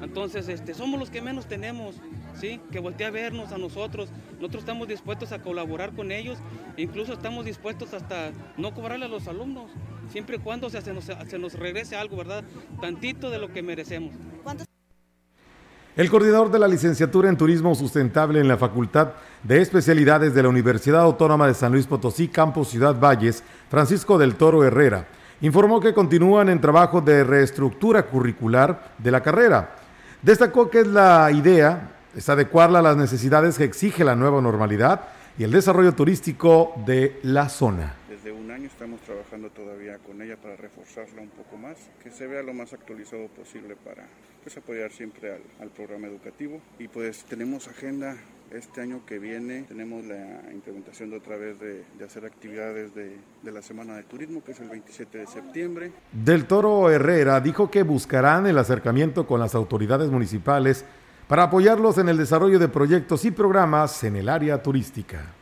Entonces, 0.00 0.48
este, 0.48 0.74
somos 0.74 1.00
los 1.00 1.10
que 1.10 1.20
menos 1.20 1.46
tenemos, 1.46 1.96
¿sí? 2.34 2.60
Que 2.70 2.78
voltee 2.78 3.06
a 3.06 3.10
vernos 3.10 3.52
a 3.52 3.58
nosotros. 3.58 4.10
Nosotros 4.34 4.62
estamos 4.62 4.88
dispuestos 4.88 5.32
a 5.32 5.40
colaborar 5.40 5.92
con 5.92 6.12
ellos, 6.12 6.38
incluso 6.76 7.12
estamos 7.12 7.44
dispuestos 7.44 7.94
hasta 7.94 8.30
no 8.56 8.74
cobrarle 8.74 9.06
a 9.06 9.08
los 9.08 9.26
alumnos, 9.26 9.70
siempre 10.10 10.36
y 10.36 10.38
cuando 10.38 10.70
se, 10.70 10.80
se 10.80 10.92
nos, 10.94 11.04
se 11.04 11.38
nos 11.38 11.54
regrese 11.54 11.96
algo, 11.96 12.16
¿verdad? 12.16 12.44
Tantito 12.80 13.30
de 13.30 13.38
lo 13.38 13.52
que 13.52 13.62
merecemos. 13.62 14.14
El 15.98 16.10
coordinador 16.10 16.52
de 16.52 16.60
la 16.60 16.68
licenciatura 16.68 17.28
en 17.28 17.36
Turismo 17.36 17.74
Sustentable 17.74 18.38
en 18.38 18.46
la 18.46 18.56
Facultad 18.56 19.14
de 19.42 19.60
Especialidades 19.60 20.32
de 20.32 20.44
la 20.44 20.48
Universidad 20.48 21.00
Autónoma 21.00 21.48
de 21.48 21.54
San 21.54 21.72
Luis 21.72 21.88
Potosí, 21.88 22.28
Campus 22.28 22.68
Ciudad 22.68 23.00
Valles, 23.00 23.42
Francisco 23.68 24.16
del 24.16 24.36
Toro 24.36 24.62
Herrera, 24.62 25.08
informó 25.40 25.80
que 25.80 25.94
continúan 25.94 26.50
en 26.50 26.60
trabajos 26.60 27.04
de 27.04 27.24
reestructura 27.24 28.06
curricular 28.06 28.94
de 28.98 29.10
la 29.10 29.24
carrera. 29.24 29.74
Destacó 30.22 30.68
que 30.68 30.80
es 30.80 30.86
la 30.86 31.30
idea 31.30 31.92
es 32.16 32.28
adecuarla 32.28 32.80
a 32.80 32.82
las 32.82 32.96
necesidades 32.96 33.56
que 33.56 33.62
exige 33.62 34.02
la 34.02 34.16
nueva 34.16 34.40
normalidad 34.40 35.02
y 35.38 35.44
el 35.44 35.52
desarrollo 35.52 35.94
turístico 35.94 36.72
de 36.84 37.20
la 37.22 37.48
zona. 37.48 37.94
Desde 38.08 38.32
un 38.32 38.50
año 38.50 38.66
estamos 38.66 39.00
trabajando 39.02 39.50
todavía 39.50 39.98
con 39.98 40.20
ella 40.20 40.36
para 40.36 40.56
reforzarla 40.56 41.22
un 41.22 41.28
poco 41.28 41.56
más, 41.56 41.76
que 42.02 42.10
se 42.10 42.26
vea 42.26 42.42
lo 42.42 42.52
más 42.52 42.72
actualizado 42.72 43.28
posible 43.28 43.76
para 43.76 44.08
pues, 44.42 44.56
apoyar 44.56 44.90
siempre 44.90 45.32
al, 45.32 45.42
al 45.60 45.68
programa 45.68 46.08
educativo. 46.08 46.60
Y 46.80 46.88
pues 46.88 47.24
tenemos 47.24 47.68
agenda 47.68 48.16
este 48.52 48.80
año 48.80 49.00
que 49.06 49.18
viene 49.18 49.62
tenemos 49.62 50.04
la 50.04 50.42
implementación 50.52 51.10
de 51.10 51.16
otra 51.18 51.36
vez 51.36 51.60
de, 51.60 51.84
de 51.98 52.04
hacer 52.04 52.24
actividades 52.24 52.94
de, 52.94 53.16
de, 53.42 53.52
la 53.52 53.62
Semana 53.62 53.96
de 53.96 54.04
Turismo, 54.04 54.42
que 54.42 54.52
es 54.52 54.60
el 54.60 54.68
27 54.68 55.18
de 55.18 55.26
septiembre. 55.26 55.92
Del 56.12 56.46
Toro 56.46 56.90
Herrera 56.90 57.40
dijo 57.40 57.70
que 57.70 57.82
buscarán 57.82 58.46
el 58.46 58.58
acercamiento 58.58 59.26
con 59.26 59.40
las 59.40 59.54
autoridades 59.54 60.10
municipales 60.10 60.84
para 61.28 61.44
apoyarlos 61.44 61.98
en 61.98 62.08
el 62.08 62.16
desarrollo 62.16 62.58
de 62.58 62.68
proyectos 62.68 63.24
y 63.24 63.30
programas 63.30 64.02
en 64.04 64.16
el 64.16 64.28
área 64.28 64.62
turística. 64.62 65.34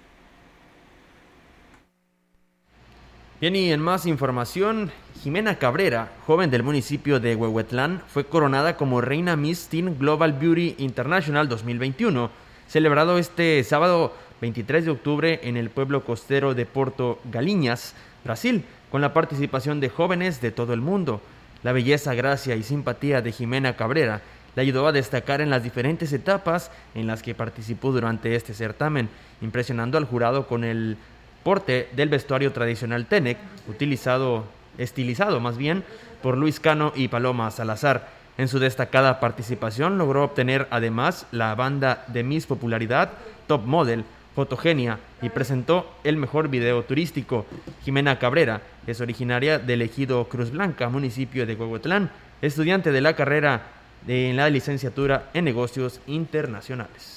Bien, 3.38 3.54
y 3.54 3.70
en 3.70 3.80
más 3.80 4.07
información, 4.07 4.90
Jimena 5.22 5.59
Cabrera, 5.59 6.11
joven 6.26 6.50
del 6.50 6.62
municipio 6.62 7.20
de 7.20 7.36
Huehuetlán, 7.36 8.02
fue 8.09 8.24
coronada 8.24 8.78
como 8.78 9.02
Reina 9.02 9.36
Miss 9.36 9.68
Teen 9.68 9.98
Global 9.98 10.32
Beauty 10.32 10.76
International 10.78 11.46
2021, 11.46 12.30
celebrado 12.68 13.18
este 13.18 13.62
sábado 13.64 14.12
23 14.40 14.84
de 14.84 14.90
octubre 14.90 15.40
en 15.44 15.56
el 15.56 15.70
pueblo 15.70 16.04
costero 16.04 16.54
de 16.54 16.66
Porto 16.66 17.18
Galiñas, 17.30 17.94
Brasil, 18.24 18.64
con 18.90 19.00
la 19.00 19.12
participación 19.12 19.80
de 19.80 19.88
jóvenes 19.88 20.40
de 20.40 20.50
todo 20.50 20.72
el 20.72 20.80
mundo. 20.80 21.20
La 21.62 21.72
belleza, 21.72 22.14
gracia 22.14 22.54
y 22.56 22.62
simpatía 22.62 23.22
de 23.22 23.32
Jimena 23.32 23.76
Cabrera 23.76 24.22
le 24.54 24.62
ayudó 24.62 24.86
a 24.86 24.92
destacar 24.92 25.40
en 25.40 25.50
las 25.50 25.62
diferentes 25.62 26.12
etapas 26.12 26.70
en 26.94 27.06
las 27.06 27.22
que 27.22 27.34
participó 27.34 27.92
durante 27.92 28.34
este 28.34 28.54
certamen, 28.54 29.08
impresionando 29.40 29.98
al 29.98 30.06
jurado 30.06 30.46
con 30.46 30.64
el 30.64 30.96
porte 31.42 31.88
del 31.94 32.08
vestuario 32.08 32.52
tradicional 32.52 33.06
Tenec, 33.06 33.38
utilizado, 33.68 34.44
estilizado 34.78 35.40
más 35.40 35.58
bien, 35.58 35.84
por 36.22 36.36
Luis 36.36 36.58
Cano 36.58 36.92
y 36.96 37.08
Paloma 37.08 37.50
Salazar. 37.50 38.15
En 38.39 38.49
su 38.49 38.59
destacada 38.59 39.18
participación 39.18 39.97
logró 39.97 40.24
obtener 40.24 40.68
además 40.70 41.26
la 41.32 41.55
banda 41.55 42.05
de 42.09 42.22
Miss 42.22 42.47
Popularidad 42.47 43.12
Top 43.47 43.64
Model, 43.64 44.05
Fotogenia 44.34 44.99
y 45.22 45.30
presentó 45.30 45.91
el 46.05 46.18
mejor 46.18 46.49
video 46.49 46.82
turístico. 46.82 47.47
Jimena 47.84 48.18
Cabrera 48.18 48.61
es 48.87 49.01
originaria 49.01 49.59
del 49.59 49.80
ejido 49.80 50.28
Cruz 50.28 50.51
Blanca, 50.51 50.91
municipio 50.91 51.47
de 51.47 51.55
Huehuetlán, 51.55 52.11
estudiante 52.43 52.93
de 52.93 53.01
la 53.01 53.16
carrera 53.16 53.62
en 54.07 54.37
la 54.37 54.51
licenciatura 54.51 55.30
en 55.32 55.47
negocios 55.47 56.01
internacionales. 56.07 57.15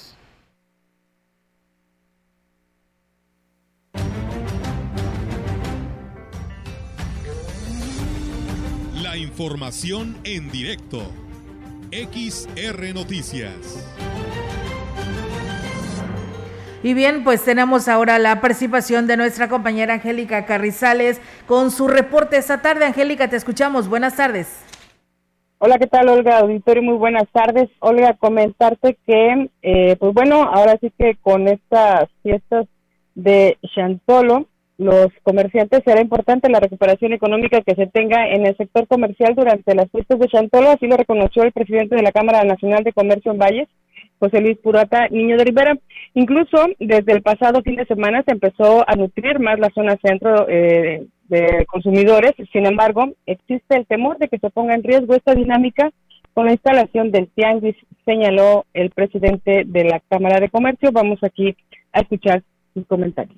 Información 9.20 10.16
en 10.24 10.50
directo. 10.50 11.02
XR 11.92 12.94
Noticias. 12.94 13.86
Y 16.82 16.94
bien, 16.94 17.24
pues 17.24 17.44
tenemos 17.44 17.88
ahora 17.88 18.18
la 18.18 18.40
participación 18.40 19.06
de 19.06 19.18
nuestra 19.18 19.48
compañera 19.48 19.94
Angélica 19.94 20.46
Carrizales 20.46 21.20
con 21.46 21.70
su 21.70 21.88
reporte 21.88 22.38
esta 22.38 22.62
tarde. 22.62 22.86
Angélica, 22.86 23.28
te 23.28 23.36
escuchamos. 23.36 23.88
Buenas 23.88 24.16
tardes. 24.16 24.64
Hola, 25.58 25.78
¿qué 25.78 25.86
tal, 25.86 26.08
Olga? 26.08 26.38
Auditorio, 26.38 26.82
muy 26.82 26.96
buenas 26.96 27.28
tardes. 27.30 27.68
Olga, 27.80 28.14
comentarte 28.14 28.96
que, 29.06 29.50
eh, 29.60 29.96
pues 29.96 30.14
bueno, 30.14 30.44
ahora 30.44 30.78
sí 30.80 30.90
que 30.98 31.16
con 31.20 31.48
estas 31.48 32.08
fiestas 32.22 32.66
de 33.14 33.58
Chantolo, 33.74 34.46
los 34.80 35.08
comerciantes 35.22 35.82
será 35.84 36.00
importante 36.00 36.48
la 36.48 36.58
recuperación 36.58 37.12
económica 37.12 37.60
que 37.60 37.74
se 37.74 37.86
tenga 37.86 38.26
en 38.30 38.46
el 38.46 38.56
sector 38.56 38.86
comercial 38.86 39.34
durante 39.34 39.74
las 39.74 39.90
fiestas 39.90 40.18
de 40.18 40.26
Chantolo, 40.28 40.70
así 40.70 40.86
lo 40.86 40.96
reconoció 40.96 41.42
el 41.42 41.52
presidente 41.52 41.96
de 41.96 42.02
la 42.02 42.12
Cámara 42.12 42.42
Nacional 42.44 42.82
de 42.82 42.94
Comercio 42.94 43.30
en 43.30 43.38
Valles, 43.38 43.68
José 44.18 44.40
Luis 44.40 44.56
Purata 44.56 45.08
Niño 45.10 45.36
de 45.36 45.44
Rivera. 45.44 45.76
Incluso 46.14 46.56
desde 46.78 47.12
el 47.12 47.20
pasado 47.20 47.60
fin 47.60 47.76
de 47.76 47.84
semana 47.84 48.22
se 48.24 48.32
empezó 48.32 48.82
a 48.88 48.96
nutrir 48.96 49.38
más 49.38 49.58
la 49.58 49.68
zona 49.74 49.98
centro 50.02 50.48
eh, 50.48 51.06
de 51.28 51.66
consumidores. 51.66 52.32
Sin 52.50 52.64
embargo, 52.64 53.12
existe 53.26 53.76
el 53.76 53.86
temor 53.86 54.16
de 54.16 54.28
que 54.28 54.38
se 54.38 54.48
ponga 54.48 54.74
en 54.74 54.82
riesgo 54.82 55.14
esta 55.14 55.34
dinámica 55.34 55.90
con 56.32 56.46
la 56.46 56.52
instalación 56.52 57.10
del 57.10 57.28
tianguis, 57.28 57.76
señaló 58.06 58.64
el 58.72 58.90
presidente 58.90 59.64
de 59.66 59.84
la 59.84 60.00
Cámara 60.08 60.40
de 60.40 60.48
Comercio. 60.48 60.90
Vamos 60.90 61.22
aquí 61.22 61.54
a 61.92 62.00
escuchar 62.00 62.42
sus 62.72 62.86
comentarios 62.86 63.36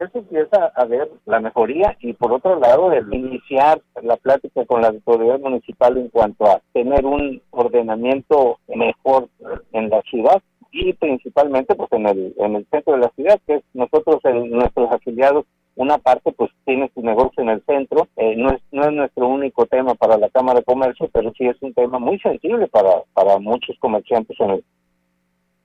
eso 0.00 0.18
empieza 0.18 0.72
a 0.74 0.84
ver 0.86 1.10
la 1.26 1.40
mejoría 1.40 1.96
y 2.00 2.14
por 2.14 2.32
otro 2.32 2.58
lado 2.58 2.90
el 2.92 3.12
iniciar 3.12 3.80
la 4.02 4.16
plática 4.16 4.64
con 4.64 4.82
la 4.82 4.88
autoridad 4.88 5.38
municipal 5.40 5.96
en 5.98 6.08
cuanto 6.08 6.46
a 6.46 6.60
tener 6.72 7.04
un 7.04 7.42
ordenamiento 7.50 8.58
mejor 8.68 9.28
en 9.72 9.90
la 9.90 10.00
ciudad 10.02 10.42
y 10.72 10.92
principalmente 10.94 11.74
pues 11.74 11.92
en 11.92 12.06
el 12.06 12.34
en 12.38 12.56
el 12.56 12.66
centro 12.70 12.94
de 12.94 13.00
la 13.00 13.10
ciudad 13.10 13.40
que 13.46 13.56
es 13.56 13.62
nosotros 13.74 14.20
nuestros 14.48 14.90
afiliados 14.90 15.44
una 15.76 15.98
parte 15.98 16.32
pues 16.32 16.50
tiene 16.64 16.90
su 16.94 17.00
negocio 17.00 17.42
en 17.42 17.48
el 17.48 17.62
centro. 17.64 18.08
Eh, 18.16 18.34
no 18.36 18.50
es 18.50 18.60
no 18.70 18.84
es 18.84 18.92
nuestro 18.92 19.28
único 19.28 19.66
tema 19.66 19.94
para 19.94 20.18
la 20.18 20.28
cámara 20.30 20.60
de 20.60 20.64
comercio 20.64 21.08
pero 21.12 21.32
sí 21.36 21.46
es 21.46 21.56
un 21.62 21.74
tema 21.74 21.98
muy 21.98 22.18
sensible 22.20 22.68
para 22.68 23.02
para 23.12 23.38
muchos 23.38 23.76
comerciantes 23.78 24.38
en 24.40 24.50
el 24.50 24.64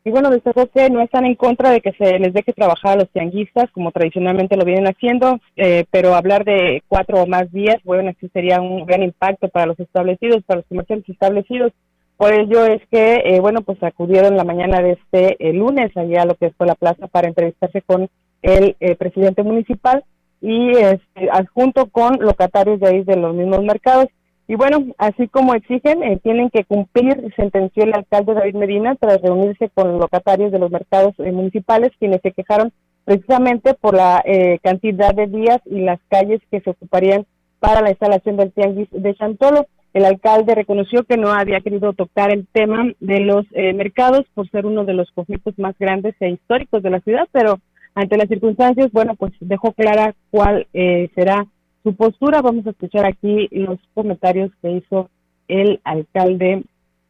y 0.06 0.12
bueno, 0.12 0.30
destacó 0.30 0.68
que 0.68 0.88
no 0.92 1.02
están 1.02 1.26
en 1.26 1.34
contra 1.34 1.72
de 1.72 1.82
que 1.82 1.92
se 1.94 2.20
les 2.20 2.32
deje 2.32 2.54
trabajar 2.54 2.94
a 2.94 3.02
los 3.02 3.10
tianguistas, 3.10 3.72
como 3.72 3.92
tradicionalmente 3.92 4.56
lo 4.56 4.64
vienen 4.64 4.86
haciendo, 4.86 5.40
eh, 5.56 5.86
pero 5.90 6.14
hablar 6.14 6.46
de 6.46 6.84
cuatro 6.88 7.24
o 7.24 7.28
más 7.28 7.52
días, 7.52 7.78
bueno, 7.84 8.12
sí 8.20 8.30
sería 8.32 8.62
un 8.62 8.86
gran 8.86 9.02
impacto 9.02 9.50
para 9.50 9.66
los 9.66 9.80
establecidos, 9.80 10.44
para 10.44 10.60
los 10.60 10.68
comerciantes 10.68 11.10
establecidos. 11.10 11.74
Por 12.18 12.34
ello 12.34 12.68
es 12.68 12.84
que, 12.92 13.16
eh, 13.26 13.40
bueno, 13.40 13.62
pues 13.62 13.82
acudieron 13.82 14.38
la 14.38 14.44
mañana 14.44 14.80
de 14.80 14.92
este 14.92 15.38
eh, 15.40 15.54
lunes 15.54 15.90
allá 15.98 16.22
a 16.22 16.26
lo 16.26 16.36
que 16.36 16.52
fue 16.52 16.68
la 16.68 16.76
plaza 16.76 17.08
para 17.08 17.28
entrevistarse 17.28 17.82
con 17.82 18.08
el 18.44 18.76
presidente 19.00 19.42
municipal 19.42 20.04
y 20.40 20.70
este, 20.78 21.32
adjunto 21.32 21.88
con 21.88 22.20
locatarios 22.20 22.80
de 22.80 22.90
ahí 22.90 23.04
de 23.04 23.16
los 23.16 23.34
mismos 23.34 23.64
mercados. 23.64 24.06
Y 24.48 24.56
bueno, 24.56 24.86
así 25.00 25.28
como 25.28 25.56
exigen, 25.56 26.04
eh, 26.04 26.20
tienen 26.22 26.52
que 26.52 26.66
cumplir, 26.66 27.34
sentenció 27.36 27.84
el 27.84 27.96
alcalde 27.96 28.36
David 28.36 28.56
Medina 28.56 28.96
tras 28.96 29.22
reunirse 29.22 29.70
con 29.74 29.98
locatarios 29.98 30.52
de 30.52 30.60
los 30.60 30.70
mercados 30.70 31.16
eh, 31.18 31.32
municipales, 31.32 31.92
quienes 31.98 32.22
se 32.22 32.32
quejaron 32.32 32.72
precisamente 33.06 33.74
por 33.74 33.96
la 33.96 34.22
eh, 34.24 34.60
cantidad 34.62 35.16
de 35.16 35.28
días 35.28 35.60
y 35.66 35.80
las 35.80 36.00
calles 36.10 36.42
que 36.52 36.62
se 36.62 36.70
ocuparían 36.70 37.26
para 37.60 37.82
la 37.82 37.90
instalación 37.90 38.38
del 38.38 38.52
tianguis 38.52 38.88
de 38.92 39.16
Chantolo. 39.16 39.66
El 39.94 40.06
alcalde 40.06 40.54
reconoció 40.54 41.06
que 41.06 41.18
no 41.18 41.32
había 41.32 41.62
querido 41.62 41.94
tocar 41.94 42.32
el 42.32 42.46
tema 42.52 42.92
de 43.00 43.22
los 43.22 43.46
mercados 43.52 44.26
por 44.34 44.50
ser 44.50 44.66
uno 44.66 44.84
de 44.84 44.94
los 44.94 45.10
conflictos 45.12 45.58
más 45.58 45.74
grandes 45.80 46.16
e 46.20 46.32
históricos 46.32 46.84
de 46.84 46.90
la 46.90 47.00
ciudad, 47.00 47.30
pero 47.32 47.60
ante 47.94 48.18
las 48.18 48.28
circunstancias, 48.28 48.92
bueno, 48.92 49.16
pues 49.16 49.32
dejó 49.40 49.72
clara 49.72 50.14
cuál 50.32 50.68
será 50.74 51.48
su 51.86 51.96
postura. 51.96 52.42
Vamos 52.42 52.66
a 52.66 52.72
escuchar 52.72 53.06
aquí 53.06 53.48
los 53.52 53.80
comentarios 53.94 54.52
que 54.62 54.72
hizo 54.72 55.10
el 55.48 55.80
alcalde 55.84 56.64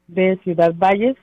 de 0.08 0.38
Ciudad 0.44 0.74
Valles. 0.76 1.16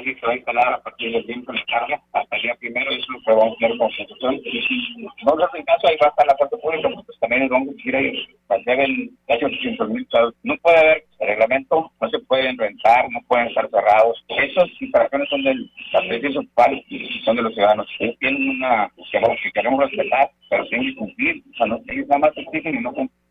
Que 0.00 0.14
se 0.14 0.26
va 0.26 0.32
a 0.32 0.36
instalar 0.36 0.72
a 0.72 0.82
partir 0.82 1.12
del 1.12 1.26
tiempo 1.26 1.52
de 1.52 1.64
carga 1.64 2.00
hasta 2.12 2.36
el 2.36 2.42
día 2.42 2.54
primero, 2.56 2.90
eso 2.90 3.00
es 3.00 3.08
lo 3.08 3.20
que 3.20 3.32
vamos 3.32 3.56
a 3.60 3.66
hacer 3.66 3.78
constitución. 3.78 4.40
Si 4.42 5.24
no 5.24 5.44
hacen 5.44 5.64
caso, 5.64 5.88
ahí 5.88 5.96
va 6.02 6.06
a 6.06 6.10
estar 6.10 6.26
la 6.26 6.36
parte 6.36 6.56
pública, 6.56 6.88
pues 6.88 7.18
también 7.20 7.48
vamos 7.48 7.68
a 7.68 7.72
decir 7.72 7.94
ellos, 7.94 8.28
cuando 8.46 8.72
el 8.72 9.10
800 9.28 9.88
mil 9.90 10.08
No 10.42 10.56
puede 10.58 10.78
haber 10.78 11.04
reglamento, 11.20 11.90
no 12.00 12.10
se 12.10 12.18
pueden 12.20 12.56
rentar, 12.58 13.10
no 13.10 13.20
pueden 13.28 13.48
estar 13.48 13.68
cerrados. 13.70 14.24
Esas 14.28 14.68
instalaciones 14.80 15.28
son 15.28 15.42
del 15.42 15.70
servicio 16.08 16.42
municipal 16.52 16.84
y 16.88 17.20
son 17.24 17.36
de 17.36 17.42
los 17.42 17.54
ciudadanos. 17.54 17.86
Ellos 17.98 18.16
tienen 18.18 18.48
una 18.48 18.90
que, 19.10 19.52
queremos 19.52 19.80
respetar, 19.80 20.30
pero 20.48 20.66
tienen 20.68 20.88
que 20.88 20.96
cumplir. 20.96 21.42
O 21.52 21.56
sea, 21.56 21.66
no, 21.66 21.80
ellos 21.88 22.06
nada 22.08 22.18
más 22.20 22.36
exigen 22.36 22.74
y 22.74 22.80
no 22.80 22.92
cumplen. 22.92 23.22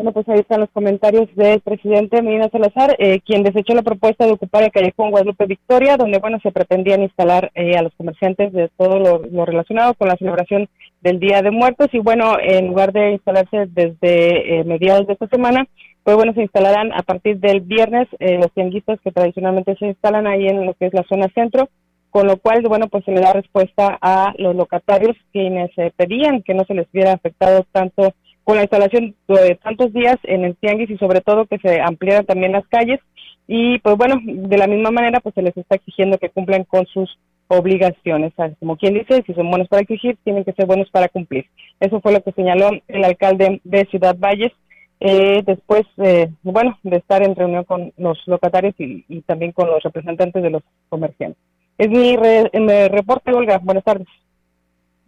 Bueno, 0.00 0.12
pues 0.12 0.26
ahí 0.30 0.38
están 0.38 0.60
los 0.60 0.70
comentarios 0.70 1.28
del 1.36 1.60
presidente 1.60 2.22
Medina 2.22 2.48
Salazar, 2.48 2.96
eh, 2.98 3.20
quien 3.20 3.42
desechó 3.42 3.74
la 3.74 3.82
propuesta 3.82 4.24
de 4.24 4.32
ocupar 4.32 4.62
el 4.62 4.72
callejón 4.72 5.10
Guadalupe 5.10 5.44
Victoria, 5.44 5.98
donde, 5.98 6.18
bueno, 6.18 6.38
se 6.42 6.50
pretendían 6.52 7.02
instalar 7.02 7.50
eh, 7.54 7.76
a 7.76 7.82
los 7.82 7.92
comerciantes 7.96 8.50
de 8.54 8.70
todo 8.78 8.98
lo, 8.98 9.44
relacionado 9.44 9.92
con 9.92 10.08
la 10.08 10.16
celebración 10.16 10.70
del 11.02 11.20
Día 11.20 11.42
de 11.42 11.50
Muertos. 11.50 11.88
Y, 11.92 11.98
bueno, 11.98 12.38
en 12.42 12.68
lugar 12.68 12.94
de 12.94 13.10
instalarse 13.10 13.66
desde 13.66 14.60
eh, 14.60 14.64
mediados 14.64 15.06
de 15.06 15.12
esta 15.12 15.26
semana, 15.26 15.68
pues, 16.02 16.16
bueno, 16.16 16.32
se 16.32 16.44
instalarán 16.44 16.94
a 16.94 17.02
partir 17.02 17.38
del 17.38 17.60
viernes 17.60 18.08
los 18.20 18.50
tianguistas 18.54 18.98
que 19.04 19.12
tradicionalmente 19.12 19.76
se 19.76 19.88
instalan 19.88 20.26
ahí 20.26 20.46
en 20.46 20.64
lo 20.64 20.72
que 20.72 20.86
es 20.86 20.94
la 20.94 21.04
zona 21.10 21.28
centro 21.34 21.68
con 22.10 22.26
lo 22.26 22.36
cual, 22.36 22.62
bueno, 22.68 22.88
pues 22.88 23.04
se 23.04 23.12
le 23.12 23.20
da 23.20 23.32
respuesta 23.32 23.96
a 24.02 24.34
los 24.36 24.54
locatarios 24.54 25.16
quienes 25.32 25.70
eh, 25.78 25.92
pedían 25.96 26.42
que 26.42 26.54
no 26.54 26.64
se 26.64 26.74
les 26.74 26.88
hubiera 26.92 27.12
afectado 27.12 27.64
tanto 27.72 28.14
con 28.44 28.56
la 28.56 28.62
instalación 28.62 29.14
de 29.28 29.54
tantos 29.62 29.92
días 29.92 30.16
en 30.24 30.44
el 30.44 30.56
tianguis 30.56 30.90
y 30.90 30.98
sobre 30.98 31.20
todo 31.20 31.46
que 31.46 31.58
se 31.58 31.80
ampliaran 31.80 32.26
también 32.26 32.52
las 32.52 32.66
calles 32.68 33.00
y 33.46 33.78
pues 33.80 33.96
bueno, 33.96 34.20
de 34.22 34.58
la 34.58 34.66
misma 34.66 34.90
manera 34.90 35.20
pues 35.20 35.34
se 35.34 35.42
les 35.42 35.56
está 35.56 35.76
exigiendo 35.76 36.18
que 36.18 36.30
cumplan 36.30 36.64
con 36.64 36.86
sus 36.86 37.18
obligaciones, 37.48 38.32
como 38.60 38.76
quien 38.76 38.94
dice, 38.94 39.24
si 39.26 39.34
son 39.34 39.50
buenos 39.50 39.66
para 39.66 39.82
exigir, 39.82 40.16
tienen 40.22 40.44
que 40.44 40.52
ser 40.52 40.66
buenos 40.66 40.88
para 40.90 41.08
cumplir. 41.08 41.46
Eso 41.80 42.00
fue 42.00 42.12
lo 42.12 42.22
que 42.22 42.30
señaló 42.32 42.70
el 42.86 43.04
alcalde 43.04 43.60
de 43.64 43.84
Ciudad 43.86 44.16
Valles 44.16 44.52
eh, 45.00 45.42
después, 45.44 45.82
eh, 45.96 46.28
bueno, 46.42 46.78
de 46.84 46.98
estar 46.98 47.24
en 47.24 47.34
reunión 47.34 47.64
con 47.64 47.92
los 47.96 48.18
locatarios 48.26 48.74
y, 48.78 49.04
y 49.08 49.22
también 49.22 49.50
con 49.50 49.68
los 49.68 49.82
representantes 49.82 50.42
de 50.42 50.50
los 50.50 50.62
comerciantes. 50.88 51.42
Es 51.80 51.88
mi, 51.88 52.14
reporte, 52.14 53.32
Olga. 53.32 53.56
Buenas 53.56 53.84
tardes. 53.84 54.06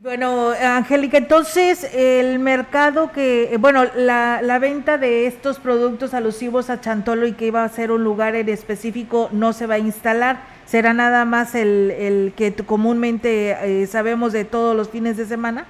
Bueno, 0.03 0.51
Angélica, 0.51 1.17
entonces 1.17 1.89
el 1.95 2.41
mercado 2.41 3.13
que, 3.13 3.57
bueno, 3.61 3.85
la, 3.95 4.41
la, 4.43 4.59
venta 4.59 4.99
de 4.99 5.29
estos 5.29 5.61
productos 5.61 6.13
alusivos 6.13 6.71
a 6.71 6.81
Chantolo 6.81 7.25
y 7.25 7.35
que 7.35 7.47
iba 7.47 7.63
a 7.63 7.69
ser 7.69 7.93
un 7.93 8.03
lugar 8.03 8.35
en 8.35 8.49
específico 8.49 9.29
no 9.31 9.53
se 9.53 9.69
va 9.69 9.75
a 9.75 9.79
instalar, 9.79 10.41
será 10.65 10.93
nada 10.93 11.25
más 11.25 11.55
el, 11.55 11.93
el 11.93 12.33
que 12.35 12.53
comúnmente 12.53 13.53
eh, 13.53 13.87
sabemos 13.87 14.33
de 14.33 14.45
todos 14.45 14.77
los 14.77 14.89
fines 14.89 15.17
de 15.17 15.25
semana. 15.25 15.67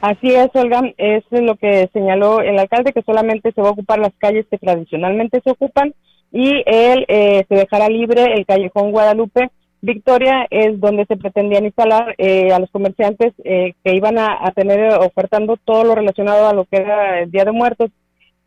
Así 0.00 0.32
es, 0.32 0.50
Olga, 0.54 0.82
es 0.96 1.24
lo 1.32 1.56
que 1.56 1.90
señaló 1.92 2.40
el 2.40 2.56
alcalde, 2.56 2.92
que 2.92 3.02
solamente 3.02 3.50
se 3.50 3.60
va 3.60 3.70
a 3.70 3.72
ocupar 3.72 3.98
las 3.98 4.12
calles 4.18 4.46
que 4.48 4.58
tradicionalmente 4.58 5.40
se 5.42 5.50
ocupan 5.50 5.92
y 6.30 6.62
él 6.66 7.04
eh, 7.08 7.44
se 7.48 7.54
dejará 7.56 7.88
libre 7.88 8.34
el 8.34 8.46
callejón 8.46 8.92
Guadalupe 8.92 9.50
Victoria 9.80 10.46
es 10.50 10.80
donde 10.80 11.06
se 11.06 11.16
pretendían 11.16 11.64
instalar 11.64 12.14
eh, 12.18 12.52
a 12.52 12.58
los 12.58 12.70
comerciantes 12.70 13.32
eh, 13.44 13.74
que 13.84 13.94
iban 13.94 14.18
a, 14.18 14.50
tener 14.54 14.92
ofertando 14.94 15.56
todo 15.56 15.84
lo 15.84 15.94
relacionado 15.94 16.48
a 16.48 16.52
lo 16.52 16.64
que 16.64 16.78
era 16.78 17.20
el 17.20 17.30
Día 17.30 17.44
de 17.44 17.52
Muertos. 17.52 17.90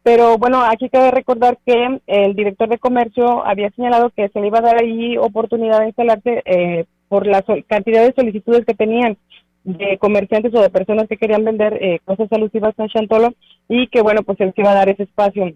Pero 0.04 0.38
bueno, 0.38 0.62
aquí 0.64 0.90
cabe 0.90 1.12
recordar 1.12 1.58
que 1.66 2.02
el 2.08 2.36
director 2.36 2.68
de 2.68 2.80
comercio 2.80 3.46
había 3.46 3.70
señalado 3.72 4.10
que 4.10 4.30
se 4.30 4.42
le 4.42 4.48
iba 4.48 4.60
a 4.60 4.64
dar 4.64 4.82
ahí 4.82 5.16
oportunidad 5.18 5.80
de 5.80 5.88
instalarse 5.88 6.42
eh, 6.46 6.86
por 7.08 7.28
la 7.28 7.44
cantidad 7.68 8.06
de 8.06 8.14
solicitudes 8.14 8.66
que 8.66 8.74
tenían 8.74 9.18
de 9.64 9.98
comerciantes 10.00 10.54
o 10.56 10.62
de 10.62 10.72
personas 10.72 11.08
que 11.08 11.18
querían 11.18 11.46
vender 11.46 12.02
cosas 12.04 12.28
alusivas 12.32 12.74
a 12.80 12.88
Chantolo 12.88 13.36
y 13.70 13.88
que 13.88 14.02
bueno, 14.02 14.24
pues 14.24 14.40
se 14.40 14.52
iba 14.56 14.72
a 14.72 14.76
dar 14.76 14.90
ese 14.90 15.04
espacio 15.04 15.54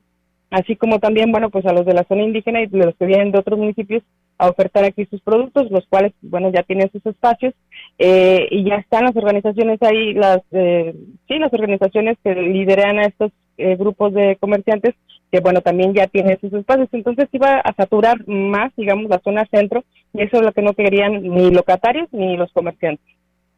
así 0.55 0.77
como 0.77 0.99
también, 0.99 1.33
bueno, 1.33 1.49
pues 1.49 1.65
a 1.65 1.73
los 1.73 1.85
de 1.85 1.93
la 1.93 2.05
zona 2.05 2.23
indígena 2.23 2.61
y 2.61 2.67
de 2.67 2.85
los 2.85 2.95
que 2.95 3.05
vienen 3.05 3.31
de 3.31 3.39
otros 3.39 3.59
municipios 3.59 4.03
a 4.37 4.47
ofertar 4.49 4.85
aquí 4.85 5.05
sus 5.05 5.19
productos, 5.21 5.69
los 5.69 5.85
cuales, 5.87 6.13
bueno, 6.21 6.49
ya 6.49 6.63
tienen 6.63 6.89
sus 6.91 7.05
espacios 7.05 7.53
eh, 7.99 8.47
y 8.49 8.63
ya 8.63 8.75
están 8.75 9.03
las 9.03 9.15
organizaciones 9.17 9.81
ahí, 9.81 10.13
las, 10.13 10.39
eh, 10.51 10.95
sí, 11.27 11.39
las 11.39 11.53
organizaciones 11.53 12.17
que 12.23 12.33
lideran 12.33 12.99
a 12.99 13.05
estos 13.05 13.33
eh, 13.57 13.75
grupos 13.75 14.13
de 14.13 14.37
comerciantes, 14.39 14.95
que, 15.29 15.41
bueno, 15.41 15.59
también 15.59 15.93
ya 15.93 16.07
tienen 16.07 16.39
sus 16.39 16.53
espacios. 16.53 16.87
Entonces 16.93 17.27
iba 17.33 17.57
a 17.59 17.73
saturar 17.73 18.25
más, 18.25 18.71
digamos, 18.77 19.09
la 19.09 19.19
zona 19.19 19.45
centro 19.51 19.83
y 20.13 20.21
eso 20.21 20.37
es 20.37 20.43
lo 20.43 20.53
que 20.53 20.61
no 20.61 20.73
querían 20.73 21.21
ni 21.21 21.51
locatarios 21.51 22.07
ni 22.13 22.37
los 22.37 22.51
comerciantes. 22.53 23.05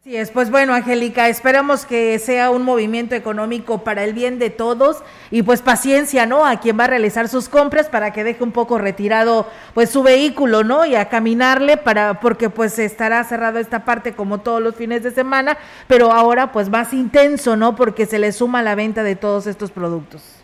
Sí, 0.08 0.16
es, 0.16 0.32
pues 0.32 0.50
bueno, 0.50 0.74
Angélica, 0.74 1.28
esperamos 1.28 1.86
que 1.86 2.18
sea 2.18 2.50
un 2.50 2.64
movimiento 2.64 3.14
económico 3.14 3.84
para 3.84 4.06
el 4.06 4.14
bien 4.14 4.40
de 4.40 4.50
todos 4.50 5.04
y 5.32 5.44
pues 5.44 5.62
paciencia, 5.62 6.26
¿no? 6.26 6.46
A 6.46 6.62
quien 6.62 6.80
va 6.80 6.86
a 6.86 6.88
realizar 6.88 7.28
sus 7.28 7.50
compras 7.50 7.90
para 7.90 8.14
que 8.14 8.24
deje 8.24 8.42
un 8.42 8.54
poco 8.54 8.78
retirado 8.78 9.48
pues 9.74 9.90
su 9.90 10.04
vehículo, 10.04 10.64
¿no? 10.64 10.86
Y 10.86 10.96
a 10.96 11.10
caminarle 11.10 11.76
para 11.76 12.22
porque 12.22 12.50
pues 12.50 12.80
estará 12.80 13.22
cerrado 13.26 13.60
esta 13.60 13.84
parte 13.84 14.14
como 14.14 14.38
todos 14.38 14.62
los 14.62 14.78
fines 14.78 15.04
de 15.04 15.12
semana, 15.12 15.58
pero 15.90 16.14
ahora 16.14 16.54
pues 16.54 16.70
más 16.70 16.94
intenso, 16.94 17.58
¿no? 17.58 17.76
Porque 17.76 18.06
se 18.06 18.18
le 18.18 18.32
suma 18.32 18.64
la 18.64 18.76
venta 18.76 19.04
de 19.04 19.18
todos 19.18 19.46
estos 19.46 19.72
productos. 19.72 20.42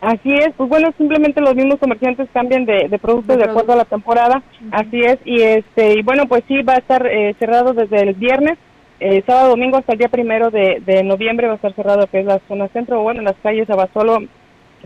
Así 0.00 0.32
es, 0.32 0.54
pues 0.56 0.70
bueno, 0.70 0.90
simplemente 0.96 1.42
los 1.42 1.54
mismos 1.54 1.78
comerciantes 1.80 2.30
cambian 2.32 2.64
de, 2.64 2.98
productos 3.02 3.36
de, 3.36 3.44
acuerdo 3.44 3.74
a 3.74 3.76
la 3.76 3.84
temporada, 3.84 4.42
así 4.70 5.02
es, 5.02 5.18
y 5.26 5.42
este, 5.42 5.98
y 5.98 6.02
bueno, 6.02 6.24
pues 6.26 6.42
sí, 6.48 6.62
va 6.62 6.72
a 6.72 6.78
estar 6.78 7.06
eh, 7.06 7.36
cerrado 7.38 7.74
desde 7.74 8.00
el 8.00 8.14
viernes 8.14 8.56
eh, 9.00 9.22
sábado 9.26 9.50
domingo 9.50 9.78
hasta 9.78 9.92
el 9.92 9.98
día 9.98 10.08
primero 10.08 10.50
de, 10.50 11.02
noviembre 11.04 11.46
va 11.46 11.54
a 11.54 11.56
estar 11.56 11.74
cerrado 11.74 12.06
que 12.06 12.20
es 12.20 12.26
la 12.26 12.40
zona 12.46 12.68
centro, 12.68 13.02
bueno, 13.02 13.22
las 13.22 13.36
calles 13.42 13.68
Abasolo, 13.70 14.18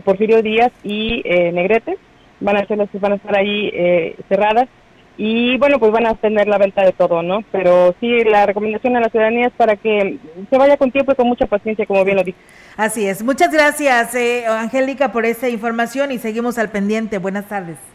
Porfirio 0.03 0.41
Díaz 0.41 0.71
y 0.83 1.21
eh, 1.25 1.51
Negrete, 1.51 1.97
van 2.39 2.57
a 2.57 2.65
ser 2.65 2.77
las 2.77 2.89
que 2.89 2.97
van 2.97 3.13
a 3.13 3.15
estar 3.15 3.35
ahí 3.35 3.69
eh, 3.73 4.15
cerradas 4.29 4.67
y 5.17 5.57
bueno, 5.57 5.79
pues 5.79 5.91
van 5.91 6.05
a 6.05 6.15
tener 6.15 6.47
la 6.47 6.57
venta 6.57 6.83
de 6.83 6.91
todo, 6.91 7.23
¿no? 7.23 7.41
Pero 7.51 7.95
sí, 7.99 8.23
la 8.25 8.45
recomendación 8.45 8.97
a 8.97 8.99
la 8.99 9.09
ciudadanía 9.09 9.47
es 9.47 9.53
para 9.53 9.75
que 9.75 10.17
se 10.49 10.57
vaya 10.57 10.77
con 10.77 10.91
tiempo 10.91 11.13
y 11.13 11.15
con 11.15 11.27
mucha 11.27 11.45
paciencia, 11.45 11.85
como 11.85 12.03
bien 12.03 12.17
lo 12.17 12.23
dije. 12.23 12.37
Así 12.75 13.07
es. 13.07 13.23
Muchas 13.23 13.51
gracias, 13.51 14.13
eh, 14.15 14.45
Angélica, 14.45 15.11
por 15.13 15.25
esta 15.25 15.47
información 15.47 16.11
y 16.11 16.17
seguimos 16.17 16.57
al 16.57 16.69
pendiente. 16.69 17.17
Buenas 17.17 17.47
tardes. 17.47 17.94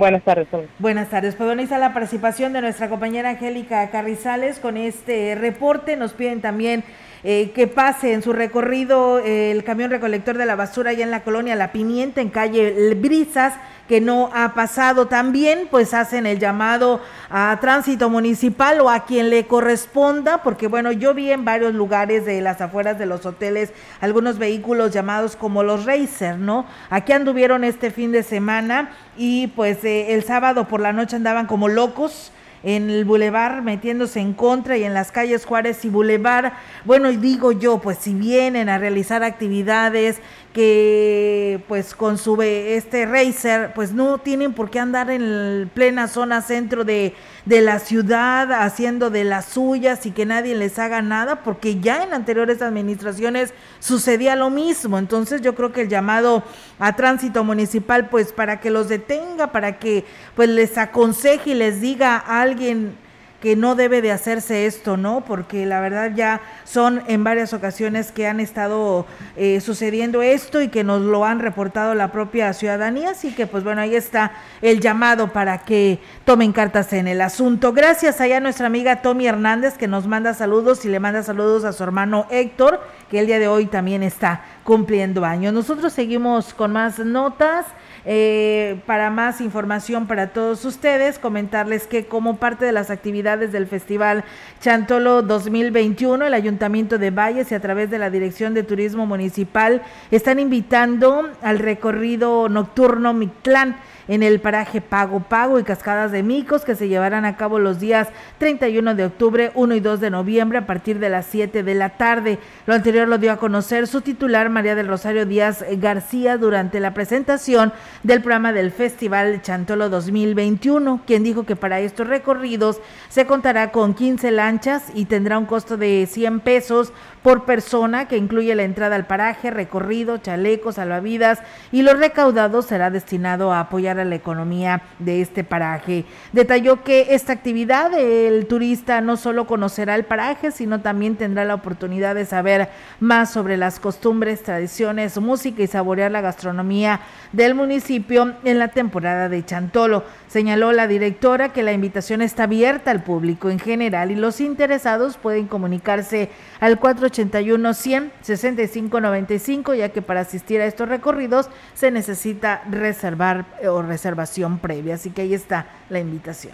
Buenas 0.00 0.22
tardes. 0.22 0.48
Buenas 0.78 1.10
tardes. 1.10 1.34
Pues 1.34 1.46
bueno, 1.46 1.78
la 1.78 1.92
participación 1.92 2.54
de 2.54 2.62
nuestra 2.62 2.88
compañera 2.88 3.28
Angélica 3.28 3.90
Carrizales 3.90 4.58
con 4.58 4.78
este 4.78 5.34
reporte. 5.34 5.98
Nos 5.98 6.14
piden 6.14 6.40
también 6.40 6.84
eh, 7.22 7.50
que 7.54 7.66
pase 7.66 8.12
en 8.12 8.22
su 8.22 8.32
recorrido 8.32 9.18
eh, 9.18 9.50
el 9.50 9.64
camión 9.64 9.90
recolector 9.90 10.38
de 10.38 10.46
la 10.46 10.56
basura 10.56 10.90
allá 10.90 11.04
en 11.04 11.10
la 11.10 11.22
colonia 11.22 11.54
La 11.54 11.72
Pimienta, 11.72 12.20
en 12.20 12.30
calle 12.30 12.94
Brisas, 12.94 13.54
que 13.90 14.00
no 14.00 14.30
ha 14.32 14.54
pasado 14.54 15.08
también, 15.08 15.66
pues 15.68 15.94
hacen 15.94 16.24
el 16.24 16.38
llamado 16.38 17.00
a 17.28 17.58
tránsito 17.60 18.08
municipal 18.08 18.80
o 18.80 18.88
a 18.88 19.04
quien 19.04 19.30
le 19.30 19.48
corresponda, 19.48 20.44
porque 20.44 20.68
bueno, 20.68 20.92
yo 20.92 21.12
vi 21.12 21.32
en 21.32 21.44
varios 21.44 21.74
lugares 21.74 22.24
de 22.24 22.40
las 22.40 22.60
afueras 22.60 23.00
de 23.00 23.06
los 23.06 23.26
hoteles 23.26 23.72
algunos 24.00 24.38
vehículos 24.38 24.92
llamados 24.92 25.34
como 25.34 25.64
los 25.64 25.86
Racer, 25.86 26.38
¿no? 26.38 26.66
Aquí 26.88 27.12
anduvieron 27.12 27.64
este 27.64 27.90
fin 27.90 28.12
de 28.12 28.22
semana 28.22 28.92
y 29.16 29.48
pues 29.48 29.84
eh, 29.84 30.14
el 30.14 30.22
sábado 30.22 30.68
por 30.68 30.80
la 30.80 30.92
noche 30.92 31.16
andaban 31.16 31.46
como 31.46 31.66
locos 31.66 32.30
en 32.62 32.90
el 32.90 33.04
bulevar 33.04 33.62
metiéndose 33.62 34.20
en 34.20 34.32
contra 34.32 34.76
y 34.76 34.84
en 34.84 34.94
las 34.94 35.12
calles 35.12 35.46
Juárez 35.46 35.84
y 35.84 35.88
Boulevard. 35.88 36.52
Bueno, 36.84 37.10
y 37.10 37.16
digo 37.16 37.52
yo, 37.52 37.78
pues 37.78 37.98
si 37.98 38.14
vienen 38.14 38.68
a 38.68 38.78
realizar 38.78 39.22
actividades 39.22 40.20
que 40.52 41.62
pues 41.68 41.94
con 41.94 42.18
su 42.18 42.40
este 42.42 43.06
racer 43.06 43.72
pues 43.74 43.92
no 43.92 44.18
tienen 44.18 44.52
por 44.52 44.70
qué 44.70 44.80
andar 44.80 45.10
en 45.10 45.70
plena 45.72 46.08
zona 46.08 46.42
centro 46.42 46.84
de, 46.84 47.14
de 47.44 47.60
la 47.60 47.78
ciudad 47.78 48.52
haciendo 48.52 49.10
de 49.10 49.24
las 49.24 49.46
suyas 49.46 50.06
y 50.06 50.10
que 50.10 50.26
nadie 50.26 50.54
les 50.54 50.78
haga 50.78 51.02
nada 51.02 51.42
porque 51.42 51.78
ya 51.78 52.02
en 52.02 52.14
anteriores 52.14 52.62
administraciones 52.62 53.54
sucedía 53.78 54.34
lo 54.34 54.50
mismo. 54.50 54.98
Entonces 54.98 55.40
yo 55.40 55.54
creo 55.54 55.72
que 55.72 55.82
el 55.82 55.88
llamado 55.88 56.42
a 56.78 56.96
tránsito 56.96 57.44
municipal 57.44 58.08
pues 58.08 58.32
para 58.32 58.60
que 58.60 58.70
los 58.70 58.88
detenga 58.88 59.52
para 59.52 59.78
que 59.78 60.04
pues 60.34 60.48
les 60.48 60.76
aconseje 60.78 61.50
y 61.50 61.54
les 61.54 61.80
diga 61.80 62.16
a 62.16 62.42
alguien 62.42 62.96
que 63.40 63.56
no 63.56 63.74
debe 63.74 64.02
de 64.02 64.12
hacerse 64.12 64.66
esto, 64.66 64.96
¿no? 64.96 65.24
Porque 65.24 65.66
la 65.66 65.80
verdad 65.80 66.12
ya 66.14 66.40
son 66.64 67.02
en 67.06 67.24
varias 67.24 67.52
ocasiones 67.52 68.12
que 68.12 68.26
han 68.26 68.38
estado 68.38 69.06
eh, 69.36 69.60
sucediendo 69.60 70.22
esto 70.22 70.60
y 70.60 70.68
que 70.68 70.84
nos 70.84 71.00
lo 71.00 71.24
han 71.24 71.40
reportado 71.40 71.94
la 71.94 72.12
propia 72.12 72.52
ciudadanía, 72.52 73.10
así 73.10 73.32
que 73.32 73.46
pues 73.46 73.64
bueno, 73.64 73.80
ahí 73.80 73.96
está 73.96 74.32
el 74.60 74.80
llamado 74.80 75.32
para 75.32 75.58
que 75.58 76.00
tomen 76.24 76.52
cartas 76.52 76.92
en 76.92 77.08
el 77.08 77.20
asunto. 77.20 77.72
Gracias 77.72 78.20
allá 78.20 78.36
a 78.36 78.40
nuestra 78.40 78.66
amiga 78.66 79.02
Tommy 79.02 79.26
Hernández 79.26 79.78
que 79.78 79.88
nos 79.88 80.06
manda 80.06 80.34
saludos 80.34 80.84
y 80.84 80.88
le 80.88 81.00
manda 81.00 81.22
saludos 81.22 81.64
a 81.64 81.72
su 81.72 81.82
hermano 81.82 82.26
Héctor, 82.30 82.80
que 83.10 83.20
el 83.20 83.26
día 83.26 83.38
de 83.38 83.48
hoy 83.48 83.66
también 83.66 84.02
está 84.02 84.44
cumpliendo 84.64 85.24
años. 85.24 85.52
Nosotros 85.52 85.92
seguimos 85.92 86.54
con 86.54 86.72
más 86.72 86.98
notas. 86.98 87.66
Eh, 88.04 88.80
para 88.86 89.10
más 89.10 89.40
información 89.40 90.06
para 90.06 90.28
todos 90.28 90.64
ustedes, 90.64 91.18
comentarles 91.18 91.86
que 91.86 92.06
como 92.06 92.36
parte 92.36 92.64
de 92.64 92.72
las 92.72 92.90
actividades 92.90 93.52
del 93.52 93.66
Festival 93.66 94.24
Chantolo 94.60 95.22
2021, 95.22 96.26
el 96.26 96.34
Ayuntamiento 96.34 96.98
de 96.98 97.10
Valles 97.10 97.52
y 97.52 97.54
a 97.54 97.60
través 97.60 97.90
de 97.90 97.98
la 97.98 98.10
Dirección 98.10 98.54
de 98.54 98.62
Turismo 98.62 99.06
Municipal 99.06 99.82
están 100.10 100.38
invitando 100.38 101.28
al 101.42 101.58
recorrido 101.58 102.48
nocturno 102.48 103.12
Mictlán 103.12 103.76
en 104.08 104.22
el 104.22 104.40
paraje 104.40 104.80
Pago 104.80 105.20
Pago 105.20 105.58
y 105.58 105.64
Cascadas 105.64 106.12
de 106.12 106.22
Micos 106.22 106.64
que 106.64 106.74
se 106.74 106.88
llevarán 106.88 107.24
a 107.24 107.36
cabo 107.36 107.58
los 107.58 107.80
días 107.80 108.08
31 108.38 108.94
de 108.94 109.04
octubre, 109.04 109.52
1 109.54 109.74
y 109.74 109.80
2 109.80 110.00
de 110.00 110.10
noviembre 110.10 110.58
a 110.58 110.66
partir 110.66 110.98
de 110.98 111.08
las 111.08 111.26
7 111.26 111.62
de 111.62 111.74
la 111.74 111.90
tarde. 111.90 112.38
Lo 112.66 112.74
anterior 112.74 113.08
lo 113.08 113.18
dio 113.18 113.32
a 113.32 113.36
conocer 113.36 113.86
su 113.86 114.00
titular 114.00 114.50
María 114.50 114.74
del 114.74 114.88
Rosario 114.88 115.26
Díaz 115.26 115.64
García 115.78 116.36
durante 116.38 116.80
la 116.80 116.94
presentación 116.94 117.72
del 118.02 118.20
programa 118.20 118.52
del 118.52 118.70
Festival 118.70 119.42
Chantolo 119.42 119.88
2021, 119.88 121.02
quien 121.06 121.22
dijo 121.22 121.44
que 121.44 121.56
para 121.56 121.80
estos 121.80 122.06
recorridos 122.06 122.80
se 123.08 123.26
contará 123.26 123.72
con 123.72 123.94
15 123.94 124.30
lanchas 124.30 124.84
y 124.94 125.04
tendrá 125.04 125.38
un 125.38 125.46
costo 125.46 125.76
de 125.76 126.06
100 126.10 126.40
pesos 126.40 126.92
por 127.22 127.44
persona 127.44 128.08
que 128.08 128.16
incluye 128.16 128.54
la 128.54 128.62
entrada 128.62 128.96
al 128.96 129.06
paraje, 129.06 129.50
recorrido, 129.50 130.18
chalecos, 130.18 130.76
salvavidas 130.76 131.40
y 131.72 131.82
lo 131.82 131.94
recaudado 131.94 132.62
será 132.62 132.90
destinado 132.90 133.52
a 133.52 133.60
apoyar 133.60 133.98
a 133.98 134.04
la 134.04 134.14
economía 134.14 134.82
de 134.98 135.20
este 135.20 135.44
paraje. 135.44 136.04
Detalló 136.32 136.82
que 136.82 137.08
esta 137.10 137.32
actividad 137.32 137.92
el 137.94 138.46
turista 138.46 139.00
no 139.00 139.16
solo 139.16 139.46
conocerá 139.46 139.94
el 139.94 140.04
paraje, 140.04 140.50
sino 140.50 140.80
también 140.80 141.16
tendrá 141.16 141.44
la 141.44 141.54
oportunidad 141.54 142.14
de 142.14 142.24
saber 142.24 142.68
más 143.00 143.30
sobre 143.30 143.56
las 143.56 143.80
costumbres, 143.80 144.42
tradiciones, 144.42 145.18
música 145.18 145.62
y 145.62 145.66
saborear 145.66 146.10
la 146.10 146.20
gastronomía 146.20 147.00
del 147.32 147.54
municipio 147.54 148.34
en 148.44 148.58
la 148.58 148.68
temporada 148.68 149.28
de 149.28 149.44
Chantolo. 149.44 150.04
Señaló 150.30 150.70
la 150.70 150.86
directora 150.86 151.52
que 151.52 151.64
la 151.64 151.72
invitación 151.72 152.22
está 152.22 152.44
abierta 152.44 152.92
al 152.92 153.02
público 153.02 153.50
en 153.50 153.58
general 153.58 154.12
y 154.12 154.14
los 154.14 154.40
interesados 154.40 155.16
pueden 155.16 155.48
comunicarse 155.48 156.30
al 156.60 156.78
481 156.78 157.74
100 157.74 158.12
65 158.20 159.00
95 159.00 159.74
ya 159.74 159.88
que 159.88 160.02
para 160.02 160.20
asistir 160.20 160.60
a 160.60 160.66
estos 160.66 160.88
recorridos 160.88 161.48
se 161.74 161.90
necesita 161.90 162.62
reservar 162.70 163.44
eh, 163.60 163.66
o 163.66 163.82
reservación 163.82 164.60
previa. 164.60 164.94
Así 164.94 165.10
que 165.10 165.22
ahí 165.22 165.34
está 165.34 165.66
la 165.88 165.98
invitación. 165.98 166.52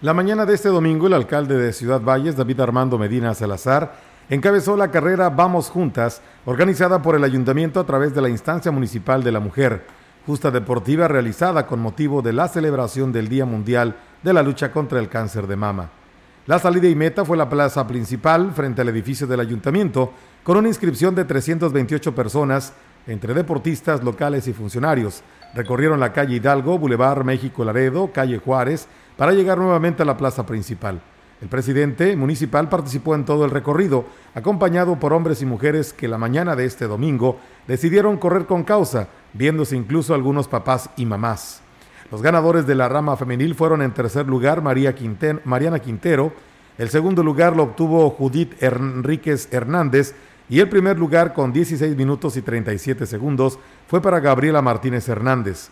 La 0.00 0.14
mañana 0.14 0.46
de 0.46 0.54
este 0.54 0.68
domingo, 0.68 1.08
el 1.08 1.14
alcalde 1.14 1.58
de 1.58 1.72
Ciudad 1.72 2.00
Valles, 2.00 2.36
David 2.36 2.60
Armando 2.60 2.96
Medina 2.96 3.34
Salazar, 3.34 3.96
encabezó 4.30 4.76
la 4.76 4.92
carrera 4.92 5.30
Vamos 5.30 5.68
Juntas, 5.68 6.22
organizada 6.44 7.02
por 7.02 7.16
el 7.16 7.24
ayuntamiento 7.24 7.80
a 7.80 7.86
través 7.86 8.14
de 8.14 8.22
la 8.22 8.28
instancia 8.28 8.70
municipal 8.70 9.24
de 9.24 9.32
la 9.32 9.40
mujer 9.40 10.03
justa 10.26 10.50
deportiva 10.50 11.08
realizada 11.08 11.66
con 11.66 11.80
motivo 11.80 12.22
de 12.22 12.32
la 12.32 12.48
celebración 12.48 13.12
del 13.12 13.28
Día 13.28 13.44
Mundial 13.44 13.96
de 14.22 14.32
la 14.32 14.42
Lucha 14.42 14.72
contra 14.72 14.98
el 14.98 15.08
Cáncer 15.08 15.46
de 15.46 15.56
Mama. 15.56 15.90
La 16.46 16.58
salida 16.58 16.88
y 16.88 16.94
meta 16.94 17.24
fue 17.24 17.36
la 17.36 17.48
plaza 17.48 17.86
principal 17.86 18.52
frente 18.52 18.82
al 18.82 18.88
edificio 18.88 19.26
del 19.26 19.40
ayuntamiento, 19.40 20.12
con 20.42 20.56
una 20.58 20.68
inscripción 20.68 21.14
de 21.14 21.24
328 21.24 22.14
personas, 22.14 22.72
entre 23.06 23.34
deportistas 23.34 24.02
locales 24.02 24.46
y 24.48 24.52
funcionarios. 24.52 25.22
Recorrieron 25.54 26.00
la 26.00 26.12
calle 26.12 26.36
Hidalgo, 26.36 26.78
Boulevard 26.78 27.24
México 27.24 27.64
Laredo, 27.64 28.10
calle 28.12 28.38
Juárez, 28.38 28.88
para 29.16 29.32
llegar 29.32 29.58
nuevamente 29.58 30.02
a 30.02 30.06
la 30.06 30.16
plaza 30.16 30.44
principal. 30.44 31.00
El 31.42 31.48
presidente 31.48 32.16
municipal 32.16 32.68
participó 32.68 33.14
en 33.14 33.24
todo 33.24 33.44
el 33.44 33.50
recorrido, 33.50 34.04
acompañado 34.34 34.98
por 34.98 35.12
hombres 35.12 35.42
y 35.42 35.46
mujeres 35.46 35.92
que 35.92 36.08
la 36.08 36.18
mañana 36.18 36.56
de 36.56 36.64
este 36.64 36.86
domingo 36.86 37.38
decidieron 37.66 38.16
correr 38.16 38.46
con 38.46 38.64
causa, 38.64 39.08
viéndose 39.32 39.76
incluso 39.76 40.14
algunos 40.14 40.48
papás 40.48 40.90
y 40.96 41.06
mamás. 41.06 41.60
Los 42.10 42.22
ganadores 42.22 42.66
de 42.66 42.74
la 42.74 42.88
rama 42.88 43.16
femenil 43.16 43.54
fueron 43.54 43.82
en 43.82 43.92
tercer 43.92 44.26
lugar 44.26 44.62
María 44.62 44.94
Mariana 45.44 45.78
Quintero, 45.80 46.32
el 46.78 46.88
segundo 46.88 47.22
lugar 47.22 47.56
lo 47.56 47.64
obtuvo 47.64 48.10
Judith 48.10 48.60
Enríquez 48.62 49.48
Hernández 49.52 50.14
y 50.48 50.60
el 50.60 50.68
primer 50.68 50.98
lugar 50.98 51.32
con 51.32 51.52
16 51.52 51.96
minutos 51.96 52.36
y 52.36 52.42
37 52.42 53.06
segundos 53.06 53.58
fue 53.86 54.02
para 54.02 54.20
Gabriela 54.20 54.60
Martínez 54.60 55.08
Hernández. 55.08 55.70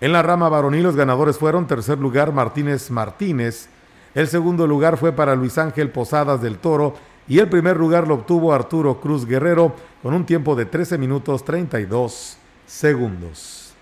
En 0.00 0.12
la 0.12 0.22
rama 0.22 0.48
varonil 0.48 0.82
los 0.82 0.96
ganadores 0.96 1.38
fueron 1.38 1.66
tercer 1.66 1.98
lugar 1.98 2.32
Martínez 2.32 2.90
Martínez, 2.90 3.68
el 4.14 4.28
segundo 4.28 4.66
lugar 4.66 4.96
fue 4.96 5.12
para 5.12 5.34
Luis 5.34 5.58
Ángel 5.58 5.90
Posadas 5.90 6.42
del 6.42 6.58
Toro 6.58 6.94
y 7.28 7.38
el 7.38 7.48
primer 7.48 7.76
lugar 7.76 8.06
lo 8.06 8.14
obtuvo 8.14 8.52
Arturo 8.52 9.00
Cruz 9.00 9.26
Guerrero 9.26 9.74
con 10.02 10.14
un 10.14 10.26
tiempo 10.26 10.54
de 10.54 10.66
13 10.66 10.98
minutos 10.98 11.44
32 11.44 12.36
segundos. 12.66 13.72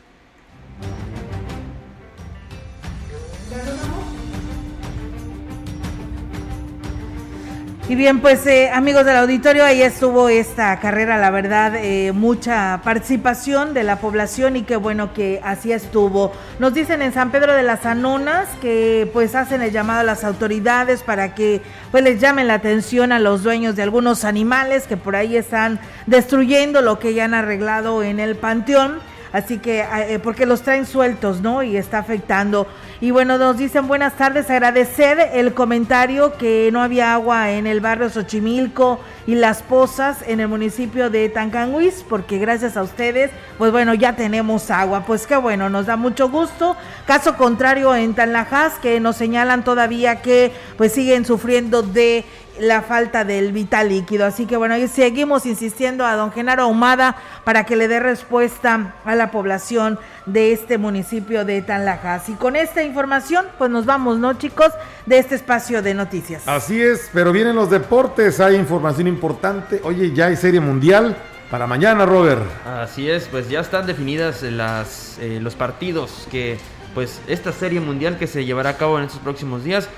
Y 7.90 7.96
bien, 7.96 8.20
pues 8.20 8.46
eh, 8.46 8.70
amigos 8.70 9.04
del 9.04 9.16
auditorio, 9.16 9.64
ahí 9.64 9.82
estuvo 9.82 10.28
esta 10.28 10.78
carrera, 10.78 11.18
la 11.18 11.32
verdad, 11.32 11.74
eh, 11.74 12.12
mucha 12.12 12.80
participación 12.84 13.74
de 13.74 13.82
la 13.82 13.96
población 13.96 14.54
y 14.54 14.62
qué 14.62 14.76
bueno 14.76 15.12
que 15.12 15.40
así 15.42 15.72
estuvo. 15.72 16.30
Nos 16.60 16.72
dicen 16.72 17.02
en 17.02 17.12
San 17.12 17.32
Pedro 17.32 17.52
de 17.52 17.64
las 17.64 17.86
Anonas 17.86 18.46
que 18.62 19.10
pues 19.12 19.34
hacen 19.34 19.60
el 19.60 19.72
llamado 19.72 19.98
a 19.98 20.04
las 20.04 20.22
autoridades 20.22 21.02
para 21.02 21.34
que 21.34 21.62
pues 21.90 22.04
les 22.04 22.20
llamen 22.20 22.46
la 22.46 22.54
atención 22.54 23.10
a 23.10 23.18
los 23.18 23.42
dueños 23.42 23.74
de 23.74 23.82
algunos 23.82 24.24
animales 24.24 24.86
que 24.86 24.96
por 24.96 25.16
ahí 25.16 25.36
están 25.36 25.80
destruyendo 26.06 26.82
lo 26.82 27.00
que 27.00 27.12
ya 27.12 27.24
han 27.24 27.34
arreglado 27.34 28.04
en 28.04 28.20
el 28.20 28.36
panteón 28.36 29.00
Así 29.32 29.58
que, 29.58 29.80
eh, 29.80 30.18
porque 30.22 30.46
los 30.46 30.62
traen 30.62 30.86
sueltos, 30.86 31.40
¿no? 31.40 31.62
Y 31.62 31.76
está 31.76 31.98
afectando. 31.98 32.66
Y 33.00 33.12
bueno, 33.12 33.38
nos 33.38 33.56
dicen 33.56 33.88
buenas 33.88 34.14
tardes, 34.14 34.50
agradecer 34.50 35.30
el 35.32 35.54
comentario 35.54 36.36
que 36.36 36.68
no 36.72 36.82
había 36.82 37.14
agua 37.14 37.50
en 37.52 37.66
el 37.66 37.80
barrio 37.80 38.10
Xochimilco 38.10 39.00
y 39.26 39.36
Las 39.36 39.62
Pozas 39.62 40.18
en 40.26 40.40
el 40.40 40.48
municipio 40.48 41.08
de 41.08 41.28
Tancanguis, 41.28 42.04
porque 42.08 42.38
gracias 42.38 42.76
a 42.76 42.82
ustedes, 42.82 43.30
pues 43.56 43.72
bueno, 43.72 43.94
ya 43.94 44.16
tenemos 44.16 44.70
agua. 44.70 45.04
Pues 45.06 45.26
qué 45.26 45.36
bueno, 45.36 45.70
nos 45.70 45.86
da 45.86 45.96
mucho 45.96 46.28
gusto. 46.28 46.76
Caso 47.06 47.36
contrario 47.36 47.94
en 47.94 48.14
Tanlajas, 48.14 48.74
que 48.82 49.00
nos 49.00 49.16
señalan 49.16 49.64
todavía 49.64 50.20
que 50.20 50.52
pues 50.76 50.92
siguen 50.92 51.24
sufriendo 51.24 51.82
de 51.82 52.24
la 52.60 52.82
falta 52.82 53.24
del 53.24 53.52
vital 53.52 53.88
líquido. 53.88 54.26
Así 54.26 54.46
que 54.46 54.56
bueno, 54.56 54.74
seguimos 54.86 55.46
insistiendo 55.46 56.04
a 56.04 56.14
don 56.14 56.30
Genaro 56.30 56.64
Ahumada 56.64 57.16
para 57.44 57.64
que 57.64 57.74
le 57.74 57.88
dé 57.88 58.00
respuesta 58.00 58.94
a 59.04 59.14
la 59.14 59.30
población 59.30 59.98
de 60.26 60.52
este 60.52 60.78
municipio 60.78 61.44
de 61.44 61.62
Tanlajas. 61.62 62.28
Y 62.28 62.34
con 62.34 62.56
esta 62.56 62.82
información, 62.82 63.46
pues 63.58 63.70
nos 63.70 63.86
vamos, 63.86 64.18
¿no, 64.18 64.34
chicos? 64.34 64.72
De 65.06 65.18
este 65.18 65.34
espacio 65.34 65.82
de 65.82 65.94
noticias. 65.94 66.46
Así 66.46 66.80
es, 66.80 67.10
pero 67.12 67.32
vienen 67.32 67.56
los 67.56 67.70
deportes, 67.70 68.40
hay 68.40 68.56
información 68.56 69.06
importante. 69.06 69.80
Oye, 69.82 70.12
ya 70.12 70.26
hay 70.26 70.36
serie 70.36 70.60
mundial. 70.60 71.16
Para 71.50 71.66
mañana, 71.66 72.06
Robert. 72.06 72.42
Así 72.64 73.10
es, 73.10 73.26
pues 73.26 73.48
ya 73.48 73.58
están 73.58 73.84
definidas 73.84 74.42
las, 74.42 75.18
eh, 75.20 75.40
los 75.42 75.56
partidos 75.56 76.28
que, 76.30 76.58
pues, 76.94 77.20
esta 77.26 77.50
serie 77.50 77.80
mundial 77.80 78.18
que 78.18 78.28
se 78.28 78.44
llevará 78.44 78.70
a 78.70 78.76
cabo 78.76 79.00
en 79.00 79.06
estos 79.06 79.18
próximos 79.18 79.64
días, 79.64 79.88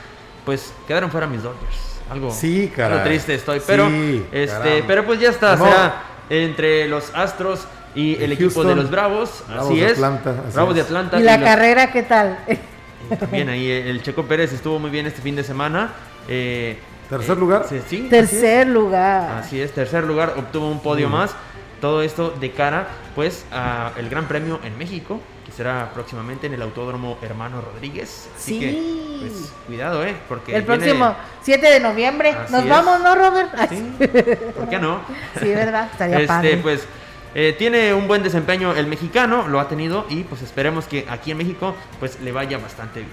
pues 0.47 0.73
quedaron 0.89 1.11
fuera 1.11 1.27
mis 1.27 1.43
Dodgers 1.43 1.91
algo, 2.13 2.31
sí, 2.31 2.71
triste 3.05 3.35
estoy. 3.35 3.61
Pero, 3.67 3.89
este, 4.31 4.85
pero 4.87 5.05
pues 5.05 5.21
ya 5.21 5.31
está, 5.31 5.57
será 5.57 6.03
entre 6.31 6.89
los 6.89 7.15
Astros 7.15 7.67
y 7.95 8.23
el, 8.23 8.33
equipo 8.33 8.65
de 8.65 8.75
los 8.75 8.91
Bravos, 8.91 9.45
así 9.49 9.83
es. 9.83 9.99
Bravos 9.99 10.75
de 10.75 10.81
Atlanta. 10.81 11.19
¿Y 11.19 11.23
la 11.23 11.41
carrera 11.41 11.91
qué 11.91 12.03
tal? 12.03 12.39
También 13.19 13.49
ahí 13.49 13.71
el 13.71 14.03
Checo 14.03 14.25
Pérez 14.25 14.53
estuvo 14.53 14.79
muy 14.79 14.91
bien 14.91 15.07
este 15.07 15.21
fin 15.21 15.37
de 15.37 15.45
semana. 15.45 15.93
Eh, 16.29 16.79
¿Tercer 17.09 17.37
lugar? 17.37 17.67
Sí, 17.69 18.07
tercer 18.09 18.67
lugar. 18.69 19.43
Así 19.43 19.61
es, 19.61 19.73
tercer 19.73 20.05
lugar, 20.05 20.35
obtuvo 20.39 20.71
un 20.71 20.81
podio 20.81 21.09
más. 21.09 21.35
Todo 21.81 22.01
esto 22.03 22.31
de 22.31 22.53
cara, 22.53 22.89
pues, 23.15 23.45
al 23.51 24.09
Gran 24.09 24.29
Premio 24.29 24.61
en 24.65 24.79
México, 24.79 25.21
será 25.57 25.91
próximamente 25.93 26.47
en 26.47 26.55
el 26.55 26.63
Autódromo 26.63 27.19
Hermano 27.23 27.61
Rodríguez. 27.61 28.29
Así 28.37 28.55
sí. 28.55 28.61
que, 28.61 29.19
pues, 29.21 29.53
cuidado, 29.67 30.05
¿eh? 30.05 30.17
Porque 30.29 30.57
el 30.57 30.65
próximo 30.65 31.15
7 31.43 31.67
de 31.67 31.81
noviembre. 31.81 32.35
Nos 32.51 32.69
vamos, 32.69 33.01
¿no, 33.01 33.15
Robert? 33.15 33.51
Sí. 33.69 33.93
¿Por 34.57 34.69
qué 34.69 34.79
no? 34.79 35.01
Sí, 35.41 35.49
¿verdad? 35.49 35.89
Estaría 35.93 36.17
este, 36.17 36.27
padre. 36.27 36.57
Pues, 36.59 36.87
eh, 37.35 37.55
tiene 37.59 37.95
un 37.95 38.09
buen 38.09 38.23
desempeño 38.23 38.75
el 38.75 38.87
mexicano, 38.87 39.49
lo 39.49 39.59
ha 39.59 39.67
tenido 39.67 40.05
y 40.11 40.23
pues 40.25 40.43
esperemos 40.43 40.85
que 40.85 41.07
aquí 41.09 41.31
en 41.31 41.39
México 41.39 41.75
pues 41.99 42.21
le 42.21 42.31
vaya 42.31 42.59
bastante 42.59 43.01
bien. 43.01 43.13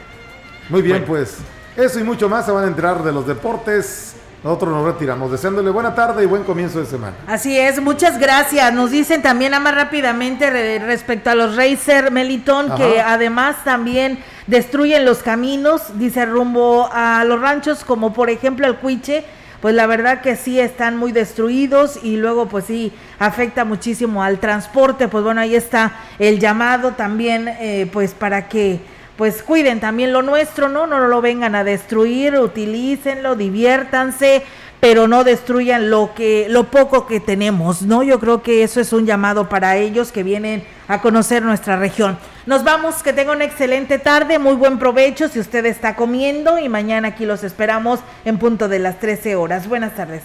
Muy 0.67 0.81
bien, 0.81 1.05
pues 1.05 1.37
eso 1.77 1.99
y 1.99 2.03
mucho 2.03 2.27
más 2.27 2.45
se 2.45 2.51
van 2.51 2.65
a 2.65 2.67
entrar 2.67 3.01
de 3.01 3.13
los 3.13 3.25
deportes 3.25 4.15
nosotros 4.43 4.71
nos 4.71 4.85
retiramos 4.85 5.31
deseándole 5.31 5.69
buena 5.69 5.93
tarde 5.93 6.23
y 6.23 6.25
buen 6.25 6.43
comienzo 6.43 6.79
de 6.79 6.85
semana. 6.85 7.15
Así 7.27 7.57
es, 7.57 7.81
muchas 7.81 8.17
gracias. 8.17 8.73
Nos 8.73 8.91
dicen 8.91 9.21
también 9.21 9.53
a 9.53 9.59
más 9.59 9.75
rápidamente 9.75 10.49
respecto 10.79 11.29
a 11.29 11.35
los 11.35 11.57
Racer 11.57 12.09
Melitón 12.09 12.73
que 12.75 13.01
además 13.01 13.57
también 13.65 14.19
destruyen 14.47 15.03
los 15.03 15.19
caminos, 15.19 15.99
dice 15.99 16.25
rumbo 16.25 16.89
a 16.93 17.23
los 17.25 17.41
ranchos 17.41 17.83
como 17.83 18.13
por 18.13 18.29
ejemplo 18.29 18.65
el 18.65 18.77
Cuiche. 18.77 19.25
Pues 19.61 19.75
la 19.75 19.87
verdad 19.87 20.21
que 20.21 20.37
sí 20.37 20.57
están 20.57 20.95
muy 20.95 21.11
destruidos 21.11 21.99
y 22.01 22.15
luego 22.15 22.47
pues 22.47 22.63
sí 22.63 22.93
afecta 23.19 23.65
muchísimo 23.65 24.23
al 24.23 24.39
transporte. 24.39 25.09
Pues 25.09 25.21
bueno, 25.21 25.41
ahí 25.41 25.53
está 25.53 25.97
el 26.17 26.39
llamado 26.39 26.91
también 26.91 27.49
eh, 27.59 27.89
pues 27.91 28.13
para 28.13 28.47
que 28.47 28.79
pues 29.19 29.43
cuiden 29.43 29.81
también 29.81 30.13
lo 30.13 30.21
nuestro, 30.21 30.69
¿no? 30.69 30.87
No 30.87 31.05
lo 31.05 31.19
vengan 31.19 31.53
a 31.53 31.65
destruir, 31.65 32.35
utilícenlo, 32.35 33.35
diviértanse, 33.35 34.43
pero 34.79 35.09
no 35.09 35.25
destruyan 35.25 35.89
lo 35.89 36.13
que 36.15 36.47
lo 36.47 36.71
poco 36.71 37.05
que 37.05 37.19
tenemos, 37.19 37.81
¿no? 37.81 38.01
Yo 38.01 38.17
creo 38.21 38.41
que 38.41 38.63
eso 38.63 38.79
es 38.79 38.93
un 38.93 39.05
llamado 39.05 39.49
para 39.49 39.75
ellos 39.75 40.13
que 40.13 40.23
vienen 40.23 40.63
a 40.87 41.01
conocer 41.01 41.43
nuestra 41.43 41.75
región. 41.75 42.17
Nos 42.45 42.63
vamos, 42.63 43.03
que 43.03 43.11
tenga 43.11 43.33
una 43.33 43.43
excelente 43.43 43.99
tarde, 43.99 44.39
muy 44.39 44.55
buen 44.55 44.79
provecho 44.79 45.27
si 45.27 45.41
usted 45.41 45.65
está 45.65 45.97
comiendo 45.97 46.57
y 46.57 46.69
mañana 46.69 47.09
aquí 47.09 47.25
los 47.25 47.43
esperamos 47.43 47.99
en 48.23 48.37
punto 48.37 48.69
de 48.69 48.79
las 48.79 49.01
13 49.01 49.35
horas. 49.35 49.67
Buenas 49.67 49.97
tardes. 49.97 50.23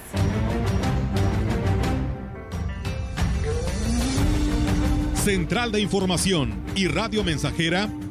Central 5.24 5.72
de 5.72 5.80
Información 5.80 6.62
y 6.76 6.86
Radio 6.86 7.24
Mensajera 7.24 7.88